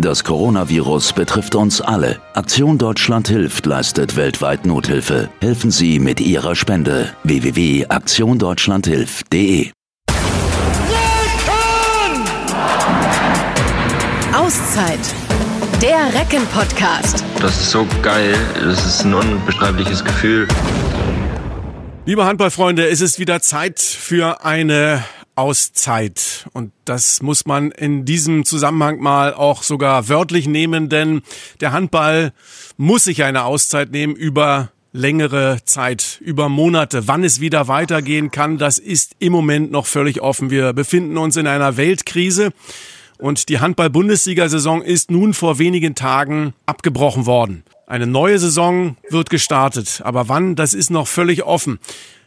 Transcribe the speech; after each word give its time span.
Das 0.00 0.24
Coronavirus 0.24 1.12
betrifft 1.12 1.54
uns 1.54 1.82
alle. 1.82 2.18
Aktion 2.32 2.78
Deutschland 2.78 3.28
hilft 3.28 3.66
leistet 3.66 4.16
weltweit 4.16 4.64
Nothilfe. 4.64 5.28
Helfen 5.42 5.70
Sie 5.70 5.98
mit 5.98 6.22
Ihrer 6.22 6.56
Spende. 6.56 7.12
www.aktiondeutschlandhilft.de 7.24 9.72
Auszeit. 14.34 15.00
Der 15.82 16.14
Recken-Podcast. 16.18 17.22
Das 17.38 17.60
ist 17.60 17.70
so 17.70 17.86
geil. 18.00 18.34
Das 18.54 18.86
ist 18.86 19.04
ein 19.04 19.12
unbeschreibliches 19.12 20.02
Gefühl. 20.02 20.48
Liebe 22.06 22.24
Handballfreunde, 22.24 22.88
es 22.88 23.02
ist 23.02 23.18
wieder 23.18 23.42
Zeit 23.42 23.80
für 23.80 24.46
eine 24.46 25.04
Auszeit. 25.40 26.46
Und 26.52 26.72
das 26.84 27.22
muss 27.22 27.46
man 27.46 27.70
in 27.70 28.04
diesem 28.04 28.44
Zusammenhang 28.44 29.00
mal 29.00 29.34
auch 29.34 29.62
sogar 29.62 30.08
wörtlich 30.08 30.46
nehmen, 30.46 30.88
denn 30.88 31.22
der 31.60 31.72
Handball 31.72 32.32
muss 32.76 33.04
sich 33.04 33.24
eine 33.24 33.44
Auszeit 33.44 33.90
nehmen 33.90 34.14
über 34.14 34.70
längere 34.92 35.58
Zeit, 35.64 36.20
über 36.20 36.48
Monate. 36.48 37.08
Wann 37.08 37.24
es 37.24 37.40
wieder 37.40 37.68
weitergehen 37.68 38.30
kann, 38.30 38.58
das 38.58 38.78
ist 38.78 39.16
im 39.18 39.32
Moment 39.32 39.70
noch 39.70 39.86
völlig 39.86 40.20
offen. 40.20 40.50
Wir 40.50 40.72
befinden 40.72 41.16
uns 41.16 41.36
in 41.36 41.46
einer 41.46 41.76
Weltkrise. 41.76 42.52
Und 43.18 43.48
die 43.48 43.60
Handball-Bundesliga-Saison 43.60 44.82
ist 44.82 45.10
nun 45.10 45.34
vor 45.34 45.58
wenigen 45.58 45.94
Tagen 45.94 46.54
abgebrochen 46.66 47.26
worden. 47.26 47.64
Eine 47.86 48.06
neue 48.06 48.38
Saison 48.38 48.96
wird 49.08 49.30
gestartet. 49.30 50.00
Aber 50.04 50.28
wann, 50.28 50.54
das 50.54 50.74
ist 50.74 50.90
noch 50.90 51.08
völlig 51.08 51.44
offen. 51.44 51.78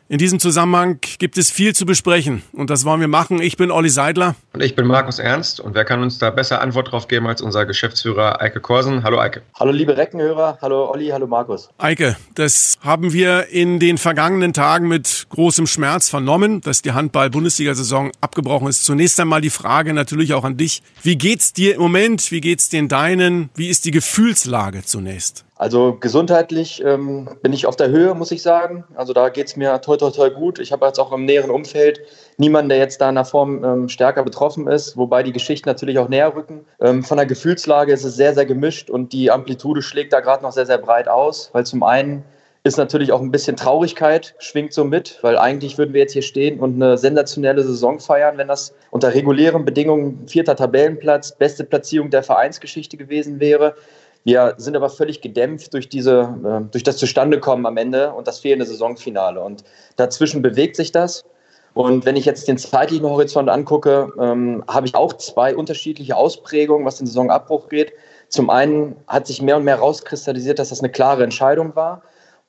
In 0.10 0.18
diesem 0.18 0.38
Zusammenhang 0.38 1.00
gibt 1.18 1.38
es 1.38 1.50
viel 1.50 1.74
zu 1.74 1.86
besprechen 1.86 2.44
und 2.52 2.70
das 2.70 2.84
wollen 2.84 3.00
wir 3.00 3.08
machen. 3.08 3.42
Ich 3.42 3.56
bin 3.56 3.72
Olli 3.72 3.88
Seidler. 3.88 4.36
Und 4.52 4.62
ich 4.62 4.76
bin 4.76 4.86
Markus 4.86 5.18
Ernst 5.18 5.62
und 5.62 5.76
wer 5.76 5.86
kann 5.86 6.02
uns 6.02 6.18
da 6.18 6.30
besser 6.30 6.60
Antwort 6.60 6.92
drauf 6.92 7.08
geben 7.08 7.26
als 7.26 7.42
unser 7.42 7.66
Geschäftsführer 7.66 8.42
Eike 8.42 8.60
Korsen? 8.60 9.04
Hallo 9.04 9.18
Eike. 9.18 9.44
Hallo 9.58 9.72
liebe 9.72 9.96
Reckenhörer, 9.96 10.58
hallo 10.62 10.92
Olli, 10.92 11.08
hallo 11.08 11.26
Markus. 11.26 11.70
Eike, 11.78 12.18
das 12.36 12.78
haben 12.82 13.14
wir 13.14 13.48
in 13.48 13.80
den 13.80 13.98
vergangenen 13.98 14.52
Tagen 14.52 14.90
mit 14.90 15.23
großem 15.34 15.66
Schmerz 15.68 16.10
vernommen, 16.10 16.62
dass 16.62 16.82
die 16.84 16.92
Handball-Bundesliga-Saison 16.92 18.12
abgebrochen 18.22 18.68
ist. 18.68 18.86
Zunächst 18.86 19.20
einmal 19.20 19.42
die 19.42 19.50
Frage 19.50 19.94
natürlich 19.94 20.34
auch 20.34 20.44
an 20.44 20.58
dich. 20.58 20.84
Wie 21.02 21.18
geht's 21.18 21.54
dir 21.54 21.76
im 21.76 21.82
Moment? 21.82 22.32
Wie 22.32 22.40
geht's 22.40 22.70
den 22.70 22.88
Deinen? 22.88 23.50
Wie 23.56 23.70
ist 23.70 23.86
die 23.86 23.92
Gefühlslage 23.92 24.84
zunächst? 24.84 25.44
Also 25.56 25.98
gesundheitlich 26.00 26.84
ähm, 26.84 27.30
bin 27.42 27.54
ich 27.54 27.66
auf 27.66 27.76
der 27.76 27.90
Höhe, 27.90 28.14
muss 28.16 28.32
ich 28.32 28.42
sagen. 28.42 28.84
Also 28.96 29.14
da 29.14 29.30
geht 29.30 29.48
es 29.48 29.56
mir 29.56 29.80
toi 29.82 29.98
toi 29.98 30.12
toi 30.12 30.30
gut. 30.30 30.60
Ich 30.60 30.72
habe 30.72 30.86
jetzt 30.86 31.00
auch 31.00 31.12
im 31.12 31.26
näheren 31.26 31.52
Umfeld 31.52 32.02
niemanden, 32.38 32.70
der 32.70 32.80
jetzt 32.80 33.02
da 33.02 33.10
in 33.10 33.16
der 33.16 33.26
Form 33.26 33.64
ähm, 33.64 33.90
stärker 33.90 34.24
betroffen 34.24 34.68
ist, 34.68 34.98
wobei 34.98 35.24
die 35.24 35.32
Geschichten 35.32 35.70
natürlich 35.70 36.00
auch 36.00 36.10
näher 36.10 36.36
rücken. 36.36 36.66
Ähm, 36.80 37.04
von 37.04 37.18
der 37.18 37.26
Gefühlslage 37.26 37.94
ist 37.94 38.04
es 38.04 38.16
sehr, 38.16 38.34
sehr 38.34 38.46
gemischt 38.46 38.90
und 38.90 39.14
die 39.14 39.32
Amplitude 39.32 39.82
schlägt 39.82 40.12
da 40.14 40.20
gerade 40.20 40.44
noch 40.44 40.52
sehr, 40.52 40.66
sehr 40.66 40.80
breit 40.80 41.08
aus, 41.08 41.50
weil 41.54 41.66
zum 41.66 41.82
einen 41.84 42.24
ist 42.64 42.78
natürlich 42.78 43.12
auch 43.12 43.22
ein 43.22 43.32
bisschen 43.32 43.58
Traurigkeit, 43.58 44.36
schwingt 44.40 44.72
so 44.72 44.86
mit, 44.86 45.20
weil 45.22 45.38
eigentlich 45.38 45.78
würden 45.78 45.94
wir 45.94 46.02
jetzt 46.02 46.14
hier 46.14 46.22
stehen 46.22 46.62
und 46.62 46.82
eine 46.82 46.98
sensationelle 46.98 47.62
Saison 47.62 48.00
feiern, 48.00 48.38
wenn 48.38 48.48
das 48.48 48.74
unter 48.90 49.14
regulären 49.14 49.66
Bedingungen 49.66 50.26
vierter 50.28 50.56
Tabellenplatz, 50.56 51.34
beste 51.34 51.66
Platzierung 51.66 52.10
der 52.10 52.24
Vereinsgeschichte 52.24 52.96
gewesen 52.96 53.42
wäre. 53.42 53.76
Wir 54.24 54.54
sind 54.58 54.78
aber 54.78 54.90
völlig 54.90 55.20
gedämpft 55.20 55.74
durch, 55.74 55.90
diese, 55.90 56.38
äh, 56.46 56.72
durch 56.72 56.84
das 56.84 56.96
Zustandekommen 56.96 57.66
am 57.66 57.76
Ende 57.76 58.14
und 58.14 58.30
das 58.30 58.40
fehlende 58.40 58.66
Saisonfinale. 58.66 59.42
Und 59.42 59.66
dazwischen 59.98 60.42
bewegt 60.42 60.78
sich 60.78 60.94
das. 60.94 61.26
Und 61.74 62.06
wenn 62.06 62.16
ich 62.16 62.24
jetzt 62.24 62.48
den 62.48 62.58
zeitlichen 62.58 63.06
Horizont 63.06 63.50
angucke, 63.50 64.14
ähm, 64.18 64.64
habe 64.70 64.88
ich 64.88 64.96
auch 64.96 65.12
zwei 65.14 65.54
unterschiedliche 65.54 66.16
Ausprägungen, 66.16 66.86
was 66.86 67.00
den 67.00 67.08
Saisonabbruch 67.08 67.68
geht. 67.68 67.92
Zum 68.30 68.50
einen 68.50 68.96
hat 69.08 69.28
sich 69.28 69.42
mehr 69.42 69.58
und 69.58 69.66
mehr 69.66 69.80
rauskristallisiert, 69.80 70.60
dass 70.60 70.70
das 70.70 70.80
eine 70.80 70.92
klare 70.92 71.24
Entscheidung 71.26 71.76
war. 71.76 72.04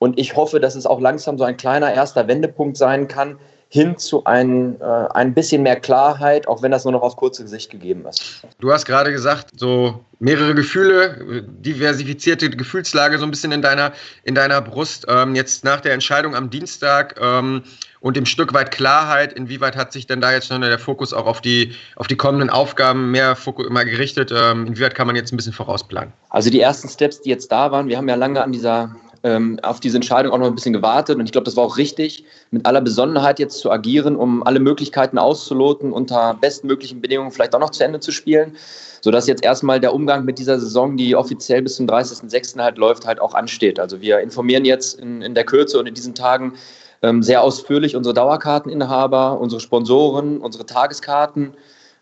Und 0.04 0.18
ich 0.18 0.36
hoffe, 0.36 0.60
dass 0.60 0.74
es 0.74 0.84
auch 0.84 1.00
langsam 1.00 1.38
so 1.38 1.44
ein 1.44 1.56
kleiner 1.56 1.90
erster 1.90 2.28
Wendepunkt 2.28 2.76
sein 2.76 3.08
kann, 3.08 3.38
hin 3.70 3.96
zu 3.96 4.22
ein, 4.24 4.78
äh, 4.82 4.84
ein 4.84 5.32
bisschen 5.32 5.62
mehr 5.62 5.80
Klarheit, 5.80 6.46
auch 6.46 6.60
wenn 6.60 6.70
das 6.70 6.84
nur 6.84 6.92
noch 6.92 7.00
auf 7.00 7.16
kurze 7.16 7.48
Sicht 7.48 7.70
gegeben 7.70 8.04
ist. 8.06 8.44
Du 8.60 8.70
hast 8.70 8.84
gerade 8.84 9.12
gesagt, 9.12 9.58
so 9.58 10.04
mehrere 10.18 10.54
Gefühle, 10.54 11.42
diversifizierte 11.48 12.50
Gefühlslage 12.50 13.16
so 13.16 13.24
ein 13.24 13.30
bisschen 13.30 13.50
in 13.50 13.62
deiner, 13.62 13.92
in 14.24 14.34
deiner 14.34 14.60
Brust. 14.60 15.06
Ähm, 15.08 15.34
jetzt 15.34 15.64
nach 15.64 15.80
der 15.80 15.94
Entscheidung 15.94 16.36
am 16.36 16.50
Dienstag 16.50 17.18
ähm, 17.18 17.62
und 18.00 18.18
dem 18.18 18.26
Stück 18.26 18.52
weit 18.52 18.72
Klarheit, 18.72 19.32
inwieweit 19.32 19.74
hat 19.74 19.90
sich 19.90 20.06
denn 20.06 20.20
da 20.20 20.32
jetzt 20.32 20.48
schon 20.48 20.60
der 20.60 20.78
Fokus 20.78 21.14
auch 21.14 21.24
auf 21.24 21.40
die, 21.40 21.72
auf 21.96 22.08
die 22.08 22.16
kommenden 22.16 22.50
Aufgaben 22.50 23.10
mehr 23.10 23.36
Fokus 23.36 23.66
immer 23.66 23.86
gerichtet? 23.86 24.30
Ähm, 24.36 24.66
inwieweit 24.66 24.94
kann 24.94 25.06
man 25.06 25.16
jetzt 25.16 25.32
ein 25.32 25.38
bisschen 25.38 25.54
vorausplanen? 25.54 26.12
Also 26.28 26.50
die 26.50 26.60
ersten 26.60 26.90
Steps, 26.90 27.22
die 27.22 27.30
jetzt 27.30 27.50
da 27.50 27.72
waren, 27.72 27.88
wir 27.88 27.96
haben 27.96 28.08
ja 28.10 28.16
lange 28.16 28.42
an 28.42 28.52
dieser 28.52 28.94
ähm, 29.24 29.58
auf 29.62 29.80
diese 29.80 29.96
Entscheidung 29.96 30.32
auch 30.32 30.38
noch 30.38 30.46
ein 30.46 30.54
bisschen 30.54 30.74
gewartet. 30.74 31.18
Und 31.18 31.24
ich 31.24 31.32
glaube, 31.32 31.46
das 31.46 31.56
war 31.56 31.64
auch 31.64 31.78
richtig, 31.78 32.24
mit 32.50 32.66
aller 32.66 32.82
Besonnenheit 32.82 33.38
jetzt 33.38 33.58
zu 33.58 33.70
agieren, 33.70 34.16
um 34.16 34.42
alle 34.42 34.60
Möglichkeiten 34.60 35.18
auszuloten, 35.18 35.92
unter 35.92 36.34
bestmöglichen 36.34 37.00
Bedingungen 37.00 37.32
vielleicht 37.32 37.54
auch 37.54 37.60
noch 37.60 37.70
zu 37.70 37.82
Ende 37.82 38.00
zu 38.00 38.12
spielen. 38.12 38.54
Sodass 39.00 39.26
jetzt 39.26 39.42
erstmal 39.42 39.80
der 39.80 39.94
Umgang 39.94 40.24
mit 40.24 40.38
dieser 40.38 40.60
Saison, 40.60 40.96
die 40.96 41.16
offiziell 41.16 41.62
bis 41.62 41.76
zum 41.76 41.86
30.06. 41.86 42.62
halt 42.62 42.78
läuft, 42.78 43.06
halt 43.06 43.20
auch 43.20 43.34
ansteht. 43.34 43.80
Also 43.80 44.00
wir 44.00 44.20
informieren 44.20 44.64
jetzt 44.64 45.00
in, 45.00 45.22
in 45.22 45.34
der 45.34 45.44
Kürze 45.44 45.78
und 45.78 45.86
in 45.86 45.94
diesen 45.94 46.14
Tagen 46.14 46.54
ähm, 47.02 47.22
sehr 47.22 47.42
ausführlich 47.42 47.96
unsere 47.96 48.14
Dauerkarteninhaber, 48.14 49.40
unsere 49.40 49.60
Sponsoren, 49.60 50.38
unsere 50.38 50.66
Tageskarten. 50.66 51.54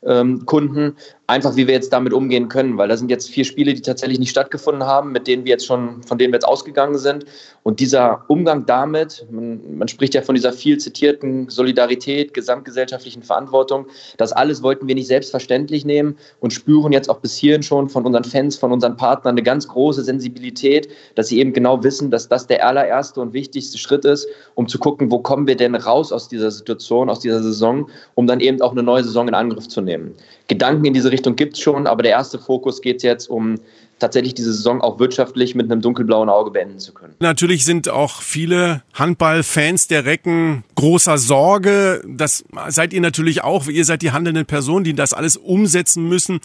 Ähm, 0.04 0.44
Kunden, 0.46 0.96
einfach 1.28 1.56
wie 1.56 1.66
wir 1.66 1.74
jetzt 1.74 1.92
damit 1.92 2.12
umgehen 2.12 2.48
können, 2.48 2.76
weil 2.78 2.88
da 2.88 2.96
sind 2.96 3.10
jetzt 3.10 3.30
vier 3.30 3.44
Spiele, 3.44 3.74
die 3.74 3.80
tatsächlich 3.80 4.18
nicht 4.18 4.30
stattgefunden 4.30 4.84
haben, 4.84 5.12
mit 5.12 5.26
denen 5.28 5.44
wir 5.44 5.50
jetzt 5.50 5.66
schon, 5.66 6.02
von 6.02 6.18
denen 6.18 6.32
wir 6.32 6.36
jetzt 6.36 6.48
ausgegangen 6.48 6.98
sind. 6.98 7.24
Und 7.62 7.78
dieser 7.78 8.24
Umgang 8.26 8.66
damit, 8.66 9.24
man, 9.30 9.78
man 9.78 9.86
spricht 9.86 10.14
ja 10.14 10.22
von 10.22 10.34
dieser 10.34 10.52
viel 10.52 10.78
zitierten 10.78 11.48
Solidarität, 11.48 12.34
gesamtgesellschaftlichen 12.34 13.22
Verantwortung, 13.22 13.86
das 14.16 14.32
alles 14.32 14.62
wollten 14.62 14.88
wir 14.88 14.96
nicht 14.96 15.06
selbstverständlich 15.06 15.84
nehmen 15.84 16.16
und 16.40 16.52
spüren 16.52 16.92
jetzt 16.92 17.08
auch 17.08 17.20
bis 17.20 17.36
hierhin 17.36 17.62
schon 17.62 17.88
von 17.88 18.04
unseren 18.04 18.24
Fans, 18.24 18.56
von 18.56 18.72
unseren 18.72 18.96
Partnern 18.96 19.34
eine 19.34 19.44
ganz 19.44 19.68
große 19.68 20.02
Sensibilität, 20.02 20.88
dass 21.14 21.28
sie 21.28 21.38
eben 21.38 21.52
genau 21.52 21.84
wissen, 21.84 22.10
dass 22.10 22.28
das 22.28 22.48
der 22.48 22.66
allererste 22.66 23.20
und 23.20 23.32
wichtigste 23.32 23.78
Schritt 23.78 24.04
ist, 24.04 24.26
um 24.56 24.66
zu 24.66 24.78
gucken, 24.78 25.10
wo 25.10 25.20
kommen 25.20 25.46
wir 25.46 25.56
denn 25.56 25.76
raus 25.76 26.12
aus 26.12 26.28
dieser 26.28 26.50
Situation, 26.50 27.08
aus 27.08 27.20
dieser 27.20 27.42
Saison, 27.42 27.88
um 28.16 28.26
dann 28.26 28.40
eben 28.40 28.60
auch 28.60 28.72
eine 28.72 28.82
neue 28.82 29.04
Saison 29.04 29.28
in 29.28 29.34
Angriff 29.34 29.68
zu 29.68 29.80
nehmen. 29.80 30.14
Gedanken 30.52 30.84
in 30.84 30.92
diese 30.92 31.10
Richtung 31.10 31.34
gibt 31.34 31.54
es 31.54 31.60
schon, 31.60 31.86
aber 31.86 32.02
der 32.02 32.12
erste 32.12 32.38
Fokus 32.38 32.82
geht 32.82 33.02
jetzt 33.02 33.30
um 33.30 33.54
tatsächlich 33.98 34.34
diese 34.34 34.52
Saison 34.52 34.82
auch 34.82 34.98
wirtschaftlich 34.98 35.54
mit 35.54 35.70
einem 35.70 35.80
dunkelblauen 35.80 36.28
Auge 36.28 36.50
beenden 36.50 36.78
zu 36.78 36.92
können. 36.92 37.14
Natürlich 37.20 37.64
sind 37.64 37.88
auch 37.88 38.20
viele 38.20 38.82
Handballfans 38.92 39.86
der 39.86 40.04
Recken 40.04 40.64
großer 40.74 41.16
Sorge. 41.16 42.02
Das 42.06 42.44
seid 42.68 42.92
ihr 42.92 43.00
natürlich 43.00 43.42
auch. 43.42 43.66
Ihr 43.66 43.86
seid 43.86 44.02
die 44.02 44.10
handelnden 44.10 44.44
Personen, 44.44 44.84
die 44.84 44.92
das 44.92 45.14
alles 45.14 45.38
umsetzen 45.38 46.06
müssen. 46.06 46.40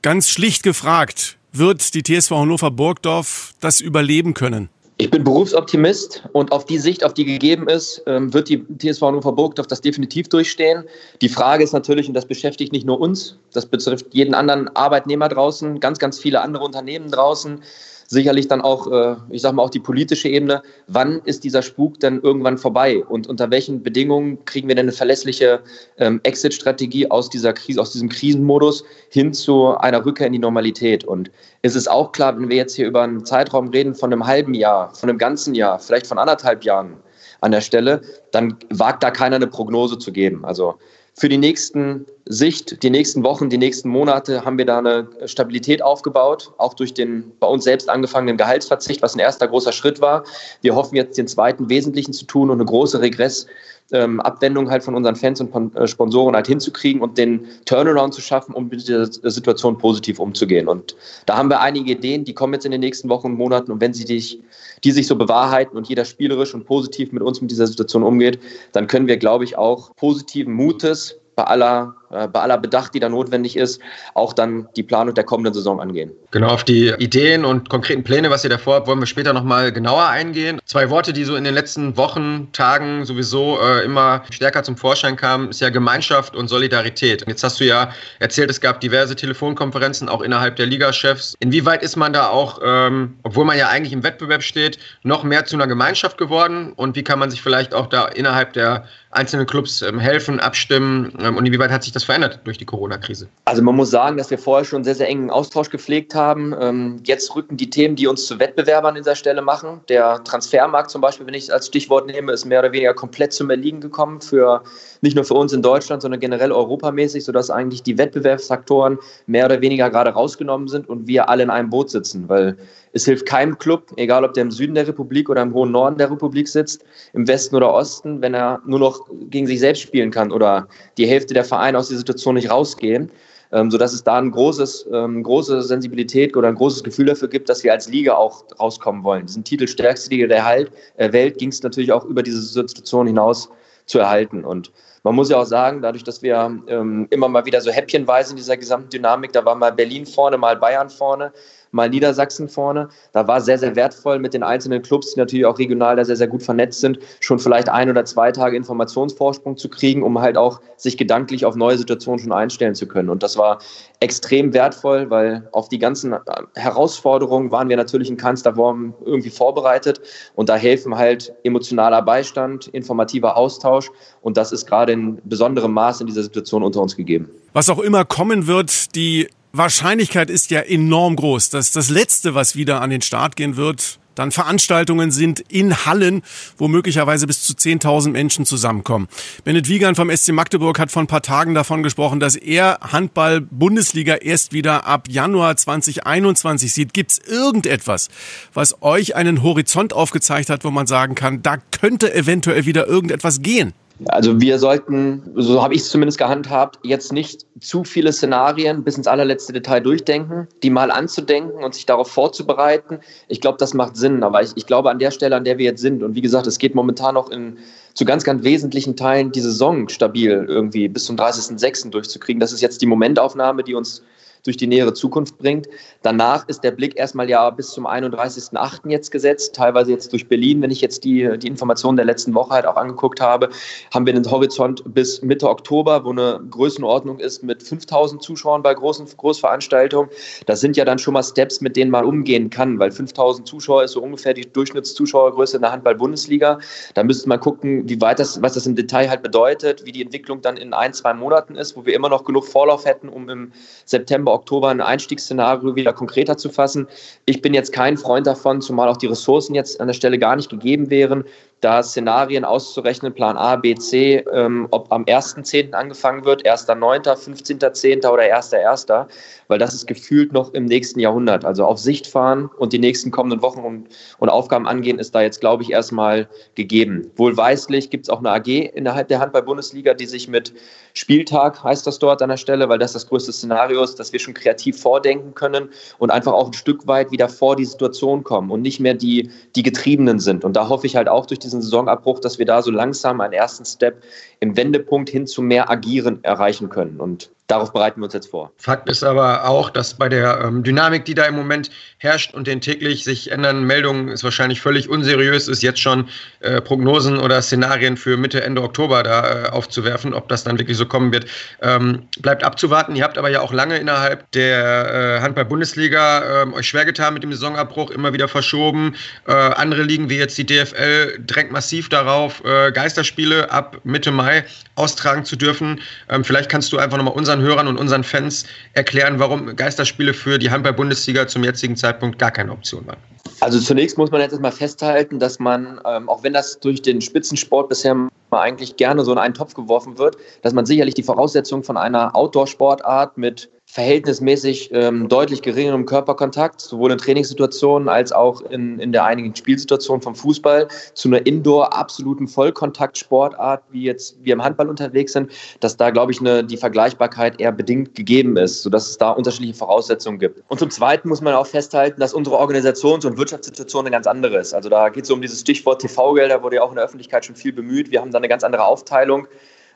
Ganz 0.00 0.28
schlicht 0.28 0.64
gefragt, 0.64 1.36
wird 1.52 1.94
die 1.94 2.02
TSV 2.02 2.32
Hannover 2.32 2.72
Burgdorf 2.72 3.52
das 3.60 3.80
überleben 3.80 4.34
können? 4.34 4.70
Ich 5.02 5.10
bin 5.10 5.24
Berufsoptimist 5.24 6.22
und 6.30 6.52
auf 6.52 6.64
die 6.64 6.78
Sicht, 6.78 7.04
auf 7.04 7.12
die 7.12 7.24
gegeben 7.24 7.68
ist, 7.68 8.00
ähm, 8.06 8.32
wird 8.32 8.48
die 8.48 8.64
TSV 8.78 9.02
Hannover 9.02 9.32
Burgdorf 9.32 9.66
das 9.66 9.80
definitiv 9.80 10.28
durchstehen. 10.28 10.84
Die 11.20 11.28
Frage 11.28 11.64
ist 11.64 11.72
natürlich, 11.72 12.06
und 12.06 12.14
das 12.14 12.24
beschäftigt 12.24 12.70
nicht 12.70 12.86
nur 12.86 13.00
uns, 13.00 13.36
das 13.52 13.66
betrifft 13.66 14.06
jeden 14.12 14.32
anderen 14.32 14.68
Arbeitnehmer 14.76 15.28
draußen, 15.28 15.80
ganz, 15.80 15.98
ganz 15.98 16.20
viele 16.20 16.40
andere 16.40 16.62
Unternehmen 16.62 17.10
draußen, 17.10 17.64
sicherlich 18.12 18.46
dann 18.46 18.60
auch, 18.60 18.92
äh, 18.92 19.16
ich 19.30 19.40
sage 19.40 19.56
mal, 19.56 19.62
auch 19.62 19.70
die 19.70 19.80
politische 19.80 20.28
Ebene. 20.28 20.62
Wann 20.86 21.22
ist 21.24 21.44
dieser 21.44 21.62
Spuk 21.62 21.98
denn 22.00 22.20
irgendwann 22.20 22.58
vorbei? 22.58 23.02
Und 23.02 23.26
unter 23.26 23.50
welchen 23.50 23.82
Bedingungen 23.82 24.44
kriegen 24.44 24.68
wir 24.68 24.74
denn 24.74 24.84
eine 24.84 24.92
verlässliche 24.92 25.60
ähm, 25.96 26.20
Exit-Strategie 26.22 27.10
aus 27.10 27.30
dieser 27.30 27.54
Krise, 27.54 27.80
aus 27.80 27.92
diesem 27.92 28.10
Krisenmodus 28.10 28.84
hin 29.08 29.32
zu 29.32 29.74
einer 29.78 30.04
Rückkehr 30.04 30.26
in 30.26 30.34
die 30.34 30.38
Normalität? 30.38 31.04
Und 31.04 31.30
es 31.62 31.74
ist 31.74 31.90
auch 31.90 32.12
klar, 32.12 32.38
wenn 32.38 32.50
wir 32.50 32.56
jetzt 32.56 32.76
hier 32.76 32.86
über 32.86 33.00
einen 33.00 33.24
Zeitraum 33.24 33.68
reden 33.68 33.94
von 33.94 34.12
einem 34.12 34.26
halben 34.26 34.52
Jahr, 34.52 34.94
von 34.94 35.08
einem 35.08 35.18
ganzen 35.18 35.54
Jahr, 35.54 35.78
vielleicht 35.78 36.06
von 36.06 36.18
anderthalb 36.18 36.64
Jahren 36.64 36.98
an 37.40 37.50
der 37.50 37.62
Stelle, 37.62 38.02
dann 38.30 38.58
wagt 38.68 39.02
da 39.02 39.10
keiner 39.10 39.36
eine 39.36 39.46
Prognose 39.46 39.98
zu 39.98 40.12
geben. 40.12 40.44
Also 40.44 40.74
für 41.14 41.28
die 41.28 41.38
nächsten 41.38 42.06
Sicht, 42.24 42.82
die 42.82 42.90
nächsten 42.90 43.22
Wochen, 43.22 43.50
die 43.50 43.58
nächsten 43.58 43.88
Monate 43.88 44.44
haben 44.44 44.56
wir 44.56 44.64
da 44.64 44.78
eine 44.78 45.08
Stabilität 45.26 45.82
aufgebaut, 45.82 46.52
auch 46.56 46.74
durch 46.74 46.94
den 46.94 47.32
bei 47.38 47.46
uns 47.46 47.64
selbst 47.64 47.90
angefangenen 47.90 48.38
Gehaltsverzicht, 48.38 49.02
was 49.02 49.14
ein 49.14 49.18
erster 49.18 49.46
großer 49.46 49.72
Schritt 49.72 50.00
war. 50.00 50.24
Wir 50.62 50.74
hoffen 50.74 50.96
jetzt 50.96 51.18
den 51.18 51.28
zweiten 51.28 51.68
Wesentlichen 51.68 52.14
zu 52.14 52.24
tun 52.24 52.50
und 52.50 52.56
eine 52.56 52.64
große 52.64 53.00
Regress 53.00 53.46
ähm, 53.92 54.20
Abwendung 54.20 54.70
halt 54.70 54.82
von 54.82 54.94
unseren 54.94 55.16
Fans 55.16 55.40
und 55.40 55.76
äh, 55.76 55.86
Sponsoren 55.86 56.34
halt 56.34 56.46
hinzukriegen 56.46 57.02
und 57.02 57.18
den 57.18 57.46
Turnaround 57.64 58.14
zu 58.14 58.20
schaffen, 58.20 58.54
um 58.54 58.68
mit 58.68 58.80
dieser 58.80 59.06
Situation 59.06 59.78
positiv 59.78 60.18
umzugehen. 60.18 60.68
Und 60.68 60.96
da 61.26 61.36
haben 61.36 61.48
wir 61.48 61.60
einige 61.60 61.92
Ideen, 61.92 62.24
die 62.24 62.34
kommen 62.34 62.54
jetzt 62.54 62.64
in 62.64 62.72
den 62.72 62.80
nächsten 62.80 63.08
Wochen 63.08 63.28
und 63.28 63.34
Monaten 63.34 63.70
und 63.70 63.80
wenn 63.80 63.94
sie 63.94 64.04
dich, 64.04 64.40
die 64.84 64.90
sich 64.90 65.06
so 65.06 65.16
bewahrheiten 65.16 65.76
und 65.76 65.88
jeder 65.88 66.04
spielerisch 66.04 66.54
und 66.54 66.64
positiv 66.64 67.12
mit 67.12 67.22
uns 67.22 67.40
mit 67.40 67.50
dieser 67.50 67.66
Situation 67.66 68.02
umgeht, 68.02 68.38
dann 68.72 68.86
können 68.86 69.06
wir, 69.06 69.16
glaube 69.16 69.44
ich, 69.44 69.56
auch 69.56 69.94
positiven 69.96 70.54
Mutes 70.54 71.18
bei 71.36 71.44
aller 71.44 71.94
äh, 72.12 72.28
bei 72.28 72.40
aller 72.40 72.58
Bedacht, 72.58 72.94
die 72.94 73.00
da 73.00 73.08
notwendig 73.08 73.56
ist, 73.56 73.80
auch 74.14 74.32
dann 74.32 74.68
die 74.76 74.82
Planung 74.82 75.14
der 75.14 75.24
kommenden 75.24 75.54
Saison 75.54 75.80
angehen. 75.80 76.12
Genau, 76.30 76.48
auf 76.48 76.64
die 76.64 76.94
Ideen 76.98 77.44
und 77.44 77.68
konkreten 77.68 78.04
Pläne, 78.04 78.30
was 78.30 78.44
ihr 78.44 78.50
davor 78.50 78.76
habt, 78.76 78.86
wollen 78.86 79.00
wir 79.00 79.06
später 79.06 79.32
nochmal 79.32 79.72
genauer 79.72 80.06
eingehen. 80.06 80.60
Zwei 80.64 80.90
Worte, 80.90 81.12
die 81.12 81.24
so 81.24 81.36
in 81.36 81.44
den 81.44 81.54
letzten 81.54 81.96
Wochen, 81.96 82.48
Tagen 82.52 83.04
sowieso 83.04 83.58
äh, 83.60 83.84
immer 83.84 84.22
stärker 84.30 84.62
zum 84.62 84.76
Vorschein 84.76 85.16
kamen, 85.16 85.50
ist 85.50 85.60
ja 85.60 85.70
Gemeinschaft 85.70 86.36
und 86.36 86.48
Solidarität. 86.48 87.24
Jetzt 87.26 87.44
hast 87.44 87.60
du 87.60 87.64
ja 87.64 87.90
erzählt, 88.18 88.50
es 88.50 88.60
gab 88.60 88.80
diverse 88.80 89.16
Telefonkonferenzen 89.16 90.08
auch 90.08 90.22
innerhalb 90.22 90.56
der 90.56 90.66
Ligachefs. 90.66 91.34
Inwieweit 91.40 91.82
ist 91.82 91.96
man 91.96 92.12
da 92.12 92.28
auch, 92.28 92.60
ähm, 92.64 93.16
obwohl 93.22 93.44
man 93.44 93.58
ja 93.58 93.68
eigentlich 93.68 93.92
im 93.92 94.02
Wettbewerb 94.02 94.42
steht, 94.42 94.78
noch 95.02 95.24
mehr 95.24 95.44
zu 95.44 95.56
einer 95.56 95.66
Gemeinschaft 95.66 96.18
geworden? 96.18 96.72
Und 96.74 96.96
wie 96.96 97.04
kann 97.04 97.18
man 97.18 97.30
sich 97.30 97.42
vielleicht 97.42 97.74
auch 97.74 97.86
da 97.86 98.06
innerhalb 98.06 98.52
der 98.52 98.86
einzelnen 99.10 99.46
Clubs 99.46 99.82
ähm, 99.82 99.98
helfen, 99.98 100.40
abstimmen? 100.40 101.12
Ähm, 101.20 101.36
und 101.36 101.46
inwieweit 101.46 101.70
hat 101.70 101.82
sich 101.82 101.92
das 101.92 102.01
verändert 102.04 102.40
durch 102.44 102.58
die 102.58 102.64
Corona-Krise? 102.64 103.28
Also 103.44 103.62
man 103.62 103.76
muss 103.76 103.90
sagen, 103.90 104.16
dass 104.16 104.30
wir 104.30 104.38
vorher 104.38 104.64
schon 104.64 104.84
sehr, 104.84 104.94
sehr 104.94 105.08
engen 105.08 105.30
Austausch 105.30 105.70
gepflegt 105.70 106.14
haben. 106.14 106.54
Ähm, 106.60 107.00
jetzt 107.04 107.34
rücken 107.34 107.56
die 107.56 107.70
Themen, 107.70 107.96
die 107.96 108.06
uns 108.06 108.26
zu 108.26 108.38
Wettbewerbern 108.38 108.90
an 108.90 108.94
dieser 108.96 109.16
Stelle 109.16 109.42
machen. 109.42 109.80
Der 109.88 110.22
Transfermarkt 110.24 110.90
zum 110.90 111.00
Beispiel, 111.00 111.26
wenn 111.26 111.34
ich 111.34 111.44
es 111.44 111.50
als 111.50 111.66
Stichwort 111.66 112.06
nehme, 112.06 112.32
ist 112.32 112.44
mehr 112.44 112.60
oder 112.60 112.72
weniger 112.72 112.94
komplett 112.94 113.32
zum 113.32 113.50
Erliegen 113.50 113.80
gekommen 113.80 114.20
für 114.20 114.62
nicht 115.00 115.16
nur 115.16 115.24
für 115.24 115.34
uns 115.34 115.52
in 115.52 115.62
Deutschland, 115.62 116.02
sondern 116.02 116.20
generell 116.20 116.52
europamäßig, 116.52 117.24
sodass 117.24 117.50
eigentlich 117.50 117.82
die 117.82 117.98
Wettbewerbsfaktoren 117.98 118.98
mehr 119.26 119.46
oder 119.46 119.60
weniger 119.60 119.90
gerade 119.90 120.10
rausgenommen 120.10 120.68
sind 120.68 120.88
und 120.88 121.06
wir 121.06 121.28
alle 121.28 121.42
in 121.42 121.50
einem 121.50 121.70
Boot 121.70 121.90
sitzen, 121.90 122.28
weil 122.28 122.56
es 122.92 123.04
hilft 123.04 123.26
keinem 123.26 123.58
Club, 123.58 123.92
egal 123.96 124.24
ob 124.24 124.34
der 124.34 124.42
im 124.42 124.50
Süden 124.50 124.74
der 124.74 124.86
Republik 124.86 125.28
oder 125.28 125.42
im 125.42 125.54
hohen 125.54 125.72
Norden 125.72 125.98
der 125.98 126.10
Republik 126.10 126.48
sitzt, 126.48 126.84
im 127.12 127.26
Westen 127.26 127.56
oder 127.56 127.72
Osten, 127.72 128.20
wenn 128.20 128.34
er 128.34 128.60
nur 128.66 128.78
noch 128.78 129.06
gegen 129.30 129.46
sich 129.46 129.60
selbst 129.60 129.80
spielen 129.80 130.10
kann 130.10 130.30
oder 130.30 130.68
die 130.98 131.06
Hälfte 131.06 131.34
der 131.34 131.44
Vereine 131.44 131.78
aus 131.78 131.88
der 131.88 131.98
Situation 131.98 132.34
nicht 132.34 132.50
rausgehen. 132.50 133.10
Ähm, 133.54 133.70
sodass 133.70 133.92
es 133.92 134.02
da 134.02 134.16
ein 134.16 134.30
großes, 134.30 134.86
ähm, 134.94 135.22
große 135.22 135.60
Sensibilität 135.60 136.34
oder 136.38 136.48
ein 136.48 136.54
großes 136.54 136.82
Gefühl 136.82 137.04
dafür 137.04 137.28
gibt, 137.28 137.50
dass 137.50 137.62
wir 137.62 137.70
als 137.70 137.86
Liga 137.86 138.14
auch 138.14 138.46
rauskommen 138.58 139.04
wollen. 139.04 139.26
Diesen 139.26 139.44
Titel 139.44 139.68
stärkste 139.68 140.08
Liga 140.08 140.26
der 140.26 140.42
halt, 140.42 140.72
äh, 140.96 141.12
Welt 141.12 141.36
ging 141.36 141.50
es 141.50 141.62
natürlich 141.62 141.92
auch 141.92 142.06
über 142.06 142.22
diese 142.22 142.40
Situation 142.40 143.06
hinaus 143.06 143.50
zu 143.84 143.98
erhalten. 143.98 144.42
Und 144.46 144.72
man 145.02 145.14
muss 145.14 145.28
ja 145.28 145.36
auch 145.36 145.44
sagen, 145.44 145.82
dadurch, 145.82 146.02
dass 146.02 146.22
wir 146.22 146.62
ähm, 146.66 147.06
immer 147.10 147.28
mal 147.28 147.44
wieder 147.44 147.60
so 147.60 147.70
häppchenweise 147.70 148.30
in 148.30 148.36
dieser 148.36 148.56
gesamten 148.56 148.88
Dynamik, 148.88 149.32
da 149.32 149.44
war 149.44 149.54
mal 149.54 149.72
Berlin 149.72 150.06
vorne, 150.06 150.38
mal 150.38 150.56
Bayern 150.56 150.88
vorne, 150.88 151.30
mal 151.72 151.90
Niedersachsen 151.90 152.48
vorne. 152.48 152.88
Da 153.12 153.26
war 153.26 153.40
sehr, 153.40 153.58
sehr 153.58 153.74
wertvoll 153.74 154.18
mit 154.18 154.34
den 154.34 154.42
einzelnen 154.42 154.82
Clubs, 154.82 155.12
die 155.12 155.20
natürlich 155.20 155.46
auch 155.46 155.58
regional 155.58 155.96
da 155.96 156.04
sehr, 156.04 156.16
sehr 156.16 156.28
gut 156.28 156.42
vernetzt 156.42 156.80
sind, 156.80 156.98
schon 157.20 157.38
vielleicht 157.38 157.68
ein 157.68 157.90
oder 157.90 158.04
zwei 158.04 158.30
Tage 158.30 158.56
Informationsvorsprung 158.56 159.56
zu 159.56 159.68
kriegen, 159.68 160.02
um 160.02 160.20
halt 160.20 160.36
auch 160.36 160.60
sich 160.76 160.96
gedanklich 160.96 161.44
auf 161.44 161.56
neue 161.56 161.78
Situationen 161.78 162.20
schon 162.20 162.32
einstellen 162.32 162.74
zu 162.74 162.86
können. 162.86 163.08
Und 163.08 163.22
das 163.22 163.36
war 163.36 163.58
extrem 164.00 164.52
wertvoll, 164.52 165.10
weil 165.10 165.48
auf 165.52 165.68
die 165.68 165.78
ganzen 165.78 166.12
äh, 166.12 166.18
Herausforderungen 166.54 167.50
waren 167.50 167.68
wir 167.68 167.76
natürlich 167.76 168.10
in 168.10 168.16
Kanzlerwurm 168.16 168.94
irgendwie 169.04 169.30
vorbereitet. 169.30 170.00
Und 170.34 170.48
da 170.48 170.56
helfen 170.56 170.96
halt 170.96 171.32
emotionaler 171.44 172.02
Beistand, 172.02 172.68
informativer 172.68 173.36
Austausch. 173.36 173.90
Und 174.20 174.36
das 174.36 174.52
ist 174.52 174.66
gerade 174.66 174.92
in 174.92 175.20
besonderem 175.24 175.72
Maß 175.72 176.02
in 176.02 176.06
dieser 176.06 176.22
Situation 176.22 176.62
unter 176.62 176.80
uns 176.82 176.96
gegeben. 176.96 177.30
Was 177.54 177.70
auch 177.70 177.78
immer 177.78 178.04
kommen 178.04 178.46
wird, 178.46 178.94
die 178.94 179.28
Wahrscheinlichkeit 179.54 180.30
ist 180.30 180.50
ja 180.50 180.60
enorm 180.60 181.14
groß, 181.14 181.50
dass 181.50 181.72
das 181.72 181.90
Letzte, 181.90 182.34
was 182.34 182.56
wieder 182.56 182.80
an 182.80 182.88
den 182.88 183.02
Start 183.02 183.36
gehen 183.36 183.56
wird, 183.56 183.98
dann 184.14 184.30
Veranstaltungen 184.30 185.10
sind 185.10 185.40
in 185.40 185.84
Hallen, 185.84 186.22
wo 186.56 186.68
möglicherweise 186.68 187.26
bis 187.26 187.42
zu 187.44 187.52
10.000 187.52 188.10
Menschen 188.10 188.46
zusammenkommen. 188.46 189.08
Bennett 189.44 189.68
Wiegand 189.68 189.96
vom 189.96 190.14
SC 190.14 190.32
Magdeburg 190.32 190.78
hat 190.78 190.90
vor 190.90 191.02
ein 191.02 191.06
paar 191.06 191.22
Tagen 191.22 191.54
davon 191.54 191.82
gesprochen, 191.82 192.18
dass 192.18 192.34
er 192.36 192.78
Handball-Bundesliga 192.80 194.16
erst 194.16 194.54
wieder 194.54 194.86
ab 194.86 195.08
Januar 195.10 195.56
2021 195.56 196.72
sieht. 196.72 196.94
Gibt 196.94 197.12
es 197.12 197.18
irgendetwas, 197.18 198.08
was 198.54 198.80
euch 198.82 199.16
einen 199.16 199.42
Horizont 199.42 199.92
aufgezeigt 199.92 200.48
hat, 200.48 200.64
wo 200.64 200.70
man 200.70 200.86
sagen 200.86 201.14
kann, 201.14 201.42
da 201.42 201.58
könnte 201.58 202.14
eventuell 202.14 202.64
wieder 202.64 202.86
irgendetwas 202.86 203.42
gehen? 203.42 203.74
Also 204.08 204.40
wir 204.40 204.58
sollten, 204.58 205.22
so 205.34 205.62
habe 205.62 205.74
ich 205.74 205.82
es 205.82 205.90
zumindest 205.90 206.18
gehandhabt, 206.18 206.78
jetzt 206.82 207.12
nicht 207.12 207.46
zu 207.60 207.84
viele 207.84 208.12
Szenarien 208.12 208.84
bis 208.84 208.96
ins 208.96 209.06
allerletzte 209.06 209.52
Detail 209.52 209.80
durchdenken, 209.80 210.48
die 210.62 210.70
mal 210.70 210.90
anzudenken 210.90 211.62
und 211.62 211.74
sich 211.74 211.86
darauf 211.86 212.10
vorzubereiten. 212.10 213.00
Ich 213.28 213.40
glaube, 213.40 213.58
das 213.58 213.74
macht 213.74 213.96
Sinn, 213.96 214.22
aber 214.22 214.42
ich, 214.42 214.52
ich 214.56 214.66
glaube 214.66 214.90
an 214.90 214.98
der 214.98 215.10
Stelle, 215.10 215.36
an 215.36 215.44
der 215.44 215.58
wir 215.58 215.66
jetzt 215.66 215.80
sind, 215.80 216.02
und 216.02 216.14
wie 216.14 216.22
gesagt, 216.22 216.46
es 216.46 216.58
geht 216.58 216.74
momentan 216.74 217.14
noch 217.14 217.30
in 217.30 217.58
zu 217.94 218.04
ganz, 218.04 218.24
ganz 218.24 218.42
wesentlichen 218.42 218.96
Teilen 218.96 219.32
die 219.32 219.40
Saison 219.40 219.88
stabil 219.88 220.46
irgendwie 220.48 220.88
bis 220.88 221.04
zum 221.04 221.16
30.06. 221.16 221.90
durchzukriegen. 221.90 222.40
Das 222.40 222.52
ist 222.52 222.62
jetzt 222.62 222.80
die 222.80 222.86
Momentaufnahme, 222.86 223.62
die 223.62 223.74
uns 223.74 224.02
durch 224.44 224.56
die 224.56 224.66
nähere 224.66 224.92
Zukunft 224.92 225.38
bringt. 225.38 225.68
Danach 226.02 226.48
ist 226.48 226.64
der 226.64 226.72
Blick 226.72 226.96
erstmal 226.96 227.28
ja 227.28 227.48
bis 227.50 227.70
zum 227.70 227.86
31.08. 227.86 228.88
jetzt 228.90 229.10
gesetzt, 229.10 229.54
teilweise 229.54 229.92
jetzt 229.92 230.12
durch 230.12 230.28
Berlin. 230.28 230.62
Wenn 230.62 230.70
ich 230.70 230.80
jetzt 230.80 231.04
die, 231.04 231.38
die 231.38 231.46
Informationen 231.46 231.96
der 231.96 232.06
letzten 232.06 232.34
Woche 232.34 232.50
halt 232.50 232.66
auch 232.66 232.76
angeguckt 232.76 233.20
habe, 233.20 233.50
haben 233.94 234.06
wir 234.06 234.14
einen 234.14 234.28
Horizont 234.28 234.82
bis 234.86 235.22
Mitte 235.22 235.48
Oktober, 235.48 236.04
wo 236.04 236.10
eine 236.10 236.40
Größenordnung 236.50 237.18
ist 237.20 237.42
mit 237.42 237.62
5000 237.62 238.22
Zuschauern 238.22 238.62
bei 238.62 238.74
großen 238.74 239.06
Großveranstaltungen. 239.16 240.10
Das 240.46 240.60
sind 240.60 240.76
ja 240.76 240.84
dann 240.84 240.98
schon 240.98 241.14
mal 241.14 241.22
Steps, 241.22 241.60
mit 241.60 241.76
denen 241.76 241.90
man 241.90 242.04
umgehen 242.04 242.50
kann, 242.50 242.78
weil 242.78 242.90
5000 242.90 243.46
Zuschauer 243.46 243.84
ist 243.84 243.92
so 243.92 244.02
ungefähr 244.02 244.34
die 244.34 244.50
Durchschnittszuschauergröße 244.52 245.56
in 245.56 245.62
der 245.62 245.72
Handball-Bundesliga. 245.72 246.58
Da 246.94 247.04
müsste 247.04 247.28
man 247.28 247.38
gucken, 247.38 247.88
wie 247.88 248.00
weit 248.00 248.18
das, 248.18 248.42
was 248.42 248.54
das 248.54 248.66
im 248.66 248.74
Detail 248.74 249.08
halt 249.08 249.22
bedeutet, 249.22 249.84
wie 249.86 249.92
die 249.92 250.02
Entwicklung 250.02 250.40
dann 250.42 250.56
in 250.56 250.74
ein, 250.74 250.92
zwei 250.92 251.14
Monaten 251.14 251.54
ist, 251.54 251.76
wo 251.76 251.86
wir 251.86 251.94
immer 251.94 252.08
noch 252.08 252.24
genug 252.24 252.46
Vorlauf 252.46 252.84
hätten, 252.84 253.08
um 253.08 253.28
im 253.28 253.52
September 253.84 254.31
Oktober 254.32 254.68
ein 254.68 254.80
Einstiegsszenario 254.80 255.74
wieder 255.76 255.92
konkreter 255.92 256.36
zu 256.36 256.48
fassen. 256.48 256.88
Ich 257.26 257.42
bin 257.42 257.54
jetzt 257.54 257.72
kein 257.72 257.96
Freund 257.96 258.26
davon, 258.26 258.60
zumal 258.60 258.88
auch 258.88 258.96
die 258.96 259.06
Ressourcen 259.06 259.54
jetzt 259.54 259.80
an 259.80 259.86
der 259.86 259.94
Stelle 259.94 260.18
gar 260.18 260.36
nicht 260.36 260.50
gegeben 260.50 260.90
wären, 260.90 261.24
da 261.62 261.82
Szenarien 261.82 262.44
auszurechnen, 262.44 263.14
Plan 263.14 263.36
A, 263.36 263.56
B, 263.56 263.76
C, 263.76 264.24
ähm, 264.32 264.66
ob 264.72 264.90
am 264.92 265.04
1.10. 265.04 265.72
angefangen 265.72 266.24
wird, 266.24 266.44
1.9., 266.44 267.04
15.10. 267.04 268.06
oder 268.08 268.24
1.1., 268.24 269.06
weil 269.46 269.58
das 269.58 269.72
ist 269.72 269.86
gefühlt 269.86 270.32
noch 270.32 270.54
im 270.54 270.64
nächsten 270.64 270.98
Jahrhundert. 270.98 271.44
Also 271.44 271.64
auf 271.64 271.78
Sicht 271.78 272.06
fahren 272.06 272.50
und 272.58 272.72
die 272.72 272.78
nächsten 272.78 273.12
kommenden 273.12 273.42
Wochen 273.42 273.60
und, 273.60 273.86
und 274.18 274.28
Aufgaben 274.28 274.66
angehen, 274.66 274.98
ist 274.98 275.14
da 275.14 275.22
jetzt, 275.22 275.40
glaube 275.40 275.62
ich, 275.62 275.70
erstmal 275.70 276.28
gegeben. 276.56 277.10
Wohlweislich 277.16 277.90
gibt 277.90 278.06
es 278.06 278.10
auch 278.10 278.18
eine 278.18 278.30
AG 278.30 278.48
innerhalb 278.48 279.08
der 279.08 279.20
Handball-Bundesliga, 279.20 279.94
die 279.94 280.06
sich 280.06 280.26
mit 280.26 280.52
Spieltag, 280.94 281.62
heißt 281.62 281.86
das 281.86 281.98
dort 281.98 282.22
an 282.22 282.30
der 282.30 282.38
Stelle, 282.38 282.68
weil 282.68 282.78
das 282.78 282.92
das 282.92 283.06
größte 283.06 283.32
Szenario 283.32 283.82
ist, 283.84 284.00
dass 284.00 284.12
wir 284.12 284.18
schon 284.18 284.34
kreativ 284.34 284.80
vordenken 284.80 285.34
können 285.34 285.68
und 285.98 286.10
einfach 286.10 286.32
auch 286.32 286.48
ein 286.48 286.54
Stück 286.54 286.86
weit 286.88 287.12
wieder 287.12 287.28
vor 287.28 287.54
die 287.54 287.64
Situation 287.64 288.24
kommen 288.24 288.50
und 288.50 288.62
nicht 288.62 288.80
mehr 288.80 288.94
die, 288.94 289.30
die 289.54 289.62
Getriebenen 289.62 290.18
sind. 290.18 290.44
Und 290.44 290.56
da 290.56 290.68
hoffe 290.68 290.86
ich 290.86 290.96
halt 290.96 291.08
auch 291.08 291.26
durch 291.26 291.38
diese 291.38 291.51
diesen 291.52 291.62
Saisonabbruch, 291.62 292.20
dass 292.20 292.38
wir 292.38 292.46
da 292.46 292.62
so 292.62 292.70
langsam 292.70 293.20
einen 293.20 293.32
ersten 293.32 293.64
Step 293.64 294.02
im 294.40 294.56
Wendepunkt 294.56 295.10
hin 295.10 295.26
zu 295.26 295.42
mehr 295.42 295.70
Agieren 295.70 296.22
erreichen 296.24 296.68
können. 296.68 297.00
Und 297.00 297.30
darauf 297.46 297.72
bereiten 297.72 298.00
wir 298.00 298.04
uns 298.04 298.14
jetzt 298.14 298.30
vor. 298.30 298.52
Fakt 298.56 298.88
ist 298.88 299.02
aber 299.02 299.46
auch, 299.46 299.70
dass 299.70 299.94
bei 299.94 300.08
der 300.08 300.40
ähm, 300.42 300.62
Dynamik, 300.62 301.04
die 301.04 301.14
da 301.14 301.24
im 301.24 301.34
Moment 301.34 301.70
herrscht 301.98 302.34
und 302.34 302.46
den 302.46 302.60
täglich 302.60 303.04
sich 303.04 303.30
ändernden 303.30 303.66
Meldungen, 303.66 304.08
ist 304.08 304.24
wahrscheinlich 304.24 304.60
völlig 304.60 304.88
unseriös 304.88 305.48
ist, 305.48 305.62
jetzt 305.62 305.80
schon 305.80 306.08
äh, 306.40 306.60
Prognosen 306.60 307.18
oder 307.18 307.42
Szenarien 307.42 307.96
für 307.96 308.16
Mitte, 308.16 308.42
Ende 308.42 308.62
Oktober 308.62 309.02
da 309.02 309.44
äh, 309.44 309.48
aufzuwerfen, 309.50 310.14
ob 310.14 310.28
das 310.28 310.44
dann 310.44 310.58
wirklich 310.58 310.76
so 310.76 310.86
kommen 310.86 311.12
wird. 311.12 311.26
Ähm, 311.60 312.08
bleibt 312.20 312.44
abzuwarten. 312.44 312.96
Ihr 312.96 313.04
habt 313.04 313.18
aber 313.18 313.28
ja 313.28 313.40
auch 313.40 313.52
lange 313.52 313.76
innerhalb 313.76 314.30
der 314.32 315.18
äh, 315.18 315.20
Handball-Bundesliga 315.20 316.42
ähm, 316.42 316.54
euch 316.54 316.68
schwer 316.68 316.84
getan 316.84 317.14
mit 317.14 317.22
dem 317.22 317.32
Saisonabbruch, 317.32 317.90
immer 317.90 318.12
wieder 318.12 318.28
verschoben. 318.28 318.94
Äh, 319.26 319.32
andere 319.32 319.82
Ligen 319.82 320.08
wie 320.08 320.16
jetzt 320.16 320.38
die 320.38 320.46
DFL 320.46 321.18
drängt 321.26 321.50
massiv 321.52 321.88
darauf, 321.88 322.42
äh, 322.44 322.72
Geisterspiele 322.72 323.50
ab 323.50 323.78
Mitte 323.84 324.10
Mai 324.10 324.44
austragen 324.76 325.24
zu 325.24 325.36
dürfen. 325.36 325.80
Ähm, 326.08 326.24
vielleicht 326.24 326.48
kannst 326.48 326.72
du 326.72 326.78
einfach 326.78 326.96
nochmal 326.96 327.14
unseren 327.32 327.42
Hörern 327.42 327.68
und 327.68 327.78
unseren 327.78 328.04
Fans 328.04 328.44
erklären, 328.74 329.18
warum 329.18 329.56
Geisterspiele 329.56 330.14
für 330.14 330.38
die 330.38 330.50
Handball-Bundesliga 330.50 331.26
zum 331.26 331.44
jetzigen 331.44 331.76
Zeitpunkt 331.76 332.18
gar 332.18 332.30
keine 332.30 332.52
Option 332.52 332.86
waren. 332.86 332.98
Also 333.40 333.58
zunächst 333.58 333.98
muss 333.98 334.10
man 334.10 334.20
jetzt 334.20 334.38
mal 334.40 334.52
festhalten, 334.52 335.18
dass 335.18 335.38
man, 335.38 335.80
ähm, 335.84 336.08
auch 336.08 336.22
wenn 336.22 336.32
das 336.32 336.60
durch 336.60 336.82
den 336.82 337.00
Spitzensport 337.00 337.68
bisher 337.68 337.94
mal 337.94 338.10
eigentlich 338.32 338.76
gerne 338.76 339.04
so 339.04 339.12
in 339.12 339.18
einen 339.18 339.34
Topf 339.34 339.54
geworfen 339.54 339.98
wird, 339.98 340.16
dass 340.42 340.52
man 340.52 340.66
sicherlich 340.66 340.94
die 340.94 341.02
Voraussetzungen 341.02 341.64
von 341.64 341.76
einer 341.76 342.14
Outdoor-Sportart 342.14 343.18
mit 343.18 343.50
verhältnismäßig 343.72 344.68
ähm, 344.74 345.08
deutlich 345.08 345.40
geringerem 345.40 345.86
Körperkontakt, 345.86 346.60
sowohl 346.60 346.92
in 346.92 346.98
Trainingssituationen 346.98 347.88
als 347.88 348.12
auch 348.12 348.42
in, 348.42 348.78
in 348.78 348.92
der 348.92 349.06
einigen 349.06 349.34
Spielsituationen 349.34 350.02
vom 350.02 350.14
Fußball, 350.14 350.68
zu 350.92 351.08
einer 351.08 351.24
Indoor-absoluten 351.24 352.28
Vollkontaktsportart, 352.28 353.62
wie 353.70 353.84
jetzt 353.84 354.22
wir 354.22 354.34
im 354.34 354.44
Handball 354.44 354.68
unterwegs 354.68 355.14
sind, 355.14 355.32
dass 355.60 355.78
da, 355.78 355.88
glaube 355.88 356.12
ich, 356.12 356.20
eine, 356.20 356.44
die 356.44 356.58
Vergleichbarkeit 356.58 357.40
eher 357.40 357.50
bedingt 357.50 357.94
gegeben 357.94 358.36
ist, 358.36 358.60
sodass 358.60 358.90
es 358.90 358.98
da 358.98 359.12
unterschiedliche 359.12 359.54
Voraussetzungen 359.54 360.18
gibt. 360.18 360.42
Und 360.48 360.58
zum 360.58 360.68
Zweiten 360.68 361.08
muss 361.08 361.22
man 361.22 361.32
auch 361.32 361.46
festhalten, 361.46 361.98
dass 361.98 362.12
unsere 362.12 362.36
Organisations- 362.36 363.06
und 363.06 363.16
Wirtschaftssituation 363.16 363.86
eine 363.86 363.90
ganz 363.90 364.06
andere 364.06 364.36
ist. 364.36 364.52
Also 364.52 364.68
da 364.68 364.90
geht 364.90 365.04
es 365.04 365.10
um 365.10 365.22
dieses 365.22 365.40
Stichwort 365.40 365.80
TV-Gelder, 365.80 366.42
wurde 366.42 366.56
ja 366.56 366.62
auch 366.62 366.72
in 366.72 366.76
der 366.76 366.84
Öffentlichkeit 366.84 367.24
schon 367.24 367.36
viel 367.36 367.54
bemüht. 367.54 367.90
Wir 367.90 368.02
haben 368.02 368.10
da 368.10 368.18
eine 368.18 368.28
ganz 368.28 368.44
andere 368.44 368.66
Aufteilung 368.66 369.28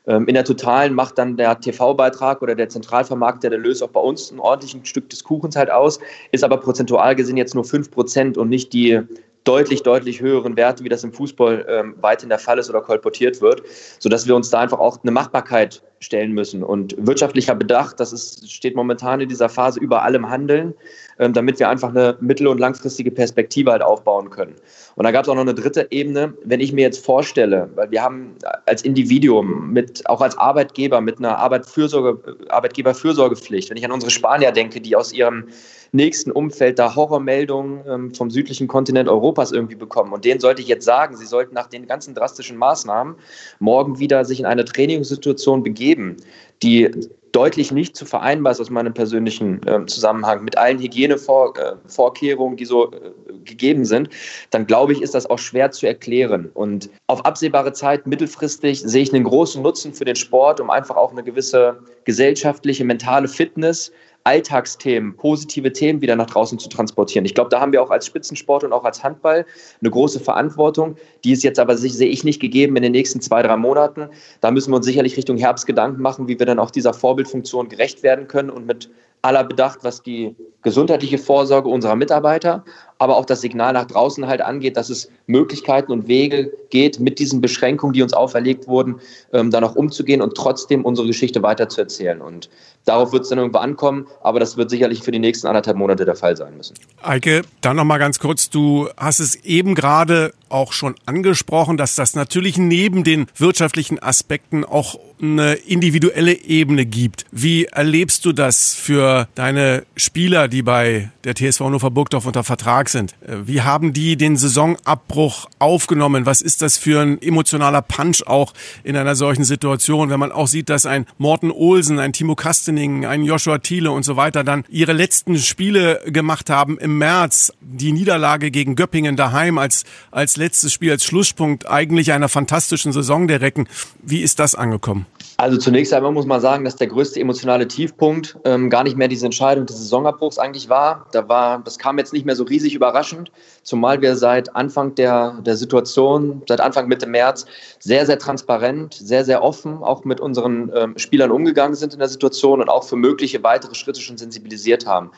in 0.07 0.35
der 0.35 0.45
Totalen 0.45 0.95
macht 0.95 1.19
dann 1.19 1.37
der 1.37 1.59
TV-Beitrag 1.59 2.41
oder 2.41 2.55
der 2.55 2.69
Zentralvermarkter 2.69 3.51
der 3.51 3.59
Lös 3.59 3.83
auch 3.83 3.89
bei 3.89 4.01
uns 4.01 4.31
ein 4.31 4.39
ordentliches 4.39 4.89
Stück 4.89 5.11
des 5.11 5.25
Kuchens 5.25 5.57
halt 5.57 5.71
aus, 5.71 5.99
ist 6.31 6.45
aber 6.45 6.59
prozentual 6.59 7.17
gesehen 7.17 7.37
jetzt 7.37 7.57
nur 7.57 7.65
5% 7.65 8.39
und 8.39 8.49
nicht 8.49 8.73
die 8.73 9.03
deutlich, 9.47 9.83
deutlich 9.83 10.21
höheren 10.21 10.57
Werte, 10.57 10.85
wie 10.85 10.89
das 10.89 11.05
im 11.05 11.13
Fußball 11.13 11.67
ähm, 11.69 11.95
weiterhin 12.01 12.29
der 12.29 12.39
Fall 12.39 12.59
ist 12.59 12.69
oder 12.69 12.81
kolportiert 12.81 13.41
wird, 13.41 13.63
sodass 13.99 14.27
wir 14.27 14.35
uns 14.35 14.51
da 14.51 14.61
einfach 14.61 14.79
auch 14.79 14.99
eine 15.03 15.13
Machbarkeit 15.13 15.83
stellen 16.01 16.33
müssen. 16.33 16.63
Und 16.63 16.95
wirtschaftlicher 16.99 17.55
Bedacht, 17.55 18.01
das 18.01 18.13
ist, 18.13 18.51
steht 18.51 18.75
momentan 18.75 19.21
in 19.21 19.29
dieser 19.29 19.49
Phase 19.49 19.81
über 19.81 20.03
allem 20.03 20.29
Handeln, 20.29 20.75
ähm, 20.75 20.75
damit 21.19 21.59
wir 21.59 21.69
einfach 21.69 21.91
eine 21.91 22.17
mittel- 22.21 22.47
und 22.47 22.59
langfristige 22.59 23.11
Perspektive 23.11 23.73
halt 23.73 23.83
aufbauen 23.83 24.31
können. 24.31 24.55
Und 24.97 25.05
da 25.05 25.11
gab 25.11 25.25
es 25.25 25.29
auch 25.29 25.35
noch 25.35 25.43
eine 25.43 25.55
dritte 25.55 25.87
Ebene, 25.91 26.35
wenn 26.45 26.61
ich 26.61 26.73
mir 26.73 26.83
jetzt 26.83 27.05
vorstelle, 27.05 27.71
weil 27.75 27.91
wir 27.91 28.03
haben 28.03 28.35
als 28.67 28.83
Individuum, 28.83 29.73
mit, 29.73 30.09
auch 30.09 30.21
als 30.21 30.37
Arbeitgeber 30.37 31.01
mit 31.01 31.19
einer 31.19 31.39
Arbeitfürsorge, 31.39 32.37
Arbeitgeberfürsorgepflicht, 32.49 33.71
wenn 33.71 33.77
ich 33.77 33.85
an 33.85 33.93
unsere 33.93 34.11
Spanier 34.11 34.53
denke, 34.53 34.81
die 34.81 34.97
aus 34.97 35.13
ihrem 35.13 35.49
nächsten 35.93 36.31
Umfeld 36.31 36.79
da 36.79 36.95
Horrormeldungen 36.95 37.85
ähm, 37.89 38.15
vom 38.15 38.31
südlichen 38.31 38.69
Kontinent 38.69 39.09
Europas 39.09 39.53
irgendwie 39.53 39.77
bekommen. 39.77 40.13
Und 40.13 40.25
denen 40.25 40.41
sollte 40.41 40.63
ich 40.63 40.69
jetzt 40.69 40.85
sagen, 40.85 41.17
sie 41.17 41.27
sollten 41.27 41.55
nach 41.55 41.69
den 41.69 41.87
ganzen 41.87 42.15
drastischen 42.15 42.57
Maßnahmen 42.57 43.17
morgen 43.59 43.99
wieder 43.99 44.25
sich 44.25 44.41
in 44.41 44.47
eine 44.47 44.65
Trainingssituation 44.65 45.63
begeben, 45.63 46.17
die 46.63 46.91
deutlich 47.37 47.71
nicht 47.71 47.95
zu 47.95 48.07
vereinbar 48.07 48.53
ist 48.53 48.61
aus 48.63 48.71
meinem 48.71 48.95
persönlichen 48.95 49.61
äh, 49.67 49.85
Zusammenhang 49.85 50.43
mit 50.43 50.57
allen 50.57 50.79
Hygienevorkehrungen, 50.79 52.55
äh, 52.55 52.57
die 52.57 52.65
so 52.65 52.91
äh, 52.91 53.13
gegeben 53.45 53.85
sind, 53.85 54.09
dann 54.51 54.67
glaube 54.67 54.95
ich, 54.95 55.03
ist 55.03 55.15
das 55.15 55.29
auch 55.29 55.39
schwer 55.39 55.71
zu 55.71 55.87
erklären. 55.87 56.51
Und 56.55 56.89
auf 57.09 57.27
absehbare 57.27 57.75
Zeit, 57.75 58.07
mittelfristig, 58.07 58.81
sehe 58.81 59.03
ich 59.03 59.13
einen 59.13 59.25
großen 59.25 59.63
Nutzen 59.63 59.93
für 59.93 60.07
den 60.07 60.17
Sport, 60.17 60.61
um 60.61 60.71
einfach 60.71 60.97
auch 60.97 61.13
eine 61.13 61.23
gewisse 61.23 61.79
gesellschaftliche, 62.05 62.85
mentale 62.85 63.29
Fitness 63.29 63.93
Alltagsthemen, 64.27 65.17
positive 65.17 65.73
Themen 65.73 66.01
wieder 66.01 66.17
nach 66.17 66.27
draußen 66.27 66.59
zu 66.59 66.69
transportieren. 66.69 67.25
Ich 67.25 67.35
glaube, 67.35 67.49
da 67.49 67.61
haben 67.61 67.73
wir 67.73 67.81
auch 67.81 67.91
als 67.91 68.07
Spitzensport 68.07 68.65
und 68.65 68.73
auch 68.73 68.85
als 68.85 69.05
Handball 69.05 69.47
eine 69.81 69.91
große 69.91 70.19
Verantwortung. 70.19 70.97
Die 71.23 71.31
ist 71.31 71.45
jetzt 71.45 71.61
aber, 71.61 71.77
sehe 71.77 72.09
ich, 72.09 72.25
nicht 72.25 72.41
gegeben 72.41 72.75
in 72.77 72.83
den 72.83 72.93
nächsten 72.93 73.21
zwei, 73.21 73.43
drei 73.43 73.57
Monaten. 73.57 74.09
Da 74.41 74.51
müssen 74.51 74.73
wir 74.73 74.77
uns 74.77 74.87
sicherlich 74.87 75.17
Richtung 75.17 75.37
Herbst 75.37 75.65
Gedanken 75.67 76.03
machen, 76.03 76.27
wie 76.27 76.39
wir 76.39 76.47
dann 76.47 76.59
auch 76.59 76.73
dieser 76.73 76.93
Vorbildfunktion 76.93 77.69
gerecht 77.69 78.03
werden 78.03 78.27
können 78.27 78.51
und 78.51 78.67
mit 78.67 78.91
aller 79.23 79.45
Bedacht, 79.45 79.81
was 79.83 80.03
die 80.03 80.35
gesundheitliche 80.63 81.19
Vorsorge 81.19 81.69
unserer 81.69 81.97
Mitarbeiter, 81.97 82.65
aber 82.99 83.17
auch 83.17 83.25
das 83.25 83.41
Signal 83.41 83.73
nach 83.73 83.87
draußen 83.87 84.27
halt 84.27 84.41
angeht, 84.41 84.77
dass 84.77 84.91
es 84.91 85.11
Möglichkeiten 85.27 85.93
und 85.93 86.09
Wege 86.09 86.53
geht, 86.71 87.01
mit 87.01 87.19
diesen 87.19 87.41
Beschränkungen, 87.41 87.93
die 87.93 88.03
uns 88.03 88.13
auferlegt 88.13 88.69
wurden, 88.69 89.01
ähm, 89.33 89.51
dann 89.51 89.65
auch 89.65 89.75
umzugehen 89.75 90.23
und 90.23 90.35
trotzdem 90.35 90.85
unsere 90.85 91.07
Geschichte 91.07 91.43
weiterzuerzählen. 91.43 92.21
Und 92.21 92.49
darauf 92.85 93.13
wird 93.13 93.25
es 93.25 93.29
dann 93.29 93.39
irgendwo 93.39 93.59
ankommen, 93.59 94.07
aber 94.23 94.41
das 94.41 94.57
wird 94.57 94.71
sicherlich 94.71 95.03
für 95.03 95.11
die 95.11 95.19
nächsten 95.19 95.47
anderthalb 95.47 95.77
Monate 95.77 96.05
der 96.05 96.17
Fall 96.17 96.37
sein 96.37 96.57
müssen. 96.57 96.75
Eike, 97.03 97.43
dann 97.61 97.77
noch 97.77 97.85
mal 97.85 97.99
ganz 97.99 98.19
kurz, 98.19 98.51
du 98.51 98.89
hast 98.97 99.21
es 99.21 99.35
eben 99.45 99.75
gerade 99.75 100.33
auch 100.49 100.73
schon 100.73 100.95
angesprochen, 101.05 101.77
dass 101.77 101.97
das 101.97 102.15
natürlich 102.15 102.57
neben 102.57 103.05
den 103.05 103.27
wirtschaftlichen 103.37 104.03
Aspekten 104.03 104.65
auch 104.65 104.99
eine 105.21 105.55
individuelle 105.55 106.33
Ebene 106.33 106.87
gibt. 106.87 107.25
Wie 107.31 107.65
erlebst 107.65 108.25
du 108.25 108.33
das 108.33 108.75
für 108.75 109.29
deine 109.35 109.85
Spieler, 109.97 110.49
die 110.49 110.63
bei 110.63 111.11
der 111.25 111.35
TSV 111.35 111.61
Hannover 111.61 111.91
Burgdorf 111.91 112.27
unter 112.27 112.45
Vertrag 112.45 112.89
sind? 112.89 113.15
Wie 113.27 113.63
haben 113.63 113.93
die 113.93 114.17
den 114.17 114.37
Saisonabbruch 114.37 115.47
aufgenommen? 115.59 116.27
Was 116.27 116.41
ist 116.41 116.63
das 116.63 116.79
für 116.79 117.01
ein 117.01 117.21
emotionaler 117.21 117.83
Punch 117.83 118.23
auch 118.27 118.53
in 118.85 118.97
einer 118.97 119.17
solchen 119.17 119.45
Situation, 119.45 120.11
wenn 120.11 120.21
man 120.21 120.33
auch 120.33 120.47
sieht, 120.47 120.69
dass 120.69 120.87
ein 120.87 121.07
Morten 121.19 121.51
Olsen, 121.51 121.99
ein 121.99 122.13
Timo 122.13 122.35
Kastening, 122.35 123.07
ein 123.07 123.25
Joshua 123.25 123.59
Thiele 123.59 123.91
und 123.91 124.05
so 124.05 124.17
weiter 124.17 124.45
dann 124.45 124.65
ihre 124.69 124.93
letzten 124.93 125.39
Spiele 125.39 126.01
gemacht 126.07 126.51
haben 126.51 126.79
im 126.79 126.99
März, 126.99 127.53
die 127.61 127.93
Niederlage 127.93 128.51
gegen 128.51 128.77
Göppingen 128.77 129.17
daheim 129.17 129.59
als, 129.59 129.85
als 130.11 130.37
letztes 130.37 130.73
Spiel, 130.73 130.93
als 130.93 131.05
Schlusspunkt 131.05 131.69
eigentlich 131.69 132.13
einer 132.13 132.29
fantastischen 132.29 132.93
Saison 132.93 133.29
der 133.29 133.41
Recken. 133.41 133.69
Wie 134.03 134.21
ist 134.21 134.39
das 134.39 134.55
angekommen? 134.55 135.06
Also 135.39 135.59
zunächst 135.59 135.93
einmal 135.93 136.13
muss 136.13 136.25
man 136.25 136.41
sagen, 136.41 136.65
dass 136.65 136.77
der 136.77 136.87
größte 136.87 137.21
emotionale 137.21 137.69
Tiefpunkt 137.69 138.39
ähm, 138.45 138.71
gar 138.71 138.85
nicht 138.85 138.97
mehr 138.97 139.09
diese 139.09 139.27
Entscheidung 139.27 139.67
des 139.67 139.77
Saisonabbruchs 139.77 140.39
eigentlich 140.39 140.71
war. 140.71 141.07
Da 141.13 141.29
war, 141.29 141.59
das 141.63 141.79
kam 141.79 141.99
jetzt 141.99 142.15
nicht 142.15 142.25
mehr 142.25 142.37
so 142.37 142.45
riesig 142.45 142.75
überraschend, 142.75 143.31
zumal 143.63 144.01
wir 144.01 144.17
seit 144.17 144.57
Anfang 144.57 144.95
der, 144.95 145.39
der 145.45 145.57
Situation, 145.57 146.41
seit 146.49 146.63
Anfang 146.63 146.89
Mitte 146.89 147.07
März 147.07 147.45
sehr, 147.81 148.07
sehr 148.07 148.19
transparent, 148.19 148.95
sehr, 148.95 149.27
sehr 149.27 149.43
offen 149.43 149.83
auch 149.83 150.05
mit 150.05 150.21
unseren 150.21 150.73
ähm, 150.75 150.97
Spielern 150.97 151.31
umgegangen 151.31 151.75
sind 151.75 151.93
in 151.93 151.99
der 151.99 152.09
Situation 152.09 152.63
und 152.63 152.71
auch 152.71 152.85
für 152.85 152.97
mögliche 152.97 153.43
weitere 153.43 153.75
Schritte 153.75 154.01
schon 154.01 154.17
sensibilisiert 154.17 154.87
haben. 154.87 155.11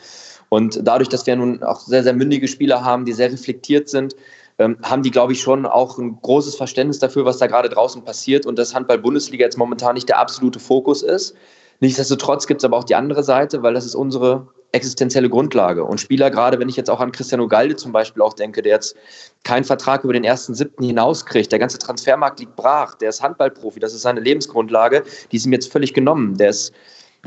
Und 0.48 0.80
dadurch, 0.82 1.08
dass 1.08 1.26
wir 1.26 1.36
nun 1.36 1.62
auch 1.62 1.80
sehr, 1.80 2.02
sehr 2.02 2.14
mündige 2.14 2.48
Spieler 2.48 2.84
haben, 2.84 3.04
die 3.04 3.12
sehr 3.12 3.30
reflektiert 3.30 3.88
sind, 3.88 4.16
ähm, 4.58 4.76
haben 4.82 5.02
die, 5.02 5.10
glaube 5.10 5.32
ich, 5.32 5.40
schon 5.40 5.66
auch 5.66 5.98
ein 5.98 6.18
großes 6.20 6.56
Verständnis 6.56 6.98
dafür, 6.98 7.24
was 7.24 7.38
da 7.38 7.46
gerade 7.46 7.68
draußen 7.68 8.04
passiert 8.04 8.44
und 8.44 8.58
dass 8.58 8.74
Handball-Bundesliga 8.74 9.44
jetzt 9.44 9.58
momentan 9.58 9.94
nicht 9.94 10.08
der 10.08 10.18
absolute 10.18 10.58
Fokus 10.58 11.02
ist. 11.02 11.34
Nichtsdestotrotz 11.80 12.46
gibt 12.46 12.60
es 12.60 12.64
aber 12.64 12.76
auch 12.76 12.84
die 12.84 12.96
andere 12.96 13.22
Seite, 13.22 13.62
weil 13.62 13.74
das 13.74 13.86
ist 13.86 13.94
unsere 13.94 14.48
existenzielle 14.72 15.30
Grundlage. 15.30 15.84
Und 15.84 16.00
Spieler, 16.00 16.30
gerade 16.30 16.58
wenn 16.58 16.68
ich 16.68 16.76
jetzt 16.76 16.90
auch 16.90 17.00
an 17.00 17.12
Cristiano 17.12 17.48
Galde 17.48 17.76
zum 17.76 17.92
Beispiel 17.92 18.22
auch 18.22 18.34
denke, 18.34 18.60
der 18.60 18.72
jetzt 18.72 18.96
keinen 19.44 19.64
Vertrag 19.64 20.04
über 20.04 20.12
den 20.12 20.24
ersten 20.24 20.54
siebten 20.54 20.84
hinauskriegt, 20.84 21.50
der 21.52 21.58
ganze 21.58 21.78
Transfermarkt 21.78 22.40
liegt 22.40 22.56
brach, 22.56 22.94
der 22.96 23.08
ist 23.08 23.22
Handballprofi, 23.22 23.80
das 23.80 23.94
ist 23.94 24.02
seine 24.02 24.20
Lebensgrundlage, 24.20 25.04
die 25.30 25.36
ist 25.36 25.46
ihm 25.46 25.52
jetzt 25.52 25.72
völlig 25.72 25.94
genommen. 25.94 26.36
Der 26.36 26.50
ist 26.50 26.74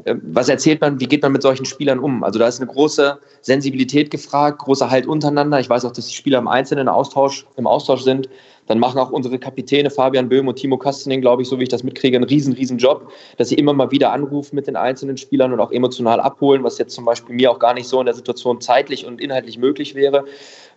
was 0.06 0.50
erzählt 0.50 0.82
man, 0.82 1.00
wie 1.00 1.06
geht 1.06 1.22
man 1.22 1.32
mit 1.32 1.42
solchen 1.42 1.66
Spielern 1.66 2.00
um? 2.00 2.24
Also 2.24 2.40
da 2.40 2.48
ist 2.48 2.62
eine 2.62 2.72
große 2.72 3.20
Sensibilität 3.42 4.10
gefragt, 4.10 4.60
großer 4.60 4.90
Halt 4.90 5.06
untereinander. 5.06 5.60
Ich 5.60 5.70
weiß 5.70 5.86
auch, 5.86 5.92
dass 5.92 6.08
die 6.08 6.16
Spieler 6.16 6.40
im 6.40 6.48
Einzelnen 6.48 6.88
Austausch, 6.88 7.46
im 7.58 7.68
Austausch 7.68 8.04
sind. 8.04 8.30
Dann 8.68 8.80
machen 8.80 9.00
auch 9.00 9.12
unsere 9.12 9.38
Kapitäne 9.38 9.90
Fabian 9.90 10.30
Böhm 10.30 10.48
und 10.48 10.56
Timo 10.56 10.78
Kastening, 10.78 11.20
glaube 11.20 11.42
ich, 11.42 11.50
so 11.50 11.60
wie 11.60 11.64
ich 11.64 11.70
das 11.70 11.84
mitkriege, 11.84 12.16
einen 12.16 12.24
riesen, 12.24 12.54
riesen 12.54 12.78
Job, 12.78 13.12
dass 13.38 13.50
sie 13.50 13.56
immer 13.56 13.74
mal 13.74 13.92
wieder 13.92 14.14
anrufen 14.14 14.56
mit 14.56 14.68
den 14.68 14.78
einzelnen 14.78 15.18
Spielern 15.18 15.52
und 15.52 15.60
auch 15.60 15.72
emotional 15.72 16.22
abholen, 16.22 16.64
was 16.64 16.78
jetzt 16.78 16.94
zum 16.94 17.04
Beispiel 17.04 17.36
mir 17.36 17.52
auch 17.52 17.60
gar 17.60 17.74
nicht 17.74 17.88
so 17.88 18.00
in 18.00 18.06
der 18.06 18.16
Situation 18.16 18.62
zeitlich 18.62 19.06
und 19.06 19.20
inhaltlich 19.20 19.58
möglich 19.58 19.94
wäre. 19.94 20.24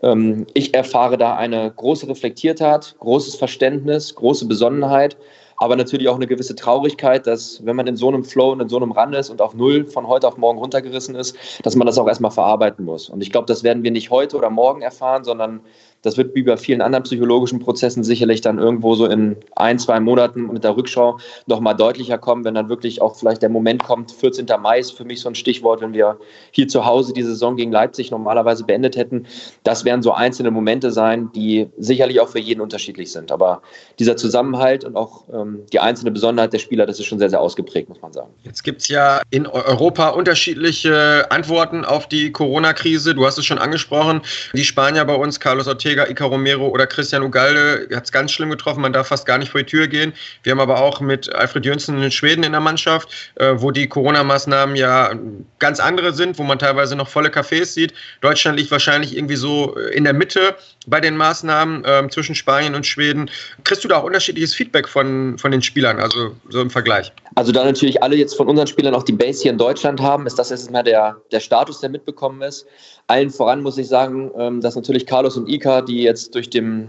Ähm, 0.02 0.46
ich 0.54 0.74
erfahre 0.74 1.18
da 1.18 1.36
eine 1.36 1.70
große 1.70 2.08
Reflektiertheit, 2.08 2.96
großes 2.98 3.36
Verständnis, 3.36 4.14
große 4.14 4.46
Besonnenheit 4.46 5.16
aber 5.56 5.76
natürlich 5.76 6.08
auch 6.08 6.16
eine 6.16 6.26
gewisse 6.26 6.54
Traurigkeit, 6.54 7.26
dass 7.26 7.64
wenn 7.64 7.76
man 7.76 7.86
in 7.86 7.96
so 7.96 8.08
einem 8.08 8.24
Flow 8.24 8.52
und 8.52 8.60
in 8.60 8.68
so 8.68 8.76
einem 8.76 8.92
Run 8.92 9.12
ist 9.12 9.30
und 9.30 9.40
auf 9.40 9.54
Null 9.54 9.86
von 9.86 10.08
heute 10.08 10.28
auf 10.28 10.36
morgen 10.36 10.58
runtergerissen 10.58 11.14
ist, 11.14 11.36
dass 11.62 11.76
man 11.76 11.86
das 11.86 11.98
auch 11.98 12.08
erstmal 12.08 12.30
verarbeiten 12.30 12.84
muss. 12.84 13.08
Und 13.08 13.22
ich 13.22 13.30
glaube, 13.30 13.46
das 13.46 13.62
werden 13.62 13.82
wir 13.82 13.90
nicht 13.90 14.10
heute 14.10 14.36
oder 14.36 14.50
morgen 14.50 14.82
erfahren, 14.82 15.24
sondern 15.24 15.60
das 16.04 16.16
wird 16.16 16.34
wie 16.34 16.42
bei 16.42 16.56
vielen 16.56 16.82
anderen 16.82 17.02
psychologischen 17.04 17.58
Prozessen 17.58 18.04
sicherlich 18.04 18.42
dann 18.42 18.58
irgendwo 18.58 18.94
so 18.94 19.06
in 19.06 19.36
ein, 19.56 19.78
zwei 19.78 19.98
Monaten 20.00 20.52
mit 20.52 20.62
der 20.62 20.76
Rückschau 20.76 21.18
nochmal 21.46 21.74
deutlicher 21.74 22.18
kommen, 22.18 22.44
wenn 22.44 22.54
dann 22.54 22.68
wirklich 22.68 23.00
auch 23.00 23.16
vielleicht 23.16 23.42
der 23.42 23.48
Moment 23.48 23.82
kommt, 23.82 24.12
14. 24.12 24.46
Mai 24.60 24.78
ist 24.78 24.92
für 24.92 25.04
mich 25.04 25.20
so 25.20 25.28
ein 25.28 25.34
Stichwort, 25.34 25.80
wenn 25.80 25.94
wir 25.94 26.18
hier 26.50 26.68
zu 26.68 26.84
Hause 26.84 27.14
die 27.14 27.22
Saison 27.22 27.56
gegen 27.56 27.72
Leipzig 27.72 28.10
normalerweise 28.10 28.64
beendet 28.64 28.96
hätten. 28.96 29.26
Das 29.62 29.84
werden 29.84 30.02
so 30.02 30.12
einzelne 30.12 30.50
Momente 30.50 30.92
sein, 30.92 31.30
die 31.34 31.68
sicherlich 31.78 32.20
auch 32.20 32.28
für 32.28 32.38
jeden 32.38 32.60
unterschiedlich 32.60 33.10
sind. 33.10 33.32
Aber 33.32 33.62
dieser 33.98 34.16
Zusammenhalt 34.16 34.84
und 34.84 34.96
auch 34.96 35.24
ähm, 35.32 35.60
die 35.72 35.80
einzelne 35.80 36.10
Besonderheit 36.10 36.52
der 36.52 36.58
Spieler, 36.58 36.84
das 36.84 36.98
ist 36.98 37.06
schon 37.06 37.18
sehr, 37.18 37.30
sehr 37.30 37.40
ausgeprägt, 37.40 37.88
muss 37.88 38.02
man 38.02 38.12
sagen. 38.12 38.30
Jetzt 38.42 38.62
gibt 38.62 38.82
es 38.82 38.88
ja 38.88 39.22
in 39.30 39.46
Europa 39.46 40.10
unterschiedliche 40.10 41.26
Antworten 41.30 41.84
auf 41.84 42.08
die 42.08 42.30
Corona-Krise. 42.30 43.14
Du 43.14 43.24
hast 43.24 43.38
es 43.38 43.46
schon 43.46 43.58
angesprochen. 43.58 44.20
Die 44.52 44.64
Spanier 44.64 45.06
bei 45.06 45.14
uns, 45.14 45.40
Carlos 45.40 45.66
Ortega, 45.66 45.93
Torjäger 45.94 46.10
Ica 46.10 46.24
Romero 46.24 46.68
oder 46.68 46.86
Christian 46.86 47.22
Ugalde 47.22 47.88
hat 47.94 48.04
es 48.04 48.12
ganz 48.12 48.32
schlimm 48.32 48.50
getroffen. 48.50 48.80
Man 48.80 48.92
darf 48.92 49.08
fast 49.08 49.26
gar 49.26 49.38
nicht 49.38 49.50
vor 49.50 49.60
die 49.60 49.66
Tür 49.66 49.86
gehen. 49.86 50.12
Wir 50.42 50.52
haben 50.52 50.60
aber 50.60 50.80
auch 50.80 51.00
mit 51.00 51.32
Alfred 51.32 51.64
Jönsson 51.64 52.02
in 52.02 52.10
Schweden 52.10 52.42
in 52.42 52.52
der 52.52 52.60
Mannschaft, 52.60 53.08
äh, 53.36 53.54
wo 53.56 53.70
die 53.70 53.88
Corona-Maßnahmen 53.88 54.74
ja 54.76 55.12
ganz 55.60 55.78
andere 55.78 56.12
sind, 56.12 56.38
wo 56.38 56.42
man 56.42 56.58
teilweise 56.58 56.96
noch 56.96 57.08
volle 57.08 57.28
Cafés 57.28 57.66
sieht. 57.66 57.94
Deutschland 58.20 58.58
liegt 58.58 58.70
wahrscheinlich 58.70 59.16
irgendwie 59.16 59.36
so 59.36 59.76
äh, 59.76 59.94
in 59.94 60.04
der 60.04 60.14
Mitte 60.14 60.56
bei 60.86 61.00
den 61.00 61.16
Maßnahmen 61.16 61.84
äh, 61.84 62.08
zwischen 62.10 62.34
Spanien 62.34 62.74
und 62.74 62.86
Schweden. 62.86 63.30
Kriegst 63.62 63.84
du 63.84 63.88
da 63.88 63.98
auch 63.98 64.04
unterschiedliches 64.04 64.54
Feedback 64.54 64.88
von, 64.88 65.38
von 65.38 65.52
den 65.52 65.62
Spielern, 65.62 66.00
also 66.00 66.34
so 66.48 66.60
im 66.60 66.70
Vergleich? 66.70 67.12
Also 67.36 67.52
da 67.52 67.64
natürlich 67.64 68.02
alle 68.02 68.16
jetzt 68.16 68.36
von 68.36 68.48
unseren 68.48 68.66
Spielern 68.66 68.94
auch 68.94 69.04
die 69.04 69.12
Base 69.12 69.42
hier 69.42 69.52
in 69.52 69.58
Deutschland 69.58 70.00
haben, 70.00 70.26
ist 70.26 70.38
das 70.38 70.50
jetzt 70.50 70.70
mal 70.70 70.82
der, 70.82 71.16
der 71.30 71.40
Status, 71.40 71.80
der 71.80 71.90
mitbekommen 71.90 72.42
ist. 72.42 72.66
Allen 73.06 73.30
voran 73.30 73.62
muss 73.62 73.76
ich 73.76 73.88
sagen, 73.88 74.30
ähm, 74.38 74.60
dass 74.62 74.76
natürlich 74.76 75.04
Carlos 75.04 75.36
und 75.36 75.46
Ika, 75.46 75.82
die 75.84 76.02
jetzt 76.02 76.34
durch 76.34 76.50
dem, 76.50 76.88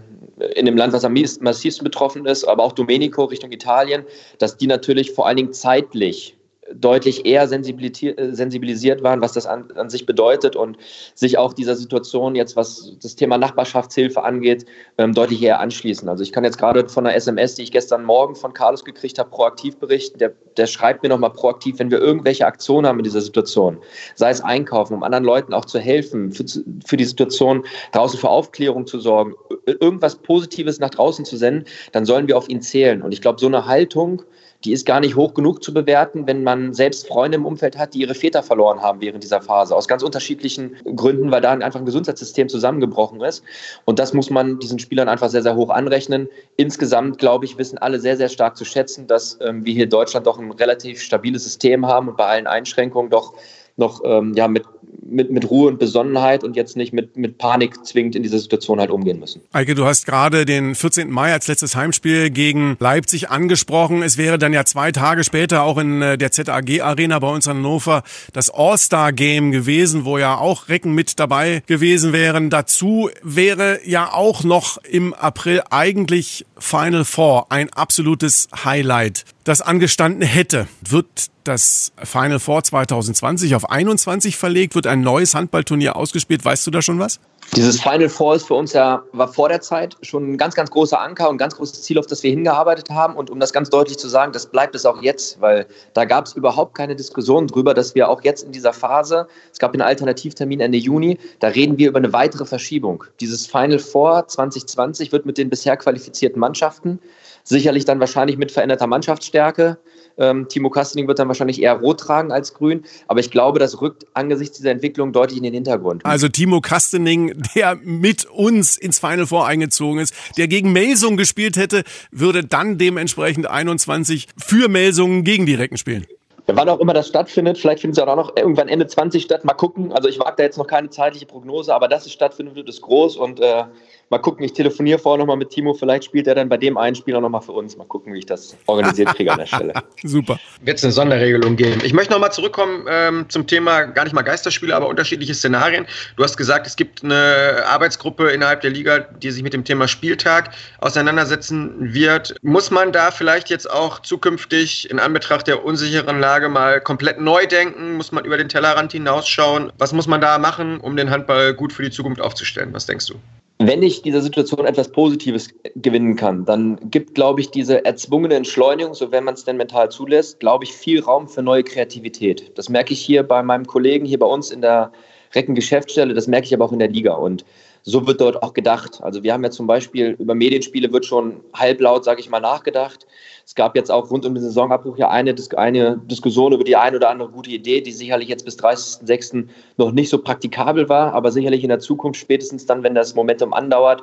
in 0.56 0.66
dem 0.66 0.78
Land, 0.78 0.94
was 0.94 1.06
am 1.06 1.14
massivsten 1.14 1.84
betroffen 1.84 2.26
ist, 2.26 2.44
aber 2.46 2.64
auch 2.64 2.74
Domenico 2.74 3.26
Richtung 3.26 3.52
Italien, 3.52 4.06
dass 4.40 4.58
die 4.58 4.68
natürlich 4.68 5.12
vor 5.12 5.28
allen 5.28 5.38
Dingen 5.38 5.54
zeitlich 5.54 6.36
deutlich 6.74 7.26
eher 7.26 7.44
äh, 7.44 7.48
sensibilisiert 7.48 9.04
waren, 9.04 9.22
was 9.22 9.34
das 9.34 9.46
an, 9.46 9.72
an, 9.76 9.90
sich 9.90 10.06
bedeutet 10.06 10.56
und 10.56 10.78
sich 11.14 11.38
auch 11.38 11.54
dieser 11.54 11.76
Situation 11.76 12.36
jetzt, 12.36 12.56
was 12.56 12.94
das 13.02 13.16
Thema 13.16 13.38
Nachbarschaftshilfe 13.38 14.24
angeht, 14.24 14.66
ähm, 14.98 15.14
deutlich 15.14 15.42
eher 15.44 15.60
anschließen. 15.60 16.10
Also 16.10 16.24
ich 16.24 16.32
kann 16.32 16.44
jetzt 16.44 16.58
gerade 16.58 16.88
von 16.90 17.06
einer 17.06 17.16
SMS, 17.16 17.56
die 17.56 17.64
ich 17.64 17.72
gestern 17.72 18.04
Morgen 18.04 18.36
von 18.36 18.54
Carlos 18.54 18.84
gekriegt 18.84 19.20
habe, 19.20 19.30
proaktiv 19.30 19.78
berichten. 19.78 20.18
Der, 20.18 20.34
der 20.58 20.66
schreibt 20.66 21.04
mir 21.04 21.10
nochmal 21.10 21.32
proaktiv, 21.32 21.78
wenn 21.78 21.92
wir 21.92 22.00
irgendwelche 22.00 22.46
Aktionen 22.46 22.88
haben 22.88 23.00
in 23.00 23.04
dieser 23.04 23.22
Situation, 23.22 23.78
sei 24.16 24.32
es 24.32 24.42
einkaufen, 24.42 24.96
um 24.96 25.04
anderen 25.04 25.24
Leuten 25.24 25.54
auch 25.54 25.66
zu 25.66 25.80
helfen, 25.80 26.32
für, 26.32 26.46
für 26.86 26.98
die 26.98 27.06
Situation 27.06 27.64
draußen 27.92 28.20
für 28.20 28.30
Aufklärung 28.30 28.88
zu 28.88 29.00
sorgen, 29.00 29.36
irgendwas 29.66 30.16
Positives 30.16 30.80
nach 30.80 30.90
draußen 30.90 31.26
zu 31.26 31.38
senden, 31.38 31.66
dann 31.92 32.06
sollen 32.06 32.28
wir 32.28 32.38
auf 32.38 32.50
ihn 32.50 32.62
zählen. 32.62 33.04
Und 33.04 33.12
ich 33.12 33.22
glaube, 33.22 33.40
so 33.40 33.48
eine 33.48 33.66
Haltung, 33.68 34.24
die 34.66 34.74
ist 34.74 34.86
gar 34.86 35.00
nicht 35.00 35.16
hoch 35.16 35.34
genug 35.34 35.64
zu 35.64 35.74
bewerten, 35.74 36.26
wenn 36.28 36.44
man 36.44 36.74
selbst 36.74 37.08
Freunde 37.08 37.38
im 37.38 37.46
Umfeld 37.46 37.78
hat, 37.78 37.94
die 37.94 38.00
ihre 38.00 38.16
Väter 38.16 38.42
verloren 38.42 38.82
haben 38.82 39.00
während 39.00 39.24
dieser 39.24 39.42
Phase. 39.42 39.76
Aus 39.76 39.88
ganz 39.88 40.02
unterschiedlichen 40.02 40.76
Gründen, 40.96 41.32
weil 41.32 41.42
da 41.42 41.52
einfach 41.52 41.80
ein 41.80 41.86
Gesundheitssystem 41.86 42.50
zusammengebrochen 42.50 43.22
ist. 43.22 43.44
Und 43.86 44.00
das 44.00 44.14
muss 44.14 44.30
man 44.30 44.60
diesen 44.60 44.80
Spielern 44.80 45.08
einfach 45.08 45.30
sehr, 45.30 45.44
sehr 45.44 45.56
hoch 45.56 45.70
anrechnen. 45.70 46.28
Insgesamt, 46.58 47.20
glaube 47.20 47.46
ich, 47.46 47.58
wissen 47.58 47.78
alle 47.78 48.00
sehr, 48.00 48.18
sehr 48.18 48.30
stark 48.30 48.58
zu 48.58 48.66
schätzen, 48.66 49.08
dass 49.08 49.38
ähm, 49.42 49.64
wir 49.66 49.74
hier 49.74 49.84
in 49.84 49.90
Deutschland 49.90 50.26
doch 50.26 50.40
ein 50.40 50.52
relativ 50.52 51.02
stabiles 51.02 51.44
System 51.44 51.86
haben 51.86 52.10
und 52.10 52.18
bei 52.18 52.26
allen 52.26 52.48
Einschränkungen 52.48 53.12
doch 53.12 53.34
noch 53.78 54.02
ähm, 54.06 54.34
ja, 54.36 54.48
mit, 54.48 54.64
mit, 55.06 55.32
mit 55.32 55.50
Ruhe 55.50 55.68
und 55.70 55.80
Besonnenheit 55.80 56.44
und 56.44 56.56
jetzt 56.56 56.76
nicht 56.76 56.94
mit, 56.94 57.16
mit 57.16 57.38
Panik 57.38 57.86
zwingend 57.86 58.16
in 58.16 58.24
dieser 58.24 58.40
Situation 58.40 58.80
halt 58.80 58.90
umgehen 58.90 59.20
müssen. 59.20 59.42
Eike, 59.54 59.76
du 59.76 59.86
hast 59.86 60.06
gerade 60.06 60.46
den 60.46 60.76
14. 60.76 61.10
Mai 61.10 61.32
als 61.32 61.48
letztes 61.48 61.76
Heimspiel 61.76 62.30
gegen 62.30 62.76
Leipzig 62.80 63.30
angesprochen. 63.30 64.04
Es 64.04 64.18
wäre 64.18 64.38
dann 64.38 64.54
ja 64.54 64.66
zwei 64.66 64.92
Tage 64.92 65.24
später 65.24 65.64
auch 65.64 65.78
in 65.78 66.02
äh, 66.02 66.18
der 66.18 66.32
ZAG 66.32 66.82
Arena 66.82 67.20
bei 67.20 67.30
uns 67.30 67.46
in 67.46 67.54
Hannover 67.54 68.04
das 68.34 68.50
All-Star-Game 68.50 69.52
gewesen, 69.52 70.06
wo 70.06 70.18
ja 70.18 70.38
auch 70.38 70.70
Recken 70.70 70.94
mit 70.94 71.20
dabei 71.20 71.62
gewesen 71.68 72.14
wären. 72.14 72.50
Dazu 72.50 73.10
wäre 73.24 73.80
ja 73.86 74.12
auch 74.12 74.44
noch 74.44 74.78
im 74.84 75.14
April 75.14 75.62
eigentlich 75.70 76.46
Final 76.58 77.06
Four 77.06 77.52
ein 77.52 77.72
absolutes 77.72 78.48
Highlight, 78.64 79.26
das 79.44 79.62
angestanden 79.62 80.24
hätte. 80.24 80.68
Wird 80.88 81.30
das 81.48 81.92
Final 82.04 82.40
Four 82.40 82.64
2020 82.64 83.56
auf 83.56 83.70
21 83.70 84.36
verlegt? 84.38 84.76
Wird 84.76 84.88
ein 84.88 85.02
neues 85.02 85.36
Handballturnier 85.36 85.96
ausgespielt? 85.96 86.44
Weißt 86.44 86.66
du 86.68 86.72
da 86.72 86.82
schon 86.82 87.00
was? 87.00 87.20
Dieses 87.56 87.80
Final 87.80 88.10
Four 88.10 88.36
ist 88.36 88.48
für 88.48 88.56
uns 88.56 88.74
ja, 88.74 89.04
war 89.14 89.32
vor 89.32 89.50
der 89.50 89.62
Zeit 89.62 89.96
schon 90.02 90.34
ein 90.34 90.38
ganz, 90.38 90.56
ganz 90.56 90.72
großer 90.72 91.00
Anker 91.00 91.30
und 91.30 91.36
ein 91.36 91.38
ganz 91.38 91.56
großes 91.56 91.84
Ziel, 91.84 92.00
auf 92.00 92.08
das 92.08 92.24
wir 92.24 92.32
hingearbeitet 92.32 92.90
haben. 92.90 93.16
Und 93.16 93.30
um 93.30 93.40
das 93.40 93.54
ganz 93.54 93.70
deutlich 93.70 93.98
zu 93.98 94.10
sagen, 94.10 94.32
das 94.32 94.48
bleibt 94.48 94.76
es 94.76 94.86
auch 94.86 95.02
jetzt, 95.02 95.40
weil 95.40 95.68
da 95.94 96.06
gab 96.06 96.26
es 96.26 96.34
überhaupt 96.34 96.76
keine 96.76 96.96
Diskussion 96.96 97.48
drüber, 97.48 97.74
dass 97.74 97.96
wir 97.96 98.10
auch 98.10 98.24
jetzt 98.24 98.44
in 98.44 98.52
dieser 98.52 98.74
Phase, 98.74 99.28
es 99.54 99.60
gab 99.60 99.74
einen 99.74 99.84
Alternativtermin 99.84 100.60
Ende 100.60 100.78
Juni, 100.78 101.20
da 101.40 101.50
reden 101.50 101.78
wir 101.78 101.90
über 101.90 102.00
eine 102.00 102.12
weitere 102.14 102.46
Verschiebung. 102.46 103.04
Dieses 103.20 103.46
Final 103.46 103.80
Four 103.80 104.28
2020 104.28 105.12
wird 105.12 105.26
mit 105.26 105.38
den 105.38 105.50
bisher 105.50 105.78
qualifizierten 105.78 106.40
Mannschaften 106.40 107.00
sicherlich 107.46 107.86
dann 107.86 108.00
wahrscheinlich 108.00 108.38
mit 108.38 108.52
veränderter 108.52 108.88
Mannschaftsstärke 108.88 109.78
ähm, 110.18 110.48
Timo 110.48 110.70
Kastening 110.70 111.08
wird 111.08 111.20
dann 111.20 111.28
wahrscheinlich 111.28 111.62
eher 111.62 111.74
rot 111.74 112.00
tragen 112.00 112.32
als 112.32 112.54
grün. 112.54 112.84
Aber 113.08 113.20
ich 113.20 113.32
glaube, 113.32 113.60
das 113.60 113.82
rückt 113.82 114.06
angesichts 114.14 114.58
dieser 114.58 114.72
Entwicklung 114.72 115.14
deutlich 115.14 115.38
in 115.38 115.44
den 115.44 115.54
Hintergrund. 115.54 116.06
Also 116.06 116.28
Timo 116.28 116.62
Kastening, 116.62 117.34
der 117.56 117.76
mit 117.76 118.26
uns 118.26 118.78
ins 118.78 119.00
Final 119.00 119.28
Four 119.28 119.48
eingezogen 119.48 120.00
ist, 120.00 120.14
der 120.38 120.48
gegen 120.48 120.72
Melsung 120.72 121.18
gespielt 121.18 121.58
hätte, 121.58 121.84
würde 122.12 122.44
dann 122.44 122.78
dementsprechend 122.78 123.48
21 123.48 124.28
für 124.38 124.70
Melsungen 124.70 125.24
gegen 125.24 125.46
die 125.46 125.56
Recken 125.56 125.78
spielen. 125.78 126.06
Wann 126.48 126.70
auch 126.70 126.80
immer 126.80 126.94
das 126.94 127.08
stattfindet, 127.08 127.58
vielleicht 127.58 127.82
findet 127.82 127.98
es 127.98 128.08
auch 128.08 128.16
noch 128.16 128.36
irgendwann 128.38 128.68
Ende 128.68 128.86
20 128.86 129.24
statt. 129.24 129.44
Mal 129.46 129.54
gucken. 129.54 129.92
Also 129.92 130.08
ich 130.08 130.20
wage 130.20 130.36
da 130.38 130.44
jetzt 130.44 130.60
noch 130.60 130.68
keine 130.68 130.92
zeitliche 130.92 131.26
Prognose, 131.26 131.74
aber 131.74 131.88
dass 131.88 132.06
es 132.06 132.14
stattfindet, 132.14 132.56
wird 132.56 132.70
es 132.70 132.82
groß 132.82 133.18
und 133.18 133.40
äh, 133.40 133.64
Mal 134.10 134.20
gucken, 134.20 134.46
ich 134.46 134.54
telefoniere 134.54 135.00
vorher 135.00 135.18
nochmal 135.18 135.38
mit 135.38 135.50
Timo. 135.50 135.74
Vielleicht 135.74 136.06
spielt 136.06 136.28
er 136.28 136.36
dann 136.36 136.48
bei 136.48 136.58
dem 136.58 136.78
einen 136.78 136.96
Spieler 136.96 137.22
nochmal 137.22 137.42
für 137.42 137.54
uns. 137.54 137.76
Mal 137.76 137.86
gucken, 137.86 138.14
wie 138.14 138.20
ich 138.20 138.26
das 138.28 138.56
organisiert 138.68 139.16
kriege 139.16 139.32
an 139.32 139.40
der 139.40 139.48
Stelle. 139.48 139.74
Super. 140.04 140.40
Wird 140.62 140.78
es 140.78 140.84
eine 140.84 140.94
Sonderregelung 140.94 141.56
geben. 141.56 141.82
Ich 141.84 141.92
möchte 141.92 142.14
nochmal 142.14 142.32
zurückkommen 142.32 142.86
ähm, 142.88 143.26
zum 143.30 143.48
Thema, 143.48 143.86
gar 143.86 144.04
nicht 144.04 144.14
mal 144.14 144.22
Geisterspiele, 144.22 144.76
aber 144.76 144.88
unterschiedliche 144.88 145.34
Szenarien. 145.34 145.88
Du 146.18 146.24
hast 146.24 146.38
gesagt, 146.38 146.68
es 146.68 146.76
gibt 146.76 147.04
eine 147.04 147.64
Arbeitsgruppe 147.66 148.30
innerhalb 148.30 148.62
der 148.62 148.70
Liga, 148.70 149.00
die 149.00 149.32
sich 149.32 149.42
mit 149.42 149.54
dem 149.54 149.64
Thema 149.64 149.88
Spieltag 149.88 150.52
auseinandersetzen 150.80 151.94
wird. 151.94 152.36
Muss 152.44 152.70
man 152.70 152.92
da 152.92 153.10
vielleicht 153.10 153.50
jetzt 153.50 153.70
auch 153.70 154.00
zukünftig 154.00 154.90
in 154.92 155.00
Anbetracht 155.00 155.48
der 155.48 155.66
unsicheren 155.66 156.20
Lage 156.20 156.50
mal 156.50 156.80
komplett 156.80 157.20
neu 157.20 157.48
denken? 157.48 157.96
Muss 157.98 158.12
man 158.12 158.24
über 158.24 158.38
den 158.38 158.50
Tellerrand 158.50 158.92
hinausschauen? 158.92 159.72
Was 159.80 159.94
muss 159.94 160.06
man 160.06 160.22
da 160.22 160.38
machen, 160.38 160.80
um 160.80 160.96
den 160.96 161.10
Handball 161.10 161.56
gut 161.56 161.74
für 161.74 161.82
die 161.82 161.92
Zukunft 161.92 162.22
aufzustellen? 162.22 162.72
Was 162.72 162.86
denkst 162.86 163.08
du? 163.08 163.16
Wenn 163.58 163.84
ich 163.84 164.02
dieser 164.02 164.22
Situation 164.22 164.66
etwas 164.66 164.92
Positives 164.92 165.50
gewinnen 165.76 166.16
kann, 166.16 166.44
dann 166.46 166.78
gibt, 166.90 167.16
glaube 167.16 167.40
ich, 167.40 167.52
diese 167.52 167.86
erzwungene 167.86 168.36
Entschleunigung, 168.36 168.94
so 168.94 169.12
wenn 169.12 169.24
man 169.24 169.36
es 169.36 169.46
denn 169.46 169.56
mental 169.58 169.90
zulässt, 169.90 170.40
glaube 170.42 170.66
ich, 170.66 170.74
viel 170.74 171.02
Raum 171.02 171.28
für 171.28 171.42
neue 171.42 171.64
Kreativität. 171.64 172.52
Das 172.56 172.68
merke 172.68 172.94
ich 172.94 173.02
hier 173.02 173.24
bei 173.24 173.42
meinem 173.42 173.66
Kollegen 173.66 174.06
hier 174.06 174.20
bei 174.20 174.26
uns 174.26 174.52
in 174.52 174.62
der 174.62 174.92
Recken-Geschäftsstelle, 175.34 176.14
das 176.14 176.28
merke 176.28 176.48
ich 176.48 176.54
aber 176.54 176.66
auch 176.66 176.74
in 176.74 176.80
der 176.80 176.90
Liga. 176.90 177.14
Und 177.14 177.46
so 177.88 178.06
wird 178.08 178.20
dort 178.20 178.42
auch 178.42 178.54
gedacht. 178.54 179.00
Also 179.04 179.22
wir 179.22 179.32
haben 179.32 179.44
ja 179.44 179.52
zum 179.52 179.68
Beispiel 179.68 180.16
über 180.18 180.34
Medienspiele 180.34 180.92
wird 180.92 181.06
schon 181.06 181.42
halblaut, 181.54 182.04
sage 182.04 182.20
ich 182.20 182.30
mal, 182.32 182.40
nachgedacht. 182.40 183.06
Es 183.46 183.54
gab 183.54 183.76
jetzt 183.76 183.92
auch 183.92 184.10
rund 184.10 184.26
um 184.26 184.34
den 184.34 184.44
Saisonabbruch 184.44 184.98
ja 184.98 185.10
eine, 185.10 185.36
eine 185.56 185.98
Diskussion 186.06 186.52
über 186.52 186.64
die 186.64 186.76
eine 186.76 186.98
oder 186.98 187.12
andere 187.12 187.30
gute 187.30 187.52
Idee, 187.52 187.82
die 187.82 187.92
sicherlich 187.92 188.28
jetzt 188.28 188.44
bis 188.44 188.58
30.06. 188.58 189.48
noch 189.78 189.92
nicht 189.92 190.10
so 190.10 190.18
praktikabel 190.18 190.90
war, 190.90 191.14
aber 191.14 191.32
sicherlich 191.32 191.62
in 191.62 191.70
der 191.70 191.80
Zukunft, 191.80 192.20
spätestens 192.20 192.66
dann, 192.66 192.82
wenn 192.82 192.96
das 192.96 193.14
Momentum 193.14 193.54
andauert, 193.54 194.02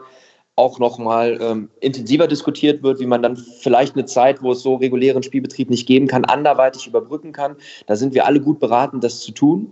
auch 0.62 0.78
nochmal 0.78 1.38
ähm, 1.40 1.68
intensiver 1.80 2.28
diskutiert 2.28 2.82
wird, 2.82 3.00
wie 3.00 3.06
man 3.06 3.22
dann 3.22 3.36
vielleicht 3.36 3.96
eine 3.96 4.06
Zeit, 4.06 4.42
wo 4.42 4.52
es 4.52 4.62
so 4.62 4.76
regulären 4.76 5.22
Spielbetrieb 5.22 5.68
nicht 5.68 5.86
geben 5.86 6.06
kann, 6.06 6.24
anderweitig 6.24 6.86
überbrücken 6.86 7.32
kann. 7.32 7.56
Da 7.86 7.96
sind 7.96 8.14
wir 8.14 8.26
alle 8.26 8.40
gut 8.40 8.60
beraten, 8.60 9.00
das 9.00 9.20
zu 9.20 9.32
tun. 9.32 9.70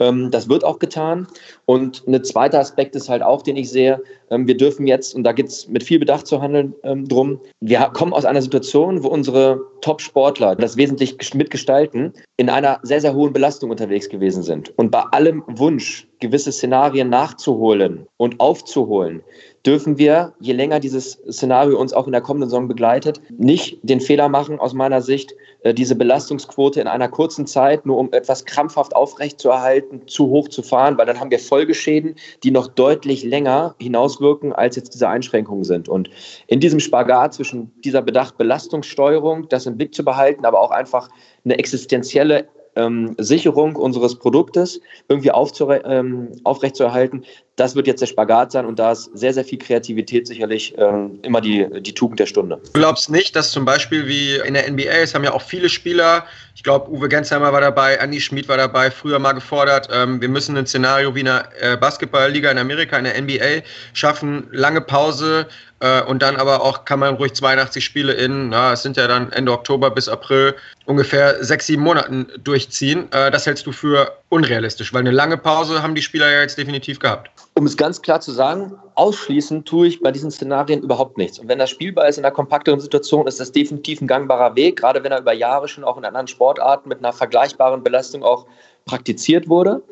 Ähm, 0.00 0.30
das 0.30 0.48
wird 0.48 0.64
auch 0.64 0.78
getan. 0.80 1.28
Und 1.66 2.06
ein 2.06 2.24
zweiter 2.24 2.58
Aspekt 2.58 2.96
ist 2.96 3.08
halt 3.08 3.22
auch, 3.22 3.42
den 3.42 3.56
ich 3.56 3.70
sehe, 3.70 4.02
ähm, 4.30 4.46
wir 4.46 4.56
dürfen 4.56 4.86
jetzt, 4.86 5.14
und 5.14 5.22
da 5.24 5.32
geht 5.32 5.46
es 5.46 5.68
mit 5.68 5.82
viel 5.82 5.98
Bedacht 5.98 6.26
zu 6.26 6.42
handeln 6.42 6.74
ähm, 6.82 7.06
drum, 7.06 7.40
wir 7.60 7.78
kommen 7.92 8.12
aus 8.12 8.24
einer 8.24 8.42
Situation, 8.42 9.02
wo 9.02 9.08
unsere 9.08 9.60
Top-Sportler 9.80 10.56
das 10.56 10.76
wesentlich 10.76 11.16
mitgestalten, 11.34 12.12
in 12.36 12.50
einer 12.50 12.80
sehr, 12.82 13.00
sehr 13.00 13.14
hohen 13.14 13.32
Belastung 13.32 13.70
unterwegs 13.70 14.08
gewesen 14.08 14.42
sind. 14.42 14.76
Und 14.76 14.90
bei 14.90 15.02
allem 15.12 15.44
Wunsch, 15.46 16.08
gewisse 16.20 16.52
Szenarien 16.52 17.10
nachzuholen 17.10 18.06
und 18.16 18.40
aufzuholen, 18.40 19.22
dürfen 19.66 19.96
wir, 19.96 20.34
je 20.40 20.52
länger 20.52 20.78
dieses 20.78 21.12
Szenario 21.30 21.78
uns 21.78 21.92
auch 21.92 22.06
in 22.06 22.12
der 22.12 22.20
kommenden 22.20 22.50
Saison 22.50 22.68
begleitet, 22.68 23.20
nicht 23.38 23.78
den 23.82 24.00
Fehler 24.00 24.28
machen, 24.28 24.58
aus 24.58 24.74
meiner 24.74 25.00
Sicht, 25.00 25.34
äh, 25.62 25.72
diese 25.72 25.96
Belastungsquote 25.96 26.80
in 26.80 26.86
einer 26.86 27.08
kurzen 27.08 27.46
Zeit, 27.46 27.86
nur 27.86 27.98
um 27.98 28.12
etwas 28.12 28.44
krampfhaft 28.44 28.94
aufrechtzuerhalten, 28.94 30.06
zu 30.06 30.28
hoch 30.28 30.48
zu 30.48 30.62
fahren, 30.62 30.98
weil 30.98 31.06
dann 31.06 31.18
haben 31.18 31.30
wir 31.30 31.38
Folgeschäden, 31.38 32.16
die 32.42 32.50
noch 32.50 32.68
deutlich 32.68 33.24
länger 33.24 33.74
hinauswirken, 33.80 34.52
als 34.52 34.76
jetzt 34.76 34.94
diese 34.94 35.08
Einschränkungen 35.08 35.64
sind. 35.64 35.88
Und 35.88 36.10
in 36.46 36.60
diesem 36.60 36.80
Spagat 36.80 37.34
zwischen 37.34 37.72
dieser 37.82 38.02
Bedacht 38.02 38.36
Belastungssteuerung, 38.36 39.48
das 39.48 39.66
im 39.66 39.76
Blick 39.76 39.94
zu 39.94 40.04
behalten, 40.04 40.44
aber 40.44 40.60
auch 40.60 40.70
einfach 40.70 41.08
eine 41.44 41.58
existenzielle 41.58 42.48
ähm, 42.76 43.14
Sicherung 43.18 43.76
unseres 43.76 44.16
Produktes 44.16 44.80
irgendwie 45.08 45.30
ähm, 45.30 46.32
aufrechtzuerhalten, 46.44 47.24
das 47.56 47.76
wird 47.76 47.86
jetzt 47.86 48.00
der 48.00 48.06
Spagat 48.06 48.52
sein 48.52 48.66
und 48.66 48.78
da 48.78 48.92
ist 48.92 49.10
sehr, 49.14 49.32
sehr 49.32 49.44
viel 49.44 49.58
Kreativität 49.58 50.26
sicherlich 50.26 50.74
ähm, 50.76 51.18
immer 51.22 51.40
die, 51.40 51.66
die 51.80 51.94
Tugend 51.94 52.18
der 52.18 52.26
Stunde. 52.26 52.60
Du 52.72 52.80
glaubst 52.80 53.10
nicht, 53.10 53.36
dass 53.36 53.52
zum 53.52 53.64
Beispiel 53.64 54.06
wie 54.06 54.36
in 54.36 54.54
der 54.54 54.70
NBA, 54.70 55.02
es 55.02 55.14
haben 55.14 55.24
ja 55.24 55.32
auch 55.32 55.42
viele 55.42 55.68
Spieler, 55.68 56.24
ich 56.56 56.62
glaube, 56.62 56.90
Uwe 56.90 57.08
Gensheimer 57.08 57.52
war 57.52 57.60
dabei, 57.60 58.00
Andi 58.00 58.20
Schmid 58.20 58.48
war 58.48 58.56
dabei, 58.56 58.90
früher 58.90 59.18
mal 59.18 59.32
gefordert, 59.32 59.88
ähm, 59.92 60.20
wir 60.20 60.28
müssen 60.28 60.56
ein 60.56 60.66
Szenario 60.66 61.14
wie 61.14 61.20
in 61.20 61.26
der 61.26 61.48
äh, 61.60 61.76
Basketballliga 61.76 62.50
in 62.50 62.58
Amerika, 62.58 62.98
in 62.98 63.04
der 63.04 63.20
NBA 63.20 63.62
schaffen, 63.92 64.48
lange 64.50 64.80
Pause, 64.80 65.46
äh, 65.84 66.02
und 66.02 66.22
dann 66.22 66.36
aber 66.36 66.62
auch 66.62 66.84
kann 66.84 67.00
man 67.00 67.16
ruhig 67.16 67.34
82 67.34 67.84
Spiele 67.84 68.14
in, 68.14 68.48
na, 68.48 68.72
es 68.72 68.82
sind 68.82 68.96
ja 68.96 69.06
dann 69.06 69.30
Ende 69.32 69.52
Oktober 69.52 69.90
bis 69.90 70.08
April 70.08 70.54
ungefähr 70.86 71.44
sechs, 71.44 71.66
sieben 71.66 71.82
Monaten 71.82 72.26
durchziehen. 72.42 73.12
Äh, 73.12 73.30
das 73.30 73.44
hältst 73.44 73.66
du 73.66 73.72
für 73.72 74.16
unrealistisch, 74.30 74.94
weil 74.94 75.00
eine 75.00 75.10
lange 75.10 75.36
Pause 75.36 75.82
haben 75.82 75.94
die 75.94 76.02
Spieler 76.02 76.30
ja 76.30 76.40
jetzt 76.40 76.56
definitiv 76.56 76.98
gehabt. 76.98 77.30
Um 77.56 77.66
es 77.66 77.76
ganz 77.76 78.02
klar 78.02 78.20
zu 78.20 78.32
sagen, 78.32 78.72
ausschließen 78.96 79.64
tue 79.64 79.86
ich 79.86 80.00
bei 80.00 80.10
diesen 80.10 80.32
Szenarien 80.32 80.82
überhaupt 80.82 81.18
nichts. 81.18 81.38
Und 81.38 81.46
wenn 81.46 81.60
das 81.60 81.70
spielbar 81.70 82.08
ist 82.08 82.18
in 82.18 82.24
einer 82.24 82.34
kompakteren 82.34 82.80
Situation, 82.80 83.28
ist 83.28 83.38
das 83.38 83.52
definitiv 83.52 84.00
ein 84.00 84.08
gangbarer 84.08 84.56
Weg, 84.56 84.76
gerade 84.76 85.04
wenn 85.04 85.12
er 85.12 85.20
über 85.20 85.32
Jahre 85.32 85.68
schon 85.68 85.84
auch 85.84 85.96
in 85.96 86.04
anderen 86.04 86.26
Sportarten 86.26 86.88
mit 86.88 86.98
einer 86.98 87.12
vergleichbaren 87.12 87.84
Belastung 87.84 88.24
auch 88.24 88.46
praktiziert 88.86 89.48
wurde. 89.48 89.82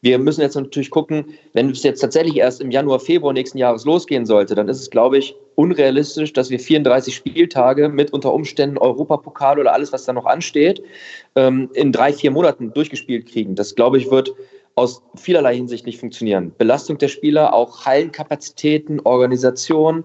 Wir 0.00 0.18
müssen 0.18 0.40
jetzt 0.40 0.56
natürlich 0.56 0.90
gucken, 0.90 1.26
wenn 1.52 1.70
es 1.70 1.84
jetzt 1.84 2.00
tatsächlich 2.00 2.36
erst 2.36 2.60
im 2.60 2.72
Januar, 2.72 2.98
Februar 2.98 3.32
nächsten 3.32 3.56
Jahres 3.56 3.84
losgehen 3.84 4.26
sollte, 4.26 4.56
dann 4.56 4.68
ist 4.68 4.80
es, 4.80 4.90
glaube 4.90 5.18
ich, 5.18 5.36
unrealistisch, 5.54 6.32
dass 6.32 6.50
wir 6.50 6.58
34 6.58 7.14
Spieltage 7.14 7.88
mit 7.88 8.12
unter 8.12 8.34
Umständen 8.34 8.78
Europapokal 8.78 9.60
oder 9.60 9.72
alles, 9.72 9.92
was 9.92 10.04
da 10.04 10.12
noch 10.12 10.26
ansteht, 10.26 10.82
ähm, 11.36 11.70
in 11.74 11.92
drei, 11.92 12.12
vier 12.12 12.32
Monaten 12.32 12.72
durchgespielt 12.72 13.26
kriegen. 13.26 13.54
Das, 13.54 13.76
glaube 13.76 13.98
ich, 13.98 14.10
wird 14.10 14.32
aus 14.74 15.02
vielerlei 15.16 15.56
Hinsicht 15.56 15.86
nicht 15.86 16.00
funktionieren. 16.00 16.54
Belastung 16.56 16.98
der 16.98 17.08
Spieler, 17.08 17.52
auch 17.52 17.84
Hallenkapazitäten, 17.84 19.00
Organisation, 19.00 20.04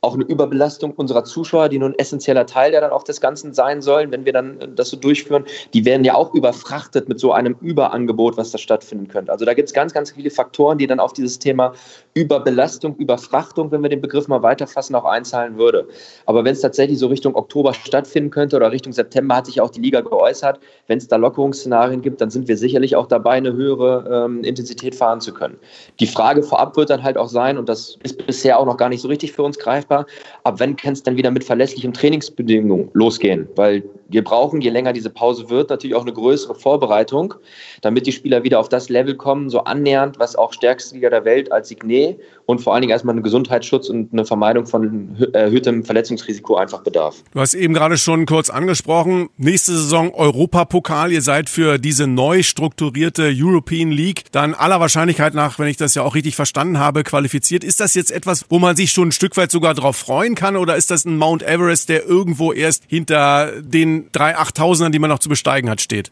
auch 0.00 0.14
eine 0.14 0.24
Überbelastung 0.24 0.92
unserer 0.92 1.24
Zuschauer, 1.24 1.68
die 1.68 1.78
nun 1.78 1.94
essentieller 1.98 2.46
Teil 2.46 2.70
der 2.70 2.80
dann 2.80 2.90
auch 2.90 3.02
des 3.02 3.20
Ganzen 3.20 3.52
sein 3.52 3.82
sollen, 3.82 4.12
wenn 4.12 4.24
wir 4.24 4.32
dann 4.32 4.60
äh, 4.60 4.68
das 4.68 4.90
so 4.90 4.96
durchführen, 4.96 5.44
die 5.74 5.84
werden 5.84 6.04
ja 6.04 6.14
auch 6.14 6.34
überfrachtet 6.34 7.08
mit 7.08 7.18
so 7.18 7.32
einem 7.32 7.56
Überangebot, 7.60 8.36
was 8.36 8.52
da 8.52 8.58
stattfinden 8.58 9.08
könnte. 9.08 9.32
Also 9.32 9.44
da 9.44 9.54
gibt 9.54 9.68
es 9.68 9.74
ganz, 9.74 9.92
ganz 9.92 10.12
viele 10.12 10.30
Faktoren, 10.30 10.78
die 10.78 10.86
dann 10.86 11.00
auf 11.00 11.12
dieses 11.12 11.38
Thema 11.38 11.72
Überbelastung, 12.14 12.96
Überfrachtung, 12.96 13.72
wenn 13.72 13.82
wir 13.82 13.88
den 13.88 14.00
Begriff 14.00 14.28
mal 14.28 14.42
weiterfassen, 14.42 14.94
auch 14.94 15.04
einzahlen 15.04 15.58
würde. 15.58 15.88
Aber 16.26 16.44
wenn 16.44 16.52
es 16.52 16.60
tatsächlich 16.60 16.98
so 16.98 17.08
Richtung 17.08 17.34
Oktober 17.34 17.74
stattfinden 17.74 18.30
könnte 18.30 18.56
oder 18.56 18.70
Richtung 18.70 18.92
September, 18.92 19.36
hat 19.36 19.46
sich 19.46 19.60
auch 19.60 19.70
die 19.70 19.80
Liga 19.80 20.00
geäußert, 20.00 20.60
wenn 20.86 20.98
es 20.98 21.08
da 21.08 21.16
Lockerungsszenarien 21.16 22.02
gibt, 22.02 22.20
dann 22.20 22.30
sind 22.30 22.46
wir 22.48 22.56
sicherlich 22.56 22.94
auch 22.94 23.06
dabei, 23.06 23.32
eine 23.32 23.52
höhere 23.52 24.24
ähm, 24.26 24.44
Intensität 24.44 24.94
fahren 24.94 25.20
zu 25.20 25.32
können. 25.32 25.58
Die 25.98 26.06
Frage 26.06 26.42
vorab 26.42 26.76
wird 26.76 26.90
dann 26.90 27.02
halt 27.02 27.18
auch 27.18 27.28
sein, 27.28 27.58
und 27.58 27.68
das 27.68 27.98
ist 28.02 28.24
bisher 28.26 28.58
auch 28.58 28.66
noch 28.66 28.76
gar 28.76 28.88
nicht 28.88 29.00
so 29.00 29.08
richtig 29.08 29.32
für 29.32 29.42
uns 29.42 29.58
greifbar, 29.58 29.87
Ab 29.88 30.54
wann 30.58 30.76
kann 30.76 30.92
es 30.92 31.02
dann 31.02 31.16
wieder 31.16 31.30
mit 31.30 31.44
verlässlichen 31.44 31.92
Trainingsbedingungen 31.92 32.90
losgehen? 32.92 33.48
Weil 33.56 33.82
wir 34.08 34.24
brauchen, 34.24 34.60
je 34.60 34.70
länger 34.70 34.92
diese 34.92 35.10
Pause 35.10 35.50
wird, 35.50 35.70
natürlich 35.70 35.94
auch 35.94 36.02
eine 36.02 36.12
größere 36.12 36.54
Vorbereitung, 36.54 37.34
damit 37.82 38.06
die 38.06 38.12
Spieler 38.12 38.42
wieder 38.42 38.58
auf 38.58 38.68
das 38.68 38.88
Level 38.88 39.16
kommen, 39.16 39.50
so 39.50 39.64
annähernd, 39.64 40.18
was 40.18 40.34
auch 40.34 40.52
stärkste 40.52 40.94
Liga 40.94 41.10
der 41.10 41.24
Welt 41.24 41.52
als 41.52 41.68
Signet 41.68 42.18
und 42.46 42.62
vor 42.62 42.72
allen 42.72 42.80
Dingen 42.80 42.92
erstmal 42.92 43.14
einen 43.14 43.22
Gesundheitsschutz 43.22 43.90
und 43.90 44.12
eine 44.12 44.24
Vermeidung 44.24 44.66
von 44.66 45.16
erhöhtem 45.34 45.84
Verletzungsrisiko 45.84 46.56
einfach 46.56 46.82
bedarf. 46.82 47.22
Du 47.32 47.40
hast 47.40 47.52
eben 47.52 47.74
gerade 47.74 47.98
schon 47.98 48.24
kurz 48.24 48.48
angesprochen, 48.48 49.28
nächste 49.36 49.72
Saison 49.72 50.14
Europapokal. 50.14 51.12
Ihr 51.12 51.22
seid 51.22 51.50
für 51.50 51.78
diese 51.78 52.06
neu 52.06 52.42
strukturierte 52.42 53.30
European 53.34 53.90
League 53.90 54.24
dann 54.32 54.54
aller 54.54 54.80
Wahrscheinlichkeit 54.80 55.34
nach, 55.34 55.58
wenn 55.58 55.68
ich 55.68 55.76
das 55.76 55.94
ja 55.94 56.02
auch 56.02 56.14
richtig 56.14 56.36
verstanden 56.36 56.78
habe, 56.78 57.04
qualifiziert. 57.04 57.64
Ist 57.64 57.80
das 57.80 57.94
jetzt 57.94 58.10
etwas, 58.10 58.46
wo 58.48 58.58
man 58.58 58.76
sich 58.76 58.92
schon 58.92 59.08
ein 59.08 59.12
Stück 59.12 59.36
weit 59.36 59.50
sogar 59.50 59.74
darauf 59.74 59.96
freuen 59.96 60.34
kann 60.34 60.56
oder 60.56 60.76
ist 60.76 60.90
das 60.90 61.04
ein 61.04 61.18
Mount 61.18 61.42
Everest, 61.42 61.90
der 61.90 62.06
irgendwo 62.06 62.52
erst 62.52 62.84
hinter 62.88 63.52
den 63.60 63.97
drei 64.12 64.36
Achttausendern, 64.36 64.92
die 64.92 64.98
man 64.98 65.10
noch 65.10 65.18
zu 65.18 65.28
besteigen 65.28 65.68
hat, 65.70 65.80
steht? 65.80 66.10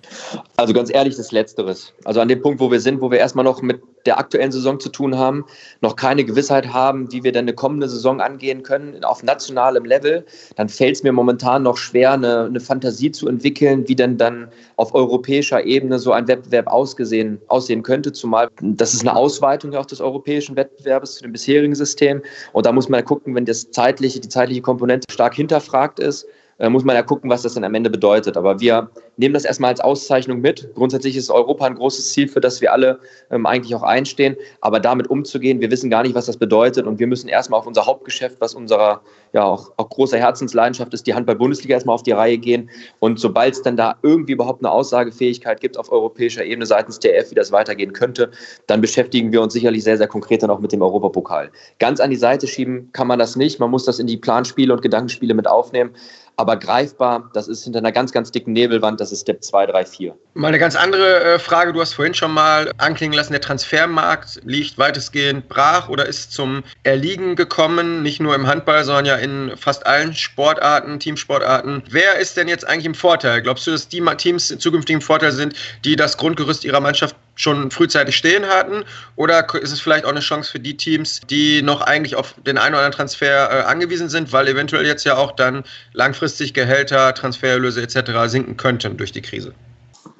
Also 0.56 0.72
ganz 0.72 0.92
ehrlich, 0.92 1.16
das 1.16 1.32
Letzteres. 1.32 1.92
Also 2.04 2.20
an 2.20 2.28
dem 2.28 2.42
Punkt, 2.42 2.60
wo 2.60 2.70
wir 2.70 2.80
sind, 2.80 3.00
wo 3.00 3.10
wir 3.10 3.18
erstmal 3.18 3.44
noch 3.44 3.62
mit 3.62 3.80
der 4.06 4.18
aktuellen 4.18 4.52
Saison 4.52 4.80
zu 4.80 4.88
tun 4.88 5.16
haben, 5.18 5.44
noch 5.80 5.96
keine 5.96 6.24
Gewissheit 6.24 6.72
haben, 6.72 7.12
wie 7.12 7.24
wir 7.24 7.32
dann 7.32 7.44
eine 7.44 7.54
kommende 7.54 7.88
Saison 7.88 8.20
angehen 8.20 8.62
können 8.62 9.04
auf 9.04 9.22
nationalem 9.22 9.84
Level, 9.84 10.24
dann 10.56 10.68
fällt 10.68 10.96
es 10.96 11.02
mir 11.02 11.12
momentan 11.12 11.64
noch 11.64 11.76
schwer, 11.76 12.12
eine, 12.12 12.44
eine, 12.44 12.60
Fantasie 12.60 13.10
zu 13.10 13.28
entwickeln, 13.28 13.86
wie 13.88 13.96
denn 13.96 14.16
dann 14.16 14.48
auf 14.76 14.94
europäischer 14.94 15.64
Ebene 15.64 15.98
so 15.98 16.12
ein 16.12 16.28
Wettbewerb 16.28 16.68
ausgesehen, 16.68 17.40
aussehen 17.48 17.82
könnte, 17.82 18.12
zumal 18.12 18.48
das 18.60 18.94
ist 18.94 19.02
eine 19.02 19.16
Ausweitung 19.16 19.74
auch 19.74 19.86
des 19.86 20.00
europäischen 20.00 20.56
Wettbewerbs 20.56 21.16
zu 21.16 21.22
dem 21.22 21.32
bisherigen 21.32 21.74
System. 21.74 22.22
Und 22.52 22.66
da 22.66 22.72
muss 22.72 22.88
man 22.88 23.04
gucken, 23.04 23.34
wenn 23.34 23.44
das 23.44 23.70
zeitliche, 23.70 24.20
die 24.20 24.28
zeitliche 24.28 24.62
Komponente 24.62 25.06
stark 25.12 25.34
hinterfragt 25.34 25.98
ist, 26.00 26.26
äh, 26.58 26.68
muss 26.68 26.84
man 26.84 26.96
ja 26.96 27.02
gucken, 27.02 27.30
was 27.30 27.42
das 27.42 27.54
dann 27.54 27.64
am 27.64 27.74
Ende 27.74 27.90
bedeutet. 27.90 28.36
Aber 28.36 28.60
wir 28.60 28.90
nehmen 29.16 29.34
das 29.34 29.44
erstmal 29.44 29.70
als 29.70 29.80
Auszeichnung 29.80 30.40
mit. 30.40 30.72
Grundsätzlich 30.74 31.16
ist 31.16 31.30
Europa 31.30 31.66
ein 31.66 31.74
großes 31.74 32.12
Ziel, 32.12 32.28
für 32.28 32.40
das 32.40 32.60
wir 32.60 32.72
alle 32.72 32.98
ähm, 33.30 33.46
eigentlich 33.46 33.74
auch 33.74 33.82
einstehen. 33.82 34.36
Aber 34.60 34.80
damit 34.80 35.08
umzugehen, 35.08 35.60
wir 35.60 35.70
wissen 35.70 35.90
gar 35.90 36.02
nicht, 36.02 36.14
was 36.14 36.26
das 36.26 36.36
bedeutet. 36.36 36.86
Und 36.86 36.98
wir 36.98 37.06
müssen 37.06 37.28
erstmal 37.28 37.60
auf 37.60 37.66
unser 37.66 37.86
Hauptgeschäft, 37.86 38.40
was 38.40 38.54
unserer 38.54 39.02
ja 39.36 39.44
auch, 39.44 39.72
auch 39.76 39.88
großer 39.88 40.18
Herzensleidenschaft 40.18 40.92
ist, 40.92 41.06
die 41.06 41.14
Handball-Bundesliga 41.14 41.74
erstmal 41.74 41.94
auf 41.94 42.02
die 42.02 42.12
Reihe 42.12 42.38
gehen. 42.38 42.68
Und 42.98 43.20
sobald 43.20 43.54
es 43.54 43.62
dann 43.62 43.76
da 43.76 43.96
irgendwie 44.02 44.32
überhaupt 44.32 44.64
eine 44.64 44.70
Aussagefähigkeit 44.70 45.60
gibt 45.60 45.78
auf 45.78 45.92
europäischer 45.92 46.44
Ebene 46.44 46.66
seitens 46.66 46.98
TF, 46.98 47.30
wie 47.30 47.34
das 47.34 47.52
weitergehen 47.52 47.92
könnte, 47.92 48.30
dann 48.66 48.80
beschäftigen 48.80 49.32
wir 49.32 49.42
uns 49.42 49.52
sicherlich 49.52 49.84
sehr, 49.84 49.96
sehr 49.96 50.08
konkret 50.08 50.42
dann 50.42 50.50
auch 50.50 50.60
mit 50.60 50.72
dem 50.72 50.82
Europapokal. 50.82 51.50
Ganz 51.78 52.00
an 52.00 52.10
die 52.10 52.16
Seite 52.16 52.46
schieben 52.46 52.90
kann 52.92 53.06
man 53.06 53.18
das 53.18 53.36
nicht. 53.36 53.60
Man 53.60 53.70
muss 53.70 53.84
das 53.84 53.98
in 53.98 54.06
die 54.06 54.16
Planspiele 54.16 54.72
und 54.72 54.82
Gedankenspiele 54.82 55.34
mit 55.34 55.46
aufnehmen. 55.46 55.92
Aber 56.38 56.58
greifbar, 56.58 57.30
das 57.32 57.48
ist 57.48 57.64
hinter 57.64 57.78
einer 57.78 57.92
ganz, 57.92 58.12
ganz 58.12 58.30
dicken 58.30 58.52
Nebelwand, 58.52 59.00
das 59.00 59.10
ist 59.10 59.22
Step 59.22 59.42
2, 59.42 59.66
3, 59.66 59.86
4. 59.86 60.14
Mal 60.34 60.48
eine 60.48 60.58
ganz 60.58 60.76
andere 60.76 61.24
äh, 61.24 61.38
Frage. 61.38 61.72
Du 61.72 61.80
hast 61.80 61.94
vorhin 61.94 62.12
schon 62.12 62.32
mal 62.32 62.70
anklingen 62.76 63.16
lassen, 63.16 63.32
der 63.32 63.40
Transfermarkt 63.40 64.40
liegt 64.44 64.76
weitestgehend 64.76 65.48
brach 65.48 65.88
oder 65.88 66.04
ist 66.04 66.32
zum 66.32 66.62
Erliegen 66.82 67.36
gekommen, 67.36 68.02
nicht 68.02 68.20
nur 68.20 68.34
im 68.34 68.46
Handball, 68.46 68.84
sondern 68.84 69.06
ja 69.06 69.16
in 69.26 69.56
fast 69.56 69.84
allen 69.86 70.14
Sportarten, 70.14 71.00
Teamsportarten. 71.00 71.82
Wer 71.90 72.16
ist 72.16 72.36
denn 72.36 72.48
jetzt 72.48 72.66
eigentlich 72.66 72.86
im 72.86 72.94
Vorteil? 72.94 73.42
Glaubst 73.42 73.66
du, 73.66 73.72
dass 73.72 73.88
die 73.88 74.00
Teams 74.16 74.54
zukünftig 74.58 74.94
im 74.94 75.02
Vorteil 75.02 75.32
sind, 75.32 75.54
die 75.84 75.96
das 75.96 76.16
Grundgerüst 76.16 76.64
ihrer 76.64 76.80
Mannschaft 76.80 77.16
schon 77.34 77.70
frühzeitig 77.70 78.16
stehen 78.16 78.46
hatten? 78.46 78.84
Oder 79.16 79.52
ist 79.54 79.72
es 79.72 79.80
vielleicht 79.80 80.04
auch 80.04 80.10
eine 80.10 80.20
Chance 80.20 80.50
für 80.50 80.60
die 80.60 80.76
Teams, 80.76 81.20
die 81.28 81.60
noch 81.62 81.80
eigentlich 81.80 82.14
auf 82.14 82.34
den 82.46 82.56
einen 82.56 82.74
oder 82.74 82.84
anderen 82.84 82.96
Transfer 82.96 83.50
äh, 83.50 83.62
angewiesen 83.64 84.08
sind, 84.08 84.32
weil 84.32 84.46
eventuell 84.48 84.86
jetzt 84.86 85.04
ja 85.04 85.16
auch 85.16 85.32
dann 85.32 85.64
langfristig 85.92 86.54
Gehälter, 86.54 87.12
Transfererlöse 87.12 87.82
etc. 87.82 88.12
sinken 88.26 88.56
könnten 88.56 88.96
durch 88.96 89.12
die 89.12 89.22
Krise? 89.22 89.52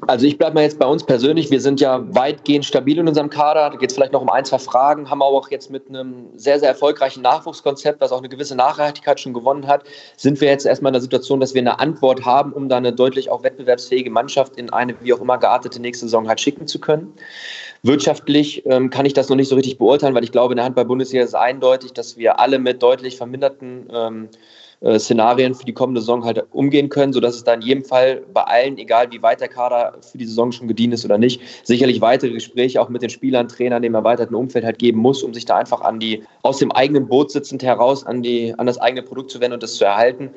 Also 0.06 0.26
ich 0.26 0.38
bleibe 0.38 0.54
mal 0.54 0.62
jetzt 0.62 0.78
bei 0.78 0.86
uns 0.86 1.04
persönlich. 1.04 1.50
Wir 1.50 1.60
sind 1.60 1.80
ja 1.80 2.02
weitgehend 2.14 2.64
stabil 2.64 2.98
in 2.98 3.08
unserem 3.08 3.30
Kader. 3.30 3.70
Da 3.70 3.76
geht 3.76 3.90
es 3.90 3.96
vielleicht 3.96 4.12
noch 4.12 4.22
um 4.22 4.28
ein, 4.28 4.44
zwei 4.44 4.58
Fragen. 4.58 5.10
Haben 5.10 5.22
auch 5.22 5.50
jetzt 5.50 5.70
mit 5.70 5.88
einem 5.88 6.26
sehr, 6.36 6.58
sehr 6.60 6.68
erfolgreichen 6.68 7.22
Nachwuchskonzept, 7.22 8.00
was 8.00 8.12
auch 8.12 8.18
eine 8.18 8.28
gewisse 8.28 8.54
Nachhaltigkeit 8.54 9.18
schon 9.20 9.34
gewonnen 9.34 9.66
hat, 9.66 9.84
sind 10.16 10.40
wir 10.40 10.48
jetzt 10.48 10.66
erstmal 10.66 10.90
in 10.90 10.94
der 10.94 11.02
Situation, 11.02 11.40
dass 11.40 11.54
wir 11.54 11.60
eine 11.60 11.78
Antwort 11.78 12.24
haben, 12.24 12.52
um 12.52 12.68
da 12.68 12.76
eine 12.76 12.92
deutlich 12.92 13.30
auch 13.30 13.42
wettbewerbsfähige 13.42 14.10
Mannschaft 14.10 14.56
in 14.56 14.70
eine 14.70 14.94
wie 15.00 15.12
auch 15.12 15.20
immer 15.20 15.38
geartete 15.38 15.80
nächste 15.80 16.06
Saison 16.06 16.28
halt 16.28 16.40
schicken 16.40 16.66
zu 16.66 16.78
können. 16.78 17.12
Wirtschaftlich 17.82 18.64
ähm, 18.66 18.90
kann 18.90 19.06
ich 19.06 19.12
das 19.12 19.28
noch 19.28 19.36
nicht 19.36 19.48
so 19.48 19.54
richtig 19.54 19.78
beurteilen, 19.78 20.14
weil 20.14 20.24
ich 20.24 20.32
glaube, 20.32 20.52
in 20.52 20.56
der 20.56 20.64
Handball-Bundesliga 20.64 21.24
ist 21.24 21.34
eindeutig, 21.34 21.92
dass 21.92 22.16
wir 22.16 22.40
alle 22.40 22.58
mit 22.58 22.82
deutlich 22.82 23.16
verminderten 23.16 23.88
ähm, 23.92 24.28
äh, 24.80 24.98
Szenarien 24.98 25.54
für 25.54 25.64
die 25.64 25.72
kommende 25.72 26.00
Saison 26.00 26.24
halt 26.24 26.44
umgehen 26.52 26.88
können, 26.88 27.12
sodass 27.12 27.36
es 27.36 27.44
da 27.44 27.54
in 27.54 27.62
jedem 27.62 27.84
Fall 27.84 28.22
bei 28.32 28.42
allen, 28.42 28.78
egal 28.78 29.10
wie 29.10 29.22
weit 29.22 29.40
der 29.40 29.48
Kader 29.48 29.96
für 30.00 30.18
die 30.18 30.26
Saison 30.26 30.52
schon 30.52 30.68
gedient 30.68 30.94
ist 30.94 31.04
oder 31.04 31.18
nicht, 31.18 31.40
sicherlich 31.64 32.00
weitere 32.00 32.32
Gespräche 32.32 32.80
auch 32.80 32.88
mit 32.88 33.02
den 33.02 33.10
Spielern, 33.10 33.48
Trainern, 33.48 33.82
dem 33.82 33.94
erweiterten 33.94 34.34
Umfeld 34.34 34.64
halt 34.64 34.78
geben 34.78 34.98
muss, 34.98 35.22
um 35.22 35.32
sich 35.32 35.44
da 35.44 35.56
einfach 35.56 35.80
an 35.80 36.00
die, 36.00 36.22
aus 36.42 36.58
dem 36.58 36.72
eigenen 36.72 37.08
Boot 37.08 37.30
sitzend 37.30 37.62
heraus 37.62 38.04
an 38.04 38.22
die, 38.22 38.54
an 38.58 38.66
das 38.66 38.78
eigene 38.78 39.02
Produkt 39.02 39.30
zu 39.30 39.40
wenden 39.40 39.54
und 39.54 39.62
das 39.62 39.74
zu 39.74 39.84
erhalten. 39.84 40.30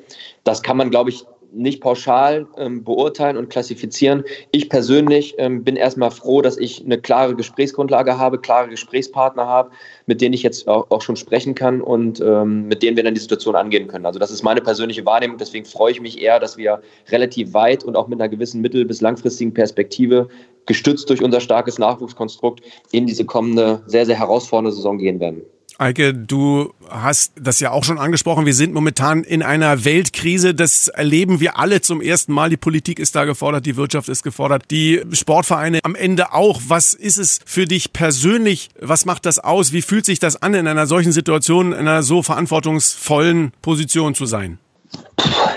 Das 0.43 0.61
kann 0.63 0.77
man, 0.77 0.89
glaube 0.89 1.09
ich, 1.09 1.25
nicht 1.51 1.81
pauschal 1.81 2.47
ähm, 2.57 2.83
beurteilen 2.83 3.37
und 3.37 3.49
klassifizieren. 3.49 4.23
Ich 4.51 4.69
persönlich 4.69 5.35
ähm, 5.37 5.63
bin 5.63 5.75
erstmal 5.75 6.11
froh, 6.11 6.41
dass 6.41 6.57
ich 6.57 6.83
eine 6.83 6.99
klare 6.99 7.35
Gesprächsgrundlage 7.35 8.17
habe, 8.17 8.39
klare 8.39 8.69
Gesprächspartner 8.69 9.45
habe, 9.45 9.71
mit 10.05 10.21
denen 10.21 10.33
ich 10.33 10.43
jetzt 10.43 10.67
auch, 10.67 10.89
auch 10.89 11.01
schon 11.01 11.15
sprechen 11.15 11.55
kann 11.55 11.81
und 11.81 12.21
ähm, 12.21 12.67
mit 12.67 12.83
denen 12.83 12.97
wir 12.97 13.03
dann 13.03 13.13
die 13.13 13.19
Situation 13.19 13.55
angehen 13.55 13.87
können. 13.87 14.05
Also 14.05 14.19
das 14.19 14.31
ist 14.31 14.43
meine 14.43 14.61
persönliche 14.61 15.05
Wahrnehmung. 15.05 15.37
Deswegen 15.37 15.65
freue 15.65 15.91
ich 15.91 16.01
mich 16.01 16.21
eher, 16.21 16.39
dass 16.39 16.57
wir 16.57 16.81
relativ 17.09 17.53
weit 17.53 17.83
und 17.83 17.95
auch 17.95 18.07
mit 18.07 18.19
einer 18.19 18.29
gewissen 18.29 18.61
mittel- 18.61 18.85
bis 18.85 19.01
langfristigen 19.01 19.53
Perspektive 19.53 20.29
gestützt 20.65 21.09
durch 21.09 21.23
unser 21.23 21.41
starkes 21.41 21.79
Nachwuchskonstrukt 21.79 22.61
in 22.91 23.07
diese 23.07 23.25
kommende 23.25 23.81
sehr, 23.87 24.05
sehr 24.05 24.19
herausfordernde 24.19 24.71
Saison 24.71 24.97
gehen 24.97 25.19
werden. 25.19 25.41
Eike, 25.79 26.13
du 26.13 26.73
hast 26.89 27.31
das 27.39 27.61
ja 27.61 27.71
auch 27.71 27.85
schon 27.85 27.99
angesprochen. 27.99 28.45
Wir 28.45 28.53
sind 28.53 28.73
momentan 28.73 29.23
in 29.23 29.41
einer 29.41 29.85
Weltkrise. 29.85 30.53
Das 30.53 30.89
erleben 30.89 31.39
wir 31.39 31.57
alle 31.57 31.79
zum 31.79 32.01
ersten 32.01 32.33
Mal. 32.33 32.49
Die 32.49 32.57
Politik 32.57 32.99
ist 32.99 33.15
da 33.15 33.23
gefordert, 33.23 33.65
die 33.65 33.77
Wirtschaft 33.77 34.09
ist 34.09 34.23
gefordert, 34.23 34.65
die 34.71 35.01
Sportvereine 35.13 35.79
am 35.83 35.95
Ende 35.95 36.33
auch. 36.33 36.59
Was 36.67 36.93
ist 36.93 37.17
es 37.17 37.39
für 37.45 37.63
dich 37.63 37.93
persönlich? 37.93 38.67
Was 38.81 39.05
macht 39.05 39.25
das 39.25 39.39
aus? 39.39 39.71
Wie 39.71 39.81
fühlt 39.81 40.05
sich 40.05 40.19
das 40.19 40.41
an, 40.41 40.53
in 40.53 40.67
einer 40.67 40.85
solchen 40.85 41.13
Situation, 41.13 41.71
in 41.71 41.79
einer 41.79 42.03
so 42.03 42.23
verantwortungsvollen 42.23 43.53
Position 43.61 44.15
zu 44.15 44.25
sein? 44.25 44.59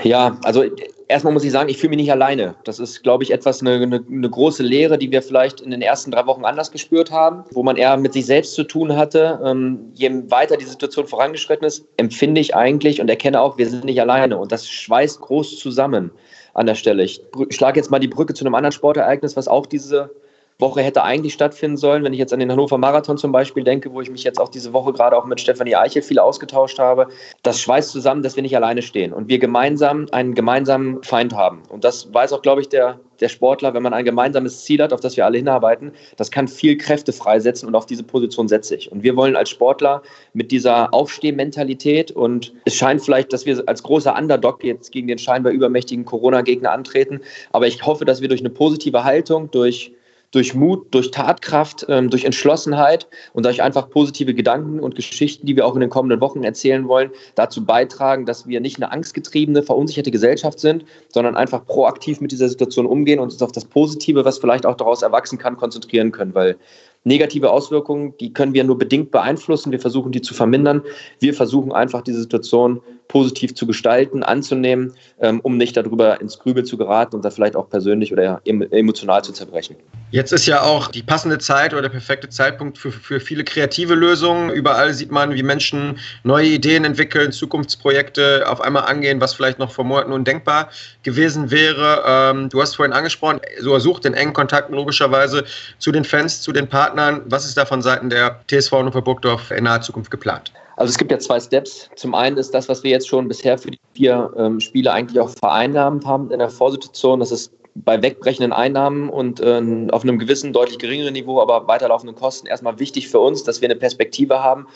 Ja, 0.04 0.38
also 0.44 0.62
erstmal 1.12 1.33
muss 1.33 1.44
ich 1.44 1.53
sagen, 1.53 1.68
ich 1.68 1.79
fühle 1.79 1.90
mich 1.90 1.98
nicht 1.98 2.11
alleine. 2.11 2.55
Das 2.64 2.79
ist, 2.79 3.03
glaube 3.03 3.22
ich, 3.22 3.31
etwas, 3.31 3.61
eine, 3.61 3.75
eine, 3.75 4.05
eine, 4.11 4.31
große 4.31 4.62
Lehre, 4.62 4.98
die 4.98 5.11
wir 5.11 5.22
vielleicht 5.22 5.61
in 5.61 5.70
den 5.70 5.83
ersten 5.83 6.11
drei 6.11 6.27
Wochen 6.27 6.44
anders 6.44 6.72
gespürt 6.72 7.11
haben, 7.11 7.44
wo 7.53 7.62
man 7.62 7.77
eher 7.77 7.96
mit 7.96 8.12
sich 8.12 8.27
selbst 8.27 8.55
zu 8.55 8.64
tun 8.64 8.96
hatte. 8.96 9.40
Ähm, 9.44 9.92
je 9.94 10.11
weiter 10.31 10.57
die 10.57 10.64
Situation 10.64 11.07
vorangeschritten 11.07 11.66
ist, 11.66 11.85
empfinde 11.96 12.40
ich 12.40 12.57
eigentlich 12.57 13.01
und 13.01 13.09
erkenne 13.09 13.40
auch, 13.40 13.59
wir 13.59 13.68
sind 13.68 13.85
nicht 13.85 14.01
alleine. 14.01 14.38
Und 14.38 14.51
das 14.51 14.68
schweißt 14.68 15.20
groß 15.20 15.59
zusammen 15.59 16.11
an 16.55 16.66
der 16.66 16.75
Stelle. 16.75 17.05
Ich 17.05 17.22
schlage 17.51 17.79
jetzt 17.79 17.90
mal 17.90 18.01
die 18.01 18.09
Brücke 18.09 18.35
zu 18.35 18.44
einem 18.44 18.55
anderen 18.55 18.72
Sportereignis, 18.72 19.37
was 19.37 19.48
auch 19.48 19.66
diese 19.66 20.11
Woche 20.58 20.82
hätte 20.82 21.02
eigentlich 21.02 21.34
stattfinden 21.34 21.76
sollen. 21.76 22.04
Wenn 22.04 22.12
ich 22.12 22.18
jetzt 22.18 22.32
an 22.32 22.40
den 22.40 22.50
Hannover 22.50 22.78
Marathon 22.78 23.18
zum 23.18 23.32
Beispiel 23.32 23.64
denke, 23.64 23.92
wo 23.92 24.00
ich 24.00 24.10
mich 24.10 24.24
jetzt 24.24 24.40
auch 24.40 24.48
diese 24.48 24.72
Woche 24.72 24.92
gerade 24.92 25.16
auch 25.16 25.24
mit 25.24 25.40
Stefanie 25.40 25.76
Eichel 25.76 26.02
viel 26.02 26.18
ausgetauscht 26.18 26.78
habe, 26.78 27.08
das 27.42 27.60
schweißt 27.60 27.90
zusammen, 27.90 28.22
dass 28.22 28.36
wir 28.36 28.42
nicht 28.42 28.56
alleine 28.56 28.82
stehen 28.82 29.12
und 29.12 29.28
wir 29.28 29.38
gemeinsam 29.38 30.06
einen 30.12 30.34
gemeinsamen 30.34 31.02
Feind 31.02 31.34
haben. 31.34 31.62
Und 31.68 31.84
das 31.84 32.12
weiß 32.12 32.32
auch, 32.32 32.42
glaube 32.42 32.60
ich, 32.60 32.68
der, 32.68 33.00
der 33.20 33.28
Sportler, 33.28 33.74
wenn 33.74 33.82
man 33.82 33.92
ein 33.92 34.04
gemeinsames 34.04 34.64
Ziel 34.64 34.82
hat, 34.82 34.92
auf 34.92 35.00
das 35.00 35.16
wir 35.16 35.24
alle 35.24 35.38
hinarbeiten, 35.38 35.92
das 36.16 36.30
kann 36.30 36.48
viel 36.48 36.76
Kräfte 36.76 37.12
freisetzen 37.12 37.66
und 37.68 37.74
auf 37.74 37.86
diese 37.86 38.04
Position 38.04 38.48
setze 38.48 38.76
ich. 38.76 38.90
Und 38.90 39.02
wir 39.02 39.16
wollen 39.16 39.36
als 39.36 39.50
Sportler 39.50 40.02
mit 40.32 40.50
dieser 40.52 40.92
Aufstehmentalität 40.94 42.10
und 42.10 42.52
es 42.64 42.74
scheint 42.74 43.02
vielleicht, 43.02 43.32
dass 43.32 43.46
wir 43.46 43.62
als 43.66 43.82
großer 43.82 44.16
Underdog 44.16 44.62
jetzt 44.64 44.92
gegen 44.92 45.08
den 45.08 45.18
scheinbar 45.18 45.52
übermächtigen 45.52 46.04
Corona-Gegner 46.04 46.70
antreten, 46.70 47.20
aber 47.52 47.66
ich 47.66 47.84
hoffe, 47.84 48.04
dass 48.04 48.20
wir 48.20 48.28
durch 48.28 48.40
eine 48.40 48.50
positive 48.50 49.04
Haltung, 49.04 49.50
durch 49.50 49.92
durch 50.32 50.54
Mut, 50.54 50.86
durch 50.92 51.10
Tatkraft, 51.10 51.86
ähm, 51.88 52.10
durch 52.10 52.24
Entschlossenheit 52.24 53.06
und 53.32 53.44
durch 53.46 53.62
einfach 53.62 53.88
positive 53.88 54.34
Gedanken 54.34 54.80
und 54.80 54.96
Geschichten, 54.96 55.46
die 55.46 55.54
wir 55.54 55.66
auch 55.66 55.74
in 55.74 55.80
den 55.80 55.90
kommenden 55.90 56.20
Wochen 56.20 56.42
erzählen 56.42 56.88
wollen, 56.88 57.10
dazu 57.34 57.64
beitragen, 57.64 58.26
dass 58.26 58.46
wir 58.46 58.60
nicht 58.60 58.76
eine 58.76 58.90
angstgetriebene, 58.90 59.62
verunsicherte 59.62 60.10
Gesellschaft 60.10 60.58
sind, 60.58 60.84
sondern 61.08 61.36
einfach 61.36 61.64
proaktiv 61.64 62.20
mit 62.20 62.32
dieser 62.32 62.48
Situation 62.48 62.86
umgehen 62.86 63.20
und 63.20 63.30
uns 63.32 63.42
auf 63.42 63.52
das 63.52 63.64
Positive, 63.64 64.24
was 64.24 64.38
vielleicht 64.38 64.66
auch 64.66 64.76
daraus 64.76 65.02
erwachsen 65.02 65.38
kann, 65.38 65.56
konzentrieren 65.56 66.10
können, 66.10 66.34
weil 66.34 66.56
negative 67.04 67.50
Auswirkungen, 67.50 68.14
die 68.18 68.32
können 68.32 68.54
wir 68.54 68.64
nur 68.64 68.78
bedingt 68.78 69.10
beeinflussen. 69.10 69.72
Wir 69.72 69.80
versuchen, 69.80 70.12
die 70.12 70.22
zu 70.22 70.34
vermindern. 70.34 70.82
Wir 71.18 71.34
versuchen 71.34 71.72
einfach, 71.72 72.02
diese 72.02 72.20
Situation 72.20 72.80
positiv 73.12 73.55
zu 73.55 73.66
gestalten, 73.66 74.22
anzunehmen, 74.22 74.94
ähm, 75.20 75.40
um 75.40 75.59
nicht 75.59 75.77
darüber 75.77 76.18
ins 76.22 76.38
Grübel 76.38 76.64
zu 76.64 76.79
geraten 76.79 77.14
und 77.14 77.22
da 77.27 77.31
vielleicht 77.31 77.57
auch 77.57 77.68
persönlich 77.68 78.11
oder 78.11 78.40
emotional 78.46 79.22
zu 79.22 79.35
zerbrechen. 79.35 79.77
Jetzt 80.12 80.33
ist 80.33 80.46
ja 80.46 80.62
auch 80.62 80.88
die 80.88 81.03
passende 81.03 81.38
Zeit 81.38 81.75
oder 81.75 81.83
der 81.83 81.90
perfekte 81.90 82.31
Zeitpunkt 82.31 82.79
für, 82.79 82.90
für 82.90 83.20
viele 83.20 83.44
kreative 83.44 83.94
Lösungen. 83.94 84.48
Überall 84.48 84.94
sieht 84.94 85.11
man, 85.11 85.35
wie 85.35 85.42
Menschen 85.42 85.98
neue 86.22 86.46
Ideen 86.46 86.87
entwickeln, 86.87 87.33
Zukunftsprojekte 87.33 88.48
auf 88.48 88.62
einmal 88.62 88.85
angehen, 88.85 89.20
was 89.20 89.35
vielleicht 89.35 89.59
noch 89.59 89.72
vor 89.72 89.85
Monaten 89.85 90.12
undenkbar 90.12 90.70
gewesen 91.03 91.51
wäre. 91.51 92.03
Ähm, 92.07 92.48
du 92.48 92.62
hast 92.62 92.77
vorhin 92.77 92.94
angesprochen, 92.94 93.40
so 93.61 93.79
sucht 93.79 94.07
den 94.07 94.14
engen 94.14 94.33
Kontakt 94.33 94.70
logischerweise 94.70 95.44
zu 95.79 95.92
den 95.92 96.05
Fans, 96.05 96.40
zu 96.40 96.51
den 96.51 96.66
Partnern. 96.66 97.20
Was 97.27 97.44
ist 97.44 97.59
da 97.59 97.66
von 97.66 97.83
Seiten 97.83 98.09
der 98.09 98.40
TSV 98.51 98.72
Hannover 98.72 99.03
Burgdorf 99.03 99.51
in 99.51 99.64
naher 99.64 99.83
Zukunft 99.83 100.11
geplant? 100.11 100.51
Also 100.76 100.90
es 100.90 100.98
gibt 100.98 101.11
ja 101.11 101.18
zwei 101.18 101.38
Steps. 101.40 101.90
Zum 101.96 102.14
einen 102.14 102.37
ist 102.37 102.52
das, 102.52 102.68
was 102.68 102.82
wir 102.82 102.90
jetzt 102.90 103.08
schon 103.08 103.28
bisher 103.28 103.58
für 103.58 103.70
die 103.70 103.80
vier 103.94 104.32
ähm, 104.37 104.61
Spiele 104.61 104.92
eigentlich 104.92 105.20
auch 105.20 105.30
vereinnahmt 105.30 106.06
haben 106.06 106.30
in 106.30 106.38
der 106.38 106.50
Vorsituation. 106.50 107.20
Das 107.20 107.30
ist 107.30 107.52
bei 107.74 108.02
wegbrechenden 108.02 108.52
Einnahmen 108.52 109.08
und 109.08 109.40
äh, 109.40 109.88
auf 109.90 110.02
einem 110.02 110.18
gewissen, 110.18 110.52
deutlich 110.52 110.78
geringeren 110.78 111.14
Niveau, 111.14 111.40
aber 111.40 111.66
weiterlaufenden 111.68 112.16
Kosten 112.16 112.46
erstmal 112.46 112.78
wichtig 112.78 113.08
für 113.08 113.20
uns, 113.20 113.44
dass 113.44 113.61
wir 113.61 113.68
eine 113.68 113.76
Perspektive 113.76 114.42
haben, 114.42 114.66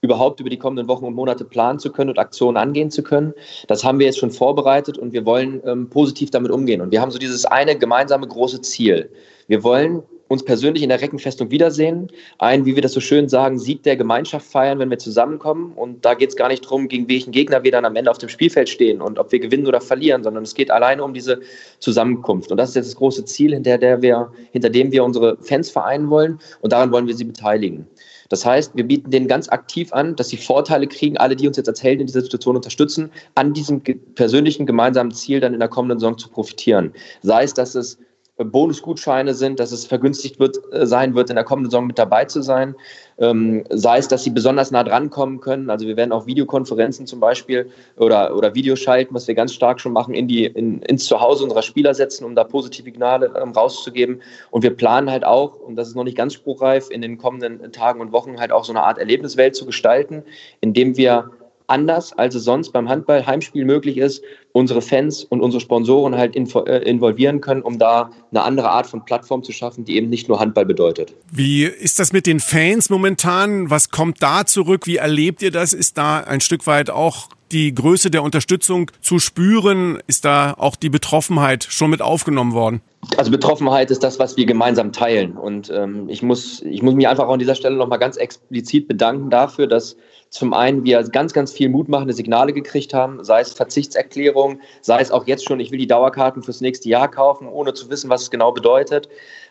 überhaupt 0.00 0.38
über 0.38 0.50
die 0.50 0.58
kommenden 0.58 0.86
Wochen 0.86 1.04
und 1.04 1.14
Monate 1.14 1.44
planen 1.44 1.78
zu 1.78 1.90
können 1.90 2.10
und 2.10 2.18
Aktionen 2.18 2.56
angehen 2.56 2.90
zu 2.90 3.02
können. 3.02 3.32
Das 3.68 3.82
haben 3.82 3.98
wir 3.98 4.06
jetzt 4.06 4.18
schon 4.18 4.30
vorbereitet 4.30 4.98
und 4.98 5.12
wir 5.12 5.24
wollen 5.24 5.62
ähm, 5.64 5.88
positiv 5.88 6.30
damit 6.30 6.50
umgehen. 6.50 6.80
Und 6.80 6.92
wir 6.92 7.00
haben 7.00 7.10
so 7.10 7.18
dieses 7.18 7.44
eine 7.44 7.76
gemeinsame 7.76 8.28
große 8.28 8.60
Ziel. 8.60 9.10
Wir 9.48 9.64
wollen 9.64 10.02
uns 10.28 10.44
persönlich 10.44 10.82
in 10.82 10.88
der 10.88 11.00
Reckenfestung 11.00 11.50
wiedersehen. 11.50 12.10
Ein, 12.38 12.64
wie 12.64 12.74
wir 12.74 12.82
das 12.82 12.92
so 12.92 13.00
schön 13.00 13.28
sagen, 13.28 13.58
Sieg 13.58 13.82
der 13.82 13.96
Gemeinschaft 13.96 14.46
feiern, 14.46 14.78
wenn 14.78 14.90
wir 14.90 14.98
zusammenkommen. 14.98 15.72
Und 15.72 16.04
da 16.04 16.14
geht 16.14 16.30
es 16.30 16.36
gar 16.36 16.48
nicht 16.48 16.64
darum, 16.64 16.88
gegen 16.88 17.08
welchen 17.08 17.30
Gegner 17.30 17.62
wir 17.62 17.72
dann 17.72 17.84
am 17.84 17.96
Ende 17.96 18.10
auf 18.10 18.18
dem 18.18 18.28
Spielfeld 18.28 18.68
stehen 18.68 19.00
und 19.00 19.18
ob 19.18 19.32
wir 19.32 19.38
gewinnen 19.38 19.66
oder 19.66 19.80
verlieren, 19.80 20.22
sondern 20.22 20.44
es 20.44 20.54
geht 20.54 20.70
alleine 20.70 21.04
um 21.04 21.14
diese 21.14 21.40
Zusammenkunft. 21.78 22.50
Und 22.50 22.56
das 22.56 22.70
ist 22.70 22.76
jetzt 22.76 22.88
das 22.88 22.96
große 22.96 23.24
Ziel, 23.24 23.52
hinter, 23.54 23.78
der 23.78 24.02
wir, 24.02 24.32
hinter 24.52 24.70
dem 24.70 24.92
wir 24.92 25.04
unsere 25.04 25.36
Fans 25.42 25.70
vereinen 25.70 26.08
wollen. 26.10 26.38
Und 26.60 26.72
daran 26.72 26.90
wollen 26.92 27.06
wir 27.06 27.14
sie 27.14 27.24
beteiligen. 27.24 27.86
Das 28.30 28.44
heißt, 28.44 28.74
wir 28.74 28.84
bieten 28.84 29.10
denen 29.10 29.28
ganz 29.28 29.48
aktiv 29.48 29.92
an, 29.92 30.16
dass 30.16 30.30
sie 30.30 30.38
Vorteile 30.38 30.86
kriegen, 30.86 31.18
alle, 31.18 31.36
die 31.36 31.46
uns 31.46 31.56
jetzt 31.56 31.68
als 31.68 31.82
Helden 31.82 32.00
in 32.00 32.06
dieser 32.06 32.22
Situation 32.22 32.56
unterstützen, 32.56 33.10
an 33.34 33.52
diesem 33.52 33.82
persönlichen 34.14 34.66
gemeinsamen 34.66 35.12
Ziel 35.12 35.40
dann 35.40 35.52
in 35.52 35.60
der 35.60 35.68
kommenden 35.68 35.98
Saison 35.98 36.16
zu 36.16 36.30
profitieren. 36.30 36.92
Sei 37.22 37.44
es, 37.44 37.54
dass 37.54 37.74
es 37.74 37.98
Bonusgutscheine 38.36 39.32
sind, 39.32 39.60
dass 39.60 39.70
es 39.70 39.86
vergünstigt 39.86 40.40
wird, 40.40 40.58
äh, 40.72 40.86
sein 40.86 41.14
wird, 41.14 41.30
in 41.30 41.36
der 41.36 41.44
kommenden 41.44 41.70
Saison 41.70 41.86
mit 41.86 41.98
dabei 41.98 42.24
zu 42.24 42.42
sein. 42.42 42.74
Ähm, 43.16 43.64
sei 43.70 43.98
es, 43.98 44.08
dass 44.08 44.24
sie 44.24 44.30
besonders 44.30 44.72
nah 44.72 44.82
drankommen 44.82 45.40
können. 45.40 45.70
Also 45.70 45.86
wir 45.86 45.96
werden 45.96 46.10
auch 46.10 46.26
Videokonferenzen 46.26 47.06
zum 47.06 47.20
Beispiel 47.20 47.70
oder, 47.96 48.36
oder 48.36 48.54
Videoschalten, 48.56 49.14
was 49.14 49.28
wir 49.28 49.36
ganz 49.36 49.54
stark 49.54 49.80
schon 49.80 49.92
machen, 49.92 50.14
in 50.14 50.26
die, 50.26 50.46
in, 50.46 50.82
ins 50.82 51.04
Zuhause 51.04 51.44
unserer 51.44 51.62
Spieler 51.62 51.94
setzen, 51.94 52.24
um 52.24 52.34
da 52.34 52.42
positive 52.42 52.84
Signale 52.84 53.32
ähm, 53.40 53.52
rauszugeben. 53.52 54.20
Und 54.50 54.62
wir 54.62 54.76
planen 54.76 55.10
halt 55.10 55.24
auch, 55.24 55.60
und 55.60 55.76
das 55.76 55.88
ist 55.88 55.94
noch 55.94 56.04
nicht 56.04 56.16
ganz 56.16 56.34
spruchreif, 56.34 56.90
in 56.90 57.02
den 57.02 57.18
kommenden 57.18 57.70
Tagen 57.70 58.00
und 58.00 58.10
Wochen 58.10 58.40
halt 58.40 58.50
auch 58.50 58.64
so 58.64 58.72
eine 58.72 58.82
Art 58.82 58.98
Erlebniswelt 58.98 59.54
zu 59.54 59.64
gestalten, 59.64 60.24
indem 60.60 60.96
wir 60.96 61.30
anders, 61.66 62.12
als 62.12 62.34
es 62.34 62.44
sonst 62.44 62.72
beim 62.72 62.88
Handball-Heimspiel 62.88 63.64
möglich 63.64 63.96
ist, 63.96 64.22
unsere 64.52 64.82
Fans 64.82 65.24
und 65.24 65.40
unsere 65.40 65.60
Sponsoren 65.60 66.16
halt 66.16 66.36
äh, 66.36 66.78
involvieren 66.78 67.40
können, 67.40 67.62
um 67.62 67.78
da 67.78 68.10
eine 68.30 68.42
andere 68.42 68.70
Art 68.70 68.86
von 68.86 69.04
Plattform 69.04 69.42
zu 69.42 69.52
schaffen, 69.52 69.84
die 69.84 69.96
eben 69.96 70.08
nicht 70.08 70.28
nur 70.28 70.40
Handball 70.40 70.66
bedeutet. 70.66 71.14
Wie 71.30 71.64
ist 71.64 71.98
das 71.98 72.12
mit 72.12 72.26
den 72.26 72.40
Fans 72.40 72.90
momentan? 72.90 73.70
Was 73.70 73.90
kommt 73.90 74.22
da 74.22 74.44
zurück? 74.44 74.86
Wie 74.86 74.96
erlebt 74.96 75.42
ihr 75.42 75.50
das? 75.50 75.72
Ist 75.72 75.98
da 75.98 76.20
ein 76.20 76.40
Stück 76.40 76.66
weit 76.66 76.90
auch 76.90 77.28
die 77.52 77.74
Größe 77.74 78.10
der 78.10 78.22
Unterstützung 78.22 78.90
zu 79.00 79.18
spüren? 79.18 79.98
Ist 80.06 80.24
da 80.24 80.54
auch 80.56 80.76
die 80.76 80.90
Betroffenheit 80.90 81.66
schon 81.68 81.90
mit 81.90 82.02
aufgenommen 82.02 82.52
worden? 82.52 82.80
Also 83.16 83.30
Betroffenheit 83.30 83.90
ist 83.90 84.02
das, 84.02 84.18
was 84.18 84.36
wir 84.36 84.46
gemeinsam 84.46 84.92
teilen. 84.92 85.36
Und 85.36 85.70
ähm, 85.70 86.08
ich, 86.08 86.22
muss, 86.22 86.62
ich 86.62 86.82
muss 86.82 86.94
mich 86.94 87.08
einfach 87.08 87.28
an 87.28 87.38
dieser 87.38 87.54
Stelle 87.54 87.76
nochmal 87.76 87.98
ganz 87.98 88.16
explizit 88.16 88.88
bedanken 88.88 89.30
dafür, 89.30 89.66
dass 89.66 89.96
zum 90.34 90.52
einen 90.52 90.82
wir 90.82 91.00
ganz, 91.04 91.32
ganz 91.32 91.52
viel 91.52 91.68
mutmachende 91.68 92.12
Signale 92.12 92.52
gekriegt 92.52 92.92
haben, 92.92 93.22
sei 93.22 93.40
es 93.40 93.52
Verzichtserklärungen, 93.52 94.60
sei 94.80 95.00
es 95.00 95.12
auch 95.12 95.28
jetzt 95.28 95.46
schon, 95.46 95.60
ich 95.60 95.70
will 95.70 95.78
die 95.78 95.86
Dauerkarten 95.86 96.42
fürs 96.42 96.60
nächste 96.60 96.88
Jahr 96.88 97.08
kaufen, 97.08 97.46
ohne 97.46 97.72
zu 97.72 97.88
wissen, 97.88 98.10
was 98.10 98.22
es 98.22 98.30
genau 98.32 98.50
bedeutet. 98.50 99.08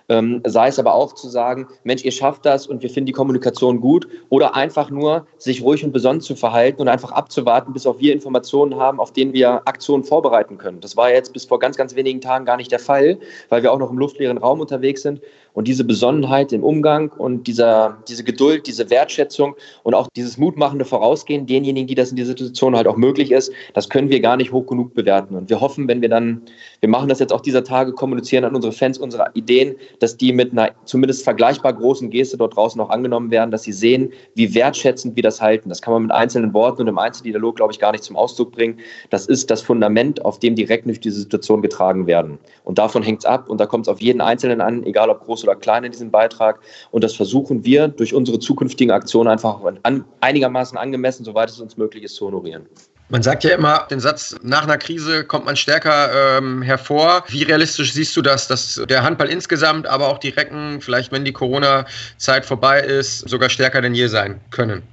Ähm, 0.10 0.42
sei 0.46 0.68
es 0.68 0.80
aber 0.80 0.94
auch 0.94 1.14
zu 1.14 1.30
sagen, 1.30 1.70
Mensch, 1.86 2.04
ihr 2.04 2.12
schafft 2.12 2.46
das 2.46 2.68
und 2.68 2.84
wir 2.84 2.90
finden 2.90 3.06
die 3.06 3.14
Kommunikation 3.14 3.80
gut 3.80 4.06
oder 4.28 4.54
einfach 4.58 4.90
nur 4.90 5.26
sich 5.38 5.64
ruhig 5.64 5.86
und 5.86 5.94
besonnen 5.94 6.20
zu 6.20 6.36
verhalten 6.36 6.82
und 6.82 6.90
einfach 6.90 7.14
abzuwarten, 7.14 7.72
bis 7.72 7.88
auch 7.88 8.00
wir 8.00 8.12
Informationen 8.12 8.76
haben, 8.76 9.00
auf 9.00 9.14
denen 9.14 9.32
wir 9.32 9.62
Aktionen 9.66 10.04
vorbereiten 10.04 10.58
können. 10.58 10.82
Das 10.82 10.98
war 10.98 11.10
jetzt 11.10 11.32
bis 11.32 11.46
vor 11.46 11.60
ganz, 11.60 11.78
ganz 11.78 11.96
wenigen 11.96 12.20
Tagen 12.20 12.44
gar 12.44 12.58
nicht 12.58 12.74
der 12.74 12.80
Fall, 12.80 13.18
weil 13.48 13.64
wir 13.64 13.72
auch 13.72 13.80
noch 13.80 13.92
im 13.92 13.98
luftleeren 13.98 14.38
Raum 14.38 14.60
unterwegs 14.60 15.02
sind 15.02 15.22
und 15.54 15.68
diese 15.68 15.84
Besonnenheit 15.84 16.52
im 16.52 16.64
Umgang 16.64 17.12
und 17.12 17.48
dieser, 17.48 17.98
diese 18.08 18.24
Geduld, 18.24 18.68
diese 18.68 18.90
Wertschätzung 18.90 19.56
und 19.84 19.94
auch 19.94 20.08
dieses 20.16 20.38
mutmachende 20.38 20.86
Vorausgehen 20.86 21.46
denjenigen, 21.46 21.88
die 21.88 21.96
das 21.96 22.10
in 22.10 22.16
dieser 22.16 22.30
Situation 22.30 22.76
halt 22.76 22.88
auch 22.88 22.98
möglich 22.98 23.32
ist, 23.32 23.52
das 23.74 23.90
können 23.90 24.10
wir 24.10 24.20
gar 24.20 24.38
nicht 24.38 24.52
hoch 24.52 24.66
genug 24.66 24.94
bewerten. 24.94 25.36
Und 25.36 25.50
wir 25.50 25.62
hoffen, 25.62 25.88
wenn 25.88 26.02
wir 26.02 26.10
dann, 26.10 26.42
wir 26.80 26.90
machen 26.90 27.10
das 27.10 27.20
jetzt 27.20 27.32
auch 27.32 27.42
dieser 27.42 27.64
Tage, 27.64 27.94
kommunizieren 27.94 28.46
an 28.46 28.56
unsere 28.56 28.74
Fans 28.74 28.98
unsere 28.98 29.30
Ideen, 29.34 29.76
dass 30.00 30.18
die 30.18 30.34
mit 30.34 30.52
einer 30.52 30.72
zumindest 30.86 31.24
vergleichbar 31.24 31.74
großen 31.74 32.10
Geste 32.10 32.38
dort 32.38 32.56
draußen 32.56 32.80
auch 32.82 32.90
angenommen 32.90 33.32
werden, 33.32 33.52
dass 33.52 33.64
sie 33.64 33.74
sehen, 33.74 34.12
wie 34.36 34.54
wertschätzend 34.56 35.16
wir 35.16 35.24
das 35.24 35.42
halten. 35.42 35.70
Das 35.70 35.82
kann 35.82 35.94
man 35.94 36.04
mit 36.04 36.12
einzelnen 36.12 36.54
Worten 36.54 36.82
und 36.82 36.88
im 36.88 36.98
Einzeldialog, 36.98 37.56
glaube 37.56 37.72
ich, 37.72 37.80
gar 37.80 37.92
nicht 37.92 38.04
zum 38.04 38.16
Ausdruck 38.16 38.52
bringen. 38.52 38.80
Das 39.10 39.28
ist 39.28 39.52
das 39.52 39.62
Fundament, 39.62 40.26
auf 40.26 40.40
dem 40.40 40.56
direkt 40.56 40.86
durch 40.86 41.00
diese 41.00 41.20
Situation 41.20 41.62
getragen 41.62 42.08
werden. 42.08 42.40
Und 42.64 42.80
davon 42.80 43.04
hängt 43.04 43.20
es 43.20 43.26
ab 43.26 43.50
und 43.50 43.60
da 43.60 43.66
kommt 43.66 43.86
es 43.86 43.90
auf 43.90 44.02
jeden 44.02 44.22
Einzelnen 44.22 44.62
an, 44.62 44.84
egal 44.84 45.10
ob 45.10 45.24
groß 45.24 45.43
oder 45.44 45.56
klein 45.56 45.84
in 45.84 45.92
diesem 45.92 46.12
Beitrag. 46.12 46.60
Und 46.92 47.04
das 47.04 47.16
versuchen 47.16 47.64
wir 47.66 47.88
durch 47.88 48.14
unsere 48.14 48.40
zukünftigen 48.40 48.92
Aktionen 48.92 49.30
einfach 49.30 49.60
an, 49.84 50.06
einigermaßen 50.22 50.78
angemessen, 50.78 51.24
soweit 51.24 51.50
es 51.50 51.60
uns 51.60 51.78
möglich 51.78 52.04
ist, 52.04 52.16
zu 52.16 52.26
honorieren. 52.26 52.66
Man 53.10 53.22
sagt 53.22 53.44
ja 53.44 53.54
immer 53.54 53.86
den 53.92 54.00
Satz, 54.00 54.36
nach 54.42 54.64
einer 54.64 54.78
Krise 54.78 55.24
kommt 55.24 55.46
man 55.46 55.56
stärker 55.56 56.38
ähm, 56.38 56.62
hervor. 56.62 57.24
Wie 57.28 57.44
realistisch 57.44 57.94
siehst 57.94 58.16
du 58.16 58.22
das, 58.22 58.48
dass 58.48 58.82
der 58.90 59.04
Handball 59.04 59.30
insgesamt, 59.30 59.86
aber 59.86 60.08
auch 60.08 60.18
die 60.18 60.30
Recken, 60.30 60.82
vielleicht 60.82 61.12
wenn 61.12 61.26
die 61.26 61.34
Corona-Zeit 61.34 62.46
vorbei 62.46 62.82
ist, 62.82 63.30
sogar 63.30 63.50
stärker 63.50 63.82
denn 63.82 63.94
je 63.94 64.08
sein 64.08 64.40
können? 64.50 64.84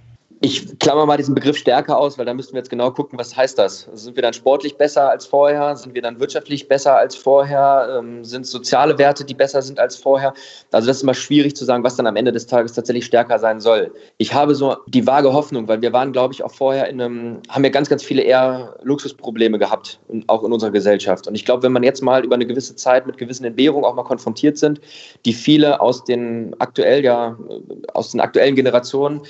Ich 0.42 0.78
klammer 0.78 1.04
mal 1.04 1.18
diesen 1.18 1.34
Begriff 1.34 1.58
Stärke 1.58 1.94
aus, 1.94 2.16
weil 2.16 2.24
da 2.24 2.32
müssen 2.32 2.54
wir 2.54 2.60
jetzt 2.60 2.70
genau 2.70 2.90
gucken, 2.90 3.18
was 3.18 3.36
heißt 3.36 3.58
das? 3.58 3.86
Sind 3.92 4.16
wir 4.16 4.22
dann 4.22 4.32
sportlich 4.32 4.78
besser 4.78 5.10
als 5.10 5.26
vorher? 5.26 5.76
Sind 5.76 5.94
wir 5.94 6.00
dann 6.00 6.18
wirtschaftlich 6.18 6.66
besser 6.66 6.96
als 6.96 7.14
vorher? 7.14 7.98
Ähm, 7.98 8.24
sind 8.24 8.46
soziale 8.46 8.96
Werte, 8.96 9.26
die 9.26 9.34
besser 9.34 9.60
sind 9.60 9.78
als 9.78 9.96
vorher? 9.96 10.32
Also 10.72 10.86
das 10.86 10.96
ist 10.96 11.02
immer 11.02 11.12
schwierig 11.12 11.56
zu 11.56 11.66
sagen, 11.66 11.84
was 11.84 11.96
dann 11.96 12.06
am 12.06 12.16
Ende 12.16 12.32
des 12.32 12.46
Tages 12.46 12.72
tatsächlich 12.72 13.04
stärker 13.04 13.38
sein 13.38 13.60
soll. 13.60 13.92
Ich 14.16 14.32
habe 14.32 14.54
so 14.54 14.78
die 14.86 15.06
vage 15.06 15.30
Hoffnung, 15.30 15.68
weil 15.68 15.82
wir 15.82 15.92
waren, 15.92 16.10
glaube 16.10 16.32
ich, 16.32 16.42
auch 16.42 16.54
vorher 16.54 16.88
in 16.88 17.02
einem, 17.02 17.42
haben 17.50 17.64
ja 17.64 17.70
ganz, 17.70 17.90
ganz 17.90 18.02
viele 18.02 18.22
eher 18.22 18.78
Luxusprobleme 18.82 19.58
gehabt, 19.58 20.00
auch 20.28 20.42
in 20.42 20.54
unserer 20.54 20.70
Gesellschaft. 20.70 21.28
Und 21.28 21.34
ich 21.34 21.44
glaube, 21.44 21.64
wenn 21.64 21.72
man 21.72 21.82
jetzt 21.82 22.02
mal 22.02 22.24
über 22.24 22.36
eine 22.36 22.46
gewisse 22.46 22.74
Zeit 22.76 23.06
mit 23.06 23.18
gewissen 23.18 23.44
Entbehrungen 23.44 23.84
auch 23.84 23.94
mal 23.94 24.04
konfrontiert 24.04 24.56
sind, 24.56 24.80
die 25.26 25.34
viele 25.34 25.82
aus 25.82 26.02
den 26.02 26.56
aktuell 26.60 27.04
ja, 27.04 27.36
aus 27.92 28.12
den 28.12 28.20
aktuellen 28.20 28.56
Generationen 28.56 29.20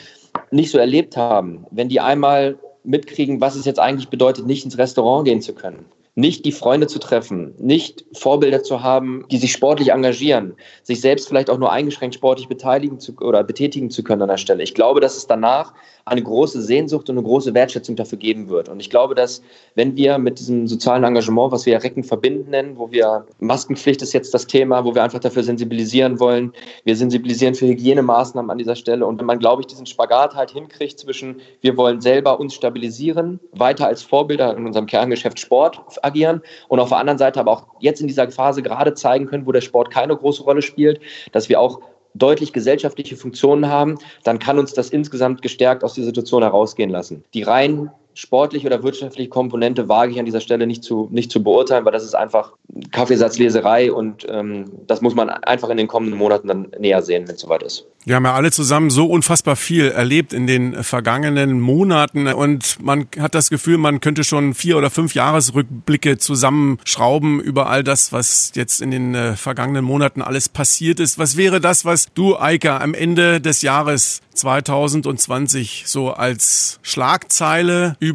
nicht 0.51 0.71
so 0.71 0.79
erlebt 0.79 1.17
haben, 1.17 1.67
wenn 1.71 1.89
die 1.89 2.01
einmal 2.01 2.59
mitkriegen, 2.85 3.41
was 3.41 3.57
es 3.57 3.65
jetzt 3.65 3.79
eigentlich 3.79 4.09
bedeutet, 4.09 4.47
nicht 4.47 4.65
ins 4.65 4.79
Restaurant 4.79 5.27
gehen 5.27 5.43
zu 5.43 5.55
können, 5.55 5.85
nicht 6.15 6.45
die 6.45 6.53
Freunde 6.53 6.87
zu 6.87 6.99
treffen, 6.99 7.55
nicht 7.59 8.05
Vorbilder 8.13 8.63
zu 8.63 8.83
haben, 8.83 9.25
die 9.31 9.39
sich 9.39 9.53
sportlich 9.53 9.93
engagieren, 9.93 10.55
sich 10.83 11.01
selbst 11.01 11.29
vielleicht 11.29 11.51
auch 11.51 11.59
nur 11.59 11.73
eingeschränkt 11.73 12.15
sportlich 12.15 12.49
beteiligen 12.49 12.99
zu, 12.99 13.15
oder 13.21 13.45
betätigen 13.45 13.91
zu 13.91 14.03
können 14.03 14.23
an 14.23 14.29
der 14.29 14.37
Stelle. 14.37 14.63
Ich 14.63 14.75
glaube, 14.75 15.01
dass 15.01 15.17
es 15.17 15.27
danach 15.27 15.73
eine 16.05 16.23
große 16.23 16.61
Sehnsucht 16.63 17.09
und 17.09 17.19
eine 17.19 17.27
große 17.27 17.55
Wertschätzung 17.55 17.95
dafür 17.95 18.19
geben 18.19 18.49
wird. 18.49 18.69
Und 18.69 18.81
ich 18.81 18.91
glaube, 18.91 19.15
dass 19.15 19.43
wenn 19.75 19.97
wir 19.97 20.19
mit 20.19 20.39
diesem 20.39 20.67
sozialen 20.67 21.05
Engagement, 21.05 21.53
was 21.53 21.67
wir 21.67 21.83
Recken 21.83 22.03
verbinden 22.03 22.51
nennen, 22.51 22.77
wo 22.77 22.91
wir 22.91 23.27
Maskenpflicht 23.39 24.03
ist 24.03 24.13
jetzt 24.13 24.35
das 24.35 24.47
Thema, 24.47 24.85
wo 24.85 24.95
wir 24.95 25.05
einfach 25.05 25.21
dafür 25.21 25.45
sensibilisieren 25.45 26.19
wollen, 26.19 26.53
wir 26.85 26.97
sensibilisieren 26.97 27.55
für 27.55 27.67
Hygienemaßnahmen 27.67 28.51
an 28.51 28.59
dieser 28.59 28.77
Stelle 28.77 29.07
und 29.07 29.19
wenn 29.19 29.27
man, 29.27 29.39
glaube 29.39 29.63
ich, 29.63 29.67
diesen 29.67 29.87
Spagat 29.87 30.35
halt 30.35 30.51
hinkriegt 30.51 30.99
zwischen, 30.99 31.37
wir 31.61 31.77
wollen 31.77 32.01
selber 32.01 32.41
uns 32.41 32.55
stabilisieren, 32.55 33.39
weiter 33.53 33.87
als 33.87 34.03
Vorbilder 34.03 34.57
in 34.57 34.67
unserem 34.67 34.87
Kerngeschäft 34.87 35.39
Sport 35.39 35.81
agieren 36.03 36.43
und 36.69 36.81
auf 36.81 36.89
der 36.89 36.99
anderen 36.99 37.19
Seite 37.19 37.41
aber 37.41 37.53
auch 37.53 37.67
jetzt 37.81 38.01
in 38.01 38.09
dieser 38.09 38.31
Phase 38.31 38.63
gerade 38.63 38.95
zeigen 38.95 39.27
können, 39.27 39.47
wo 39.47 39.53
der 39.53 39.61
Sport 39.61 39.91
keine 39.91 40.17
große 40.17 40.43
Rolle 40.43 40.63
spielt, 40.63 41.01
dass 41.33 41.49
wir 41.49 41.61
auch 41.61 41.81
deutlich 42.15 42.53
gesellschaftliche 42.53 43.17
Funktionen 43.17 43.69
haben, 43.69 43.99
dann 44.25 44.39
kann 44.39 44.59
uns 44.59 44.73
das 44.73 44.91
insgesamt 44.91 45.43
gestärkt 45.43 45.85
aus 45.85 45.95
der 45.95 46.05
Situation 46.05 46.43
herausgehen 46.43 46.91
lassen. 46.91 47.25
Die 47.35 47.43
rein 47.43 47.91
sportliche 48.21 48.67
oder 48.67 48.83
wirtschaftliche 48.83 49.31
Komponente 49.31 49.89
wage 49.89 50.13
ich 50.13 50.19
an 50.19 50.27
dieser 50.27 50.41
Stelle 50.41 50.67
nicht 50.67 50.85
zu, 50.85 51.09
nicht 51.11 51.33
zu 51.33 51.43
beurteilen, 51.43 51.87
weil 51.87 51.93
das 51.93 52.05
ist 52.05 52.15
einfach 52.15 52.53
Kaffeesatzleserei 52.93 53.91
und 53.91 54.27
ähm, 54.29 54.71
das 54.87 55.01
muss 55.01 55.15
man 55.15 55.31
einfach 55.31 55.71
in 55.71 55.79
den 55.79 55.89
kommenden 55.89 56.19
Monaten 56.19 56.47
dann 56.47 56.69
näher 56.79 57.01
sehen, 57.01 57.27
wenn 57.27 57.37
es 57.37 57.41
soweit 57.41 57.63
ist. 57.63 57.87
Wir 58.05 58.17
haben 58.17 58.25
ja 58.25 58.35
alle 58.35 58.51
zusammen 58.51 58.89
so 58.89 59.07
unfassbar 59.07 59.57
viel 59.57 59.89
erlebt 59.89 60.33
in 60.33 60.47
den 60.47 60.83
vergangenen 60.83 61.61
Monaten 61.61 62.27
und 62.29 62.79
man 62.83 63.07
hat 63.19 63.35
das 63.35 63.51
Gefühl, 63.51 63.77
man 63.77 64.01
könnte 64.01 64.25
schon 64.25 64.55
vier 64.55 64.79
oder 64.79 64.91
fünf 64.91 65.15
Jahresrückblicke 65.15 66.17
zusammenschrauben 66.17 67.41
über 67.41 67.69
all 67.69 67.85
das, 67.85 68.13
was 68.13 68.53
jetzt 68.55 68.81
in 68.81 68.91
den 68.91 69.15
äh, 69.15 69.37
vergangenen 69.37 69.85
Monaten 69.85 70.23
alles 70.23 70.49
passiert 70.49 70.99
ist. 70.99 71.19
Was 71.19 71.37
wäre 71.37 71.61
das, 71.61 71.85
was 71.85 72.09
du, 72.15 72.39
Eike, 72.39 72.81
am 72.81 72.95
Ende 72.95 73.41
des 73.41 73.61
Jahres 73.61 74.23
2020 74.35 75.85
so 75.87 76.11
als 76.11 76.79
Schlagzeile 76.83 77.97
über 78.01 78.10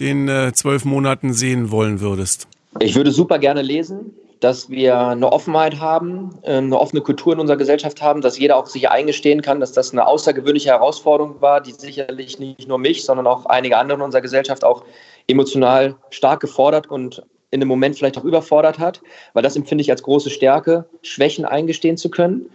den 0.00 0.28
äh, 0.28 0.52
zwölf 0.52 0.84
Monaten 0.84 1.32
sehen 1.32 1.70
wollen 1.70 2.00
würdest? 2.00 2.48
Ich 2.80 2.94
würde 2.96 3.12
super 3.12 3.38
gerne 3.38 3.62
lesen 3.62 4.12
dass 4.44 4.68
wir 4.68 4.98
eine 4.98 5.32
Offenheit 5.32 5.80
haben, 5.80 6.38
ähm, 6.42 6.64
eine 6.64 6.78
offene 6.78 7.00
Kultur 7.00 7.32
in 7.32 7.40
unserer 7.40 7.56
Gesellschaft 7.56 8.02
haben, 8.02 8.20
dass 8.20 8.38
jeder 8.38 8.58
auch 8.58 8.66
sich 8.66 8.90
eingestehen 8.90 9.40
kann, 9.40 9.58
dass 9.58 9.72
das 9.72 9.92
eine 9.92 10.06
außergewöhnliche 10.06 10.68
Herausforderung 10.68 11.40
war, 11.40 11.62
die 11.62 11.72
sicherlich 11.72 12.38
nicht 12.38 12.68
nur 12.68 12.78
mich, 12.78 13.06
sondern 13.06 13.26
auch 13.26 13.46
einige 13.46 13.78
andere 13.78 13.96
in 13.96 14.02
unserer 14.02 14.20
Gesellschaft 14.20 14.62
auch 14.62 14.84
emotional 15.28 15.96
stark 16.10 16.40
gefordert 16.40 16.90
und 16.90 17.22
in 17.50 17.60
dem 17.60 17.68
Moment 17.70 17.96
vielleicht 17.96 18.18
auch 18.18 18.24
überfordert 18.24 18.78
hat, 18.78 19.00
weil 19.32 19.42
das 19.42 19.56
empfinde 19.56 19.80
ich 19.80 19.90
als 19.90 20.02
große 20.02 20.28
Stärke, 20.28 20.84
Schwächen 21.00 21.46
eingestehen 21.46 21.96
zu 21.96 22.10
können. 22.10 22.50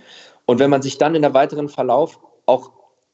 Und 0.45 0.59
wenn 0.59 0.69
man 0.69 0.83
sich 0.83 0.99
dann 0.99 1.15
in 1.15 1.23
der 1.23 1.33
weiteren 1.33 1.69
Verlauf 1.69 2.19
auch 2.45 2.69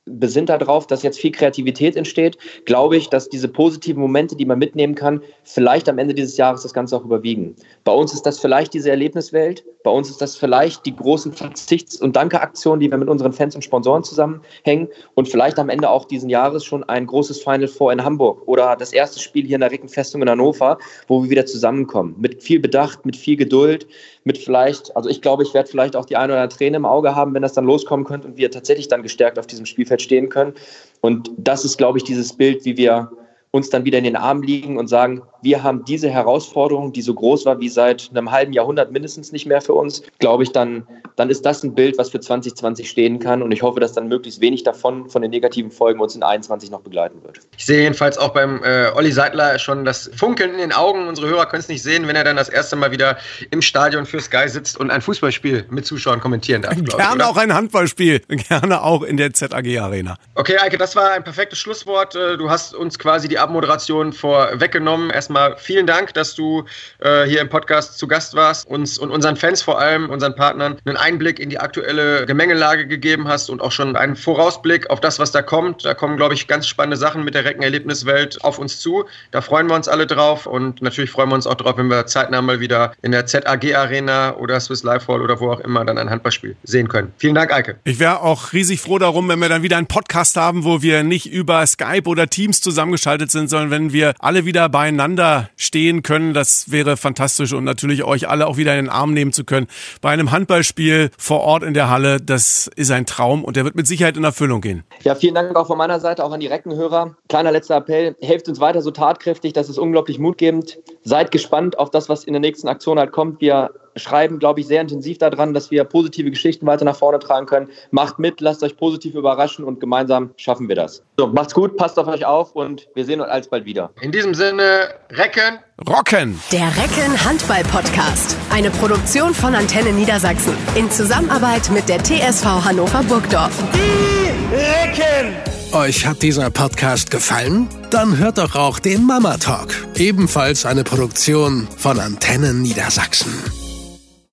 besinnt 0.06 0.50
darauf, 0.50 0.88
dass 0.88 1.04
jetzt 1.04 1.20
viel 1.20 1.32
Kreativität 1.32 1.96
entsteht, 1.96 2.38
glaube 2.65 2.98
ich, 2.98 3.10
dass 3.10 3.30
diese 3.30 3.48
positiven 3.48 4.02
Momente, 4.02 4.36
die 4.36 4.46
man 4.46 4.60
mitnehmen 4.60 4.96
kann, 4.96 5.22
vielleicht 5.44 5.89
am 5.89 5.98
Ende 5.98 6.13
dieses 6.13 6.38
Jahres 6.38 6.63
das 6.63 6.74
Ganze 6.74 6.96
auch 6.96 7.04
überwiegen. 7.04 7.56
Bei 7.84 7.91
uns 7.91 8.13
ist 8.13 8.24
das 8.24 8.39
vielleicht 8.39 8.74
diese 8.74 8.89
Erlebniswelt, 8.89 9.65
bei 9.84 9.91
uns 9.91 10.10
ist 10.10 10.22
das 10.22 10.36
vielleicht 10.36 10.86
die 10.86 10.96
großen 10.96 11.32
Verzichts- 11.34 12.02
und 12.02 12.15
Dankeaktionen, 12.15 12.80
die 12.80 12.89
wir 12.89 12.98
mit 12.98 13.08
unseren 13.08 13.34
Fans 13.34 13.56
und 13.56 13.63
Sponsoren 13.63 14.04
zusammenhängen 14.04 14.89
und 15.13 15.28
vielleicht 15.28 15.60
am 15.60 15.70
Ende 15.70 15.89
auch 15.89 16.06
diesen 16.06 16.30
Jahres 16.30 16.65
schon 16.65 16.84
ein 16.84 17.06
großes 17.06 17.44
Final 17.44 17.68
Four 17.68 17.94
in 17.94 18.04
Hamburg 18.04 18.48
oder 18.48 18.76
das 18.76 18.94
erste 18.94 19.20
Spiel 19.20 19.46
hier 19.46 19.56
in 19.56 19.62
der 19.62 19.72
Rickenfestung 19.72 20.22
in 20.22 20.30
Hannover, 20.30 20.78
wo 21.08 21.24
wir 21.24 21.30
wieder 21.30 21.46
zusammenkommen. 21.46 22.15
Mit 22.18 22.41
viel 22.41 22.60
Bedacht, 22.60 23.06
mit 23.06 23.15
viel 23.15 23.38
Geduld, 23.38 23.88
mit 24.26 24.40
vielleicht, 24.40 24.96
also 24.98 25.08
ich 25.08 25.22
glaube, 25.22 25.44
ich 25.44 25.54
werde 25.54 25.70
vielleicht 25.70 25.96
auch 25.96 26.06
die 26.06 26.18
eine 26.18 26.34
oder 26.34 26.42
andere 26.42 26.58
Träne 26.58 26.78
im 26.78 26.86
Auge 26.86 27.16
haben, 27.16 27.34
wenn 27.34 27.44
das 27.44 27.54
dann 27.54 27.66
loskommen 27.66 28.06
könnte 28.06 28.28
und 28.28 28.38
wir 28.38 28.52
tatsächlich 28.52 28.88
dann 28.88 29.04
gestärkt 29.04 29.40
auf 29.40 29.46
diesem 29.46 29.68
Spielfeld 29.68 30.02
stehen 30.02 30.30
können. 30.30 30.54
Und 31.02 31.30
das 31.38 31.64
ist, 31.64 31.78
glaube 31.78 32.00
ich, 32.00 32.04
dieses 32.04 32.34
Bild, 32.34 32.66
wie 32.66 32.76
wir 32.76 33.12
uns 33.52 33.70
dann 33.70 33.86
wieder 33.86 34.00
in 34.00 34.04
den 34.04 34.16
Arm 34.16 34.42
liegen 34.42 34.78
und 34.78 34.88
sagen, 34.88 35.22
wir 35.45 35.63
haben 35.63 35.86
diese 35.86 36.10
Herausforderung, 36.10 36.91
die 36.91 37.03
so 37.03 37.13
groß 37.13 37.45
war 37.45 37.60
wie 37.60 37.69
seit 37.69 38.10
einem 38.10 38.31
halben 38.31 38.51
Jahrhundert 38.51 38.91
mindestens 38.91 39.31
nicht 39.31 39.45
mehr 39.45 39.62
für 39.62 39.73
uns, 39.73 40.01
glaube 40.19 40.43
ich, 40.43 40.51
dann, 40.51 40.88
dann 41.15 41.29
ist 41.29 41.45
das 41.45 41.63
ein 41.63 41.75
Bild, 41.75 41.97
was 41.99 42.10
für 42.10 42.19
2020 42.19 42.89
stehen 42.89 43.19
kann. 43.19 43.43
Und 43.43 43.51
ich 43.51 43.62
hoffe, 43.62 43.79
dass 43.79 43.93
dann 43.93 44.08
möglichst 44.08 44.41
wenig 44.41 44.63
davon, 44.63 45.08
von 45.08 45.21
den 45.21 45.29
negativen 45.29 45.69
Folgen 45.69 45.99
uns 46.01 46.15
in 46.15 46.21
2021 46.21 46.71
noch 46.71 46.81
begleiten 46.81 47.23
wird. 47.23 47.39
Ich 47.58 47.65
sehe 47.65 47.84
jedenfalls 47.84 48.17
auch 48.17 48.29
beim 48.29 48.63
äh, 48.63 48.89
Olli 48.95 49.12
Seidler 49.12 49.60
schon 49.60 49.86
das 49.86 50.10
Funkeln 50.15 50.51
in 50.51 50.58
den 50.58 50.71
Augen. 50.73 51.08
Unsere 51.08 51.27
Hörer 51.29 51.45
können 51.45 51.60
es 51.60 51.67
nicht 51.69 51.84
sehen, 51.84 52.08
wenn 52.08 52.15
er 52.15 52.23
dann 52.23 52.38
das 52.38 52.49
erste 52.49 52.75
Mal 52.75 52.91
wieder 52.91 53.17
im 53.51 53.62
Stadion 53.62 54.08
für 54.08 54.19
Sky 54.19 54.49
sitzt 54.49 54.79
und 54.79 54.89
ein 54.89 55.01
Fußballspiel 55.01 55.65
mit 55.69 55.86
Zuschauern 55.86 56.19
kommentieren 56.19 56.63
darf. 56.63 56.73
Gerne 56.73 57.23
ich, 57.23 57.29
auch 57.29 57.38
ein 57.38 57.53
Handballspiel. 57.53 58.19
Gerne 58.27 58.81
auch 58.81 59.03
in 59.03 59.17
der 59.17 59.31
ZAG 59.31 59.53
Arena. 59.79 60.17
Okay, 60.34 60.58
Eike, 60.58 60.79
das 60.79 60.95
war 60.95 61.12
ein 61.12 61.23
perfektes 61.23 61.60
Schlusswort. 61.60 62.15
Äh, 62.15 62.38
du 62.38 62.49
hast 62.49 62.73
uns 62.73 62.97
quasi 62.97 63.27
die 63.27 63.38
Abmoderation 63.38 64.12
vorweggenommen. 64.12 65.12
Erstmal 65.12 65.35
vielen 65.58 65.88
Dank, 65.88 66.13
dass 66.13 66.36
du 66.36 66.65
äh, 67.00 67.26
hier 67.26 67.41
im 67.41 67.50
Podcast 67.50 67.98
zu 67.98 68.08
Gast 68.08 68.36
warst, 68.36 68.67
uns 68.67 68.98
und 68.98 69.12
unseren 69.12 69.36
Fans 69.36 69.62
vor 69.62 69.80
allem, 69.80 70.10
unseren 70.10 70.36
Partnern, 70.36 70.78
einen 70.86 70.98
Einblick 70.98 71.39
in 71.39 71.50
die 71.50 71.60
aktuelle 71.60 72.26
Gemengelage 72.26 72.88
gegeben 72.88 73.28
hast 73.28 73.50
und 73.50 73.62
auch 73.62 73.71
schon 73.71 73.95
einen 73.95 74.15
Vorausblick 74.15 74.89
auf 74.89 75.02
das, 75.02 75.19
was 75.19 75.32
da 75.32 75.41
kommt. 75.41 75.86
Da 75.86 75.93
kommen, 75.93 76.17
glaube 76.17 76.34
ich, 76.34 76.48
ganz 76.48 76.67
spannende 76.67 76.98
Sachen 76.98 77.24
mit 77.24 77.36
der 77.36 77.45
Reckenerlebniswelt 77.45 78.43
auf 78.43 78.60
uns 78.60 78.80
zu. 78.80 79.06
Da 79.32 79.41
freuen 79.41 79.67
wir 79.67 79.76
uns 79.76 79.88
alle 79.88 80.08
drauf 80.08 80.45
und 80.45 80.82
natürlich 80.82 81.12
freuen 81.12 81.30
wir 81.30 81.36
uns 81.36 81.48
auch 81.48 81.56
drauf, 81.56 81.78
wenn 81.78 81.88
wir 81.88 82.06
zeitnah 82.06 82.41
mal 82.41 82.60
wieder 82.60 82.93
in 83.02 83.12
der 83.12 83.26
ZAG 83.26 83.76
Arena 83.76 84.36
oder 84.36 84.60
Swiss 84.60 84.84
Life 84.84 85.08
Hall 85.08 85.21
oder 85.21 85.39
wo 85.39 85.52
auch 85.52 85.60
immer 85.60 85.86
dann 85.86 85.98
ein 85.98 86.10
Handballspiel 86.10 86.56
sehen 86.63 86.88
können. 86.88 87.13
Vielen 87.17 87.36
Dank, 87.36 87.52
Eike. 87.52 87.78
Ich 87.84 88.00
wäre 88.00 88.21
auch 88.21 88.54
riesig 88.54 88.82
froh 88.82 89.00
darum, 89.00 89.28
wenn 89.30 89.39
wir 89.39 89.50
dann 89.50 89.63
wieder 89.63 89.78
einen 89.78 89.88
Podcast 89.88 90.38
haben, 90.38 90.63
wo 90.63 90.82
wir 90.82 91.04
nicht 91.04 91.32
über 91.32 91.65
Skype 91.65 92.08
oder 92.08 92.28
Teams 92.28 92.62
zusammengeschaltet 92.62 93.32
sind, 93.32 93.50
sondern 93.50 93.71
wenn 93.71 93.93
wir 93.93 94.13
alle 94.19 94.45
wieder 94.45 94.69
beieinander 94.69 95.25
stehen 95.56 96.04
können. 96.04 96.34
Das 96.34 96.72
wäre 96.72 96.98
fantastisch 96.98 97.54
und 97.54 97.64
natürlich 97.64 98.04
euch 98.04 98.28
alle 98.30 98.48
auch 98.48 98.58
wieder 98.58 98.78
in 98.78 98.86
den 98.86 98.90
Arm 98.90 99.14
nehmen 99.14 99.34
zu 99.34 99.44
können. 99.44 99.68
Bei 100.02 100.10
einem 100.10 100.32
Handballspiel 100.32 101.10
vor 101.18 101.42
Ort 101.42 101.64
in 101.64 101.74
der 101.74 101.90
Halle, 101.90 102.20
das 102.22 102.70
ist 102.76 102.92
ein 102.92 103.06
Traum 103.06 103.44
und 103.44 103.56
der 103.56 103.66
wird 103.66 103.76
mit 103.76 103.88
Sicherheit 103.88 104.18
in 104.18 104.24
Erfüllung 104.24 104.62
gehen. 104.62 104.84
Ja, 105.04 105.16
vielen 105.16 105.36
Dank 105.36 105.56
auch 105.56 105.68
von 105.68 105.78
meiner 105.78 106.00
Seite, 106.00 106.24
auch 106.24 106.32
an 106.32 106.40
die 106.40 106.48
Reckenhörer. 106.48 107.16
Kleiner 107.30 107.52
letzter 107.52 107.78
Appell, 107.78 108.16
helft 108.22 108.48
uns 108.48 108.60
weiter 108.60 108.82
so 108.82 108.92
tatkräftig, 108.92 109.54
das 109.54 109.70
ist 109.70 109.78
unglaublich 109.78 110.20
mutgebend. 110.20 110.78
Seid 111.04 111.32
gespannt 111.32 111.78
auf 111.80 111.92
das, 111.92 112.10
was 112.10 112.24
in 112.24 112.34
der 112.34 112.40
nächsten 112.40 112.68
Aktion 112.68 113.00
halt 113.00 113.12
kommt. 113.12 113.42
Wir 113.42 113.72
schreiben, 113.95 114.39
glaube 114.39 114.60
ich, 114.60 114.67
sehr 114.67 114.81
intensiv 114.81 115.17
daran, 115.17 115.53
dass 115.53 115.71
wir 115.71 115.84
positive 115.84 116.29
Geschichten 116.29 116.65
weiter 116.65 116.86
nach 116.86 116.95
vorne 116.95 117.19
tragen 117.19 117.45
können. 117.45 117.69
Macht 117.91 118.19
mit, 118.19 118.41
lasst 118.41 118.63
euch 118.63 118.77
positiv 118.77 119.15
überraschen 119.15 119.65
und 119.65 119.79
gemeinsam 119.79 120.31
schaffen 120.38 120.67
wir 120.67 120.75
das. 120.75 121.03
So, 121.17 121.27
macht's 121.27 121.53
gut, 121.53 121.77
passt 121.77 121.97
auf 121.97 122.08
euch 122.08 122.25
auf 122.25 122.55
und 122.55 122.88
wir 122.93 123.05
sehen 123.05 123.21
uns 123.21 123.29
alsbald 123.29 123.65
wieder. 123.65 123.91
In 124.01 124.12
diesem 124.12 124.34
Sinne, 124.34 124.89
Recken. 125.12 125.60
Rocken. 125.88 126.39
Der 126.51 126.67
Recken 126.67 127.25
Handball 127.25 127.63
Podcast. 127.63 128.38
Eine 128.51 128.69
Produktion 128.71 129.34
von 129.34 129.55
Antenne 129.55 129.91
Niedersachsen. 129.91 130.55
In 130.75 130.89
Zusammenarbeit 130.89 131.69
mit 131.71 131.89
der 131.89 132.03
TSV 132.03 132.45
Hannover 132.65 133.03
Burgdorf. 133.03 133.62
Die 133.73 134.55
Recken. 134.55 135.36
Euch 135.73 136.05
hat 136.05 136.21
dieser 136.21 136.49
Podcast 136.51 137.12
gefallen? 137.12 137.67
Dann 137.89 138.17
hört 138.17 138.38
doch 138.38 138.55
auch 138.55 138.79
den 138.79 139.05
Mama 139.05 139.38
Talk. 139.38 139.75
Ebenfalls 139.97 140.65
eine 140.65 140.86
Produktion 140.86 141.67
von 141.77 141.99
Antenne 141.99 142.53
Niedersachsen. 142.53 143.34